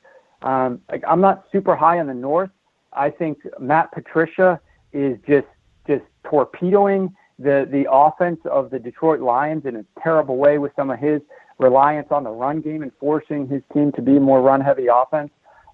Um, 0.42 0.80
like, 0.90 1.04
I'm 1.06 1.20
not 1.20 1.48
super 1.52 1.76
high 1.76 2.00
on 2.00 2.08
the 2.08 2.14
North. 2.14 2.52
I 2.94 3.10
think 3.10 3.40
Matt 3.60 3.92
Patricia 3.92 4.60
is 4.94 5.18
just 5.28 5.48
just 5.88 6.04
torpedoing 6.24 7.16
the 7.40 7.68
the 7.70 7.86
offense 7.92 8.40
of 8.46 8.70
the 8.70 8.80
Detroit 8.80 9.20
Lions 9.22 9.66
in 9.66 9.76
a 9.76 9.86
terrible 10.02 10.38
way 10.38 10.58
with 10.58 10.72
some 10.76 10.90
of 10.90 11.00
his 11.00 11.22
reliance 11.60 12.08
on 12.12 12.24
the 12.24 12.30
run 12.30 12.62
game 12.62 12.84
and 12.84 12.92
forcing 13.00 13.48
his 13.48 13.62
team 13.74 13.92
to 13.94 14.02
be 14.02 14.20
more 14.20 14.42
run 14.42 14.62
heavy 14.62 14.88
offense. 14.88 15.32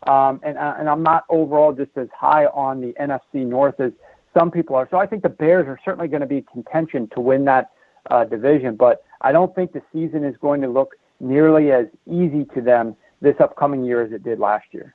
Um, 0.08 0.42
and 0.44 0.58
uh, 0.58 0.76
and 0.78 0.90
I'm 0.90 1.04
not 1.04 1.24
overall 1.30 1.74
just 1.74 1.92
as 1.96 2.08
high 2.18 2.46
on 2.48 2.82
the 2.82 2.94
NFC 3.00 3.46
North 3.46 3.80
as 3.80 3.92
some 4.38 4.52
people 4.52 4.76
are. 4.76 4.88
So 4.92 4.98
I 4.98 5.06
think 5.06 5.24
the 5.24 5.30
Bears 5.30 5.68
are 5.68 5.80
certainly 5.86 6.08
going 6.08 6.22
to 6.22 6.28
be 6.28 6.42
contention 6.52 7.08
to 7.14 7.22
win 7.22 7.46
that 7.46 7.72
uh, 8.10 8.26
division, 8.26 8.76
but 8.76 9.04
I 9.22 9.32
don't 9.32 9.54
think 9.56 9.72
the 9.72 9.82
season 9.94 10.26
is 10.26 10.36
going 10.42 10.62
to 10.62 10.68
look 10.68 10.96
nearly 11.20 11.72
as 11.72 11.86
easy 12.06 12.46
to 12.54 12.62
them 12.62 12.96
this 13.22 13.36
upcoming 13.40 13.86
year 13.86 14.04
as 14.04 14.12
it 14.12 14.24
did 14.24 14.40
last 14.40 14.66
year. 14.72 14.94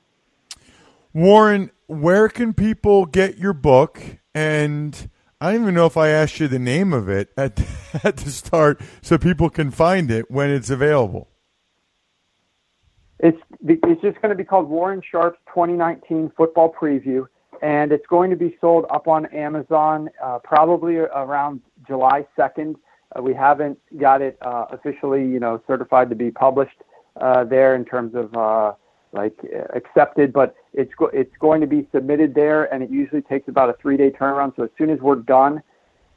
Warren, 1.13 1.71
where 1.89 2.29
can 2.29 2.53
people 2.53 3.07
get 3.07 3.39
your 3.39 3.53
book? 3.53 3.99
And 4.35 5.09
I 5.41 5.51
don't 5.51 5.63
even 5.63 5.73
know 5.73 5.87
if 5.87 5.97
I 5.97 6.09
asked 6.09 6.39
you 6.39 6.47
the 6.47 6.59
name 6.59 6.93
of 6.93 7.09
it 7.09 7.29
at, 7.35 7.59
at 8.03 8.17
the 8.17 8.29
start 8.29 8.79
so 9.01 9.17
people 9.17 9.49
can 9.49 9.71
find 9.71 10.11
it 10.11 10.29
when 10.29 10.51
it's 10.51 10.69
available. 10.69 11.29
It's, 13.19 13.37
it's 13.67 14.01
just 14.01 14.21
going 14.21 14.29
to 14.29 14.35
be 14.35 14.43
called 14.43 14.69
Warren 14.69 15.01
Sharp's 15.09 15.39
2019 15.47 16.31
Football 16.37 16.73
Preview, 16.79 17.25
and 17.61 17.91
it's 17.91 18.05
going 18.07 18.29
to 18.29 18.37
be 18.37 18.55
sold 18.61 18.85
up 18.91 19.07
on 19.07 19.25
Amazon 19.27 20.09
uh, 20.23 20.39
probably 20.43 20.97
around 20.97 21.59
July 21.87 22.25
2nd. 22.37 22.75
Uh, 23.15 23.23
we 23.23 23.33
haven't 23.33 23.79
got 23.99 24.21
it 24.21 24.37
uh, 24.43 24.65
officially, 24.69 25.21
you 25.21 25.39
know, 25.39 25.61
certified 25.67 26.09
to 26.11 26.15
be 26.15 26.29
published 26.29 26.77
uh, 27.19 27.43
there 27.43 27.75
in 27.75 27.83
terms 27.83 28.13
of 28.15 28.33
uh, 28.37 28.73
like 29.11 29.33
accepted, 29.73 30.31
but 30.31 30.55
it's 30.73 30.93
go- 30.95 31.11
it's 31.13 31.35
going 31.39 31.61
to 31.61 31.67
be 31.67 31.87
submitted 31.91 32.33
there, 32.35 32.71
and 32.73 32.83
it 32.83 32.89
usually 32.89 33.21
takes 33.21 33.47
about 33.47 33.69
a 33.69 33.73
three 33.73 33.97
day 33.97 34.11
turnaround. 34.11 34.55
So 34.55 34.63
as 34.63 34.69
soon 34.77 34.89
as 34.89 34.99
we're 34.99 35.15
done, 35.15 35.61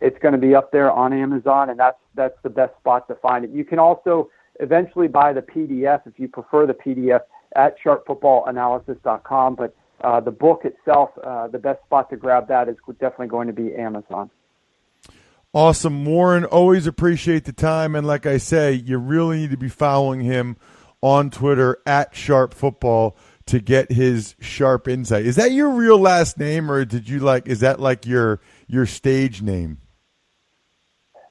it's 0.01 0.18
going 0.18 0.32
to 0.32 0.38
be 0.38 0.55
up 0.55 0.72
there 0.72 0.90
on 0.90 1.12
Amazon, 1.12 1.70
and 1.70 1.78
that's 1.78 1.99
that's 2.14 2.36
the 2.43 2.51
best 2.51 2.76
spot 2.78 3.09
to 3.09 3.14
find 3.16 3.45
it. 3.45 3.51
You 3.51 3.64
can 3.64 3.78
also 3.78 4.30
eventually 4.61 5.09
buy 5.09 5.32
the 5.32 5.43
PDF 5.43 6.07
if 6.07 6.18
you 6.18 6.28
prefer 6.28 6.66
the 6.66 6.74
PDF 6.74 7.20
at 7.57 7.76
sharpfootballanalysis.com, 7.84 9.55
but 9.55 9.74
uh, 10.03 10.20
the 10.20 10.30
book 10.30 10.64
itself, 10.64 11.11
uh, 11.22 11.49
the 11.49 11.59
best 11.59 11.82
spot 11.84 12.11
to 12.11 12.16
grab 12.16 12.49
that 12.49 12.68
is 12.68 12.76
definitely 13.01 13.28
going 13.28 13.47
to 13.47 13.53
be 13.53 13.74
Amazon. 13.74 14.30
Awesome, 15.55 16.05
Warren. 16.07 16.45
Always 16.45 16.86
appreciate 16.86 17.45
the 17.45 17.53
time, 17.53 17.95
and 17.95 18.07
like 18.07 18.24
I 18.26 18.38
say, 18.38 18.72
you 18.72 18.99
really 18.99 19.38
need 19.38 19.51
to 19.51 19.59
be 19.59 19.68
following 19.68 20.20
him 20.20 20.57
on 21.03 21.30
Twitter 21.30 21.78
at 21.84 22.14
Sharp 22.14 22.55
Football 22.55 23.16
to 23.46 23.61
get 23.61 23.90
his 23.90 24.34
sharp 24.40 24.88
insight. 24.88 25.26
Is 25.26 25.36
that 25.36 25.53
your 25.53 25.70
real 25.70 25.98
last 25.98 26.38
name, 26.38 26.70
or 26.70 26.84
did 26.84 27.09
you 27.09 27.18
like? 27.18 27.48
Is 27.48 27.61
that 27.61 27.80
like 27.80 28.07
your 28.07 28.40
your 28.66 28.86
stage 28.86 29.42
name? 29.42 29.78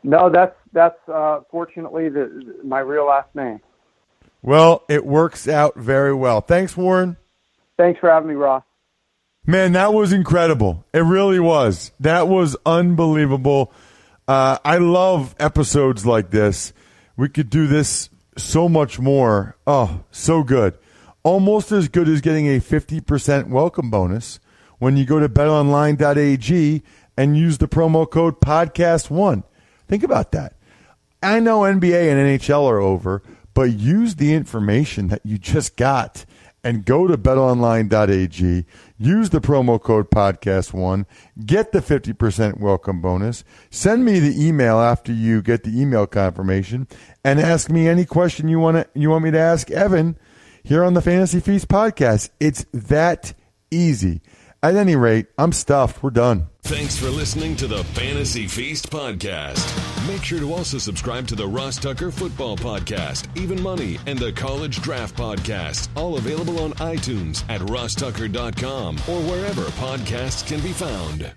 No, 0.03 0.30
that's 0.30 0.55
that's 0.74 0.97
uh, 1.07 1.41
fortunately 1.49 2.09
the, 2.09 2.57
my 2.63 2.80
real 2.80 3.07
last 3.07 3.34
name. 3.34 3.59
Well, 4.41 4.84
it 4.89 5.05
works 5.05 5.47
out 5.47 5.78
very 5.78 6.13
well. 6.13 6.41
Thanks, 6.41 6.76
Warren. 6.76 7.17
Thanks 7.78 7.99
for 7.99 8.09
having 8.09 8.30
me, 8.30 8.36
Ross. 8.36 8.63
Man, 9.45 9.72
that 9.74 9.93
was 9.93 10.13
incredible. 10.13 10.86
It 10.93 10.99
really 10.99 11.39
was. 11.39 11.91
That 11.99 12.28
was 12.28 12.55
unbelievable. 12.65 13.74
Uh, 14.28 14.57
I 14.63 14.78
love 14.78 15.36
episodes 15.39 16.05
like 16.05 16.30
this. 16.30 16.74
We 17.17 17.30
could 17.30 17.49
do 17.49 17.67
this 17.67 18.09
so 18.38 18.69
much 18.69 18.99
more. 18.99 19.57
Oh, 19.67 20.03
so 20.11 20.43
good. 20.43 20.77
Almost 21.23 21.71
as 21.71 21.88
good 21.88 22.07
as 22.07 22.21
getting 22.21 22.47
a 22.47 22.59
50% 22.59 23.49
welcome 23.49 23.89
bonus 23.89 24.39
when 24.79 24.97
you 24.97 25.05
go 25.05 25.19
to 25.19 25.29
betonline.ag 25.29 26.84
and 27.17 27.38
use 27.38 27.57
the 27.59 27.67
promo 27.67 28.09
code 28.09 28.39
podcast1. 28.41 29.43
Think 29.88 30.03
about 30.03 30.32
that. 30.32 30.55
I 31.21 31.39
know 31.39 31.59
NBA 31.61 32.11
and 32.11 32.39
NHL 32.39 32.67
are 32.67 32.79
over, 32.79 33.21
but 33.53 33.73
use 33.73 34.15
the 34.15 34.34
information 34.34 35.09
that 35.09 35.21
you 35.23 35.38
just 35.38 35.77
got 35.77 36.25
and 36.63 36.86
go 36.86 37.07
to 37.07 37.17
betonline.ag, 37.17 38.65
use 39.02 39.32
the 39.32 39.41
promo 39.41 39.82
code 39.82 40.12
podcast1, 40.12 41.06
get 41.43 41.72
the 41.72 41.80
50% 41.80 42.60
welcome 42.60 43.02
bonus, 43.02 43.43
send 43.72 44.06
me 44.06 44.20
the 44.20 44.45
email 44.45 44.80
after 44.80 45.12
you 45.12 45.41
get 45.41 45.64
the 45.64 45.82
email 45.82 46.06
confirmation 46.06 46.88
and 47.24 47.39
ask 47.39 47.70
me 47.72 47.88
any 47.88 48.06
question 48.06 48.47
you 48.47 48.60
want 48.60 48.88
you 48.93 49.10
want 49.10 49.24
me 49.24 49.32
to 49.32 49.39
ask 49.39 49.72
Evan 49.72 50.18
here 50.64 50.84
on 50.84 50.93
the 50.93 51.02
Fantasy 51.02 51.39
Feast 51.39 51.68
podcast. 51.68 52.30
It's 52.39 52.66
that 52.74 53.34
easy. 53.72 54.22
At 54.64 54.76
any 54.76 54.95
rate, 54.95 55.26
I'm 55.39 55.51
stuffed. 55.51 56.03
We're 56.03 56.12
done. 56.12 56.47
Thanks 56.62 56.95
for 56.95 57.09
listening 57.09 57.55
to 57.55 57.68
the 57.68 57.84
Fantasy 57.84 58.45
Feast 58.45 58.91
podcast. 58.91 59.66
Make 60.07 60.24
sure 60.24 60.39
to 60.39 60.53
also 60.53 60.78
subscribe 60.78 61.28
to 61.30 61.36
the 61.36 61.47
Ross 61.47 61.78
Tucker 61.78 62.12
Football 62.12 62.57
Podcast, 62.57 63.26
Even 63.36 63.59
Money, 63.62 63.97
and 64.05 64.20
the 64.20 64.32
College 64.32 64.80
Draft 64.82 65.18
Podcast, 65.18 65.89
all 65.97 66.18
available 66.18 66.59
on 66.59 66.74
iTunes 66.74 67.43
at 67.49 67.62
rosstucker.com 67.62 68.97
or 69.07 69.20
wherever 69.32 69.64
podcasts 69.82 70.45
can 70.45 70.59
be 70.62 70.74
found. 70.74 71.34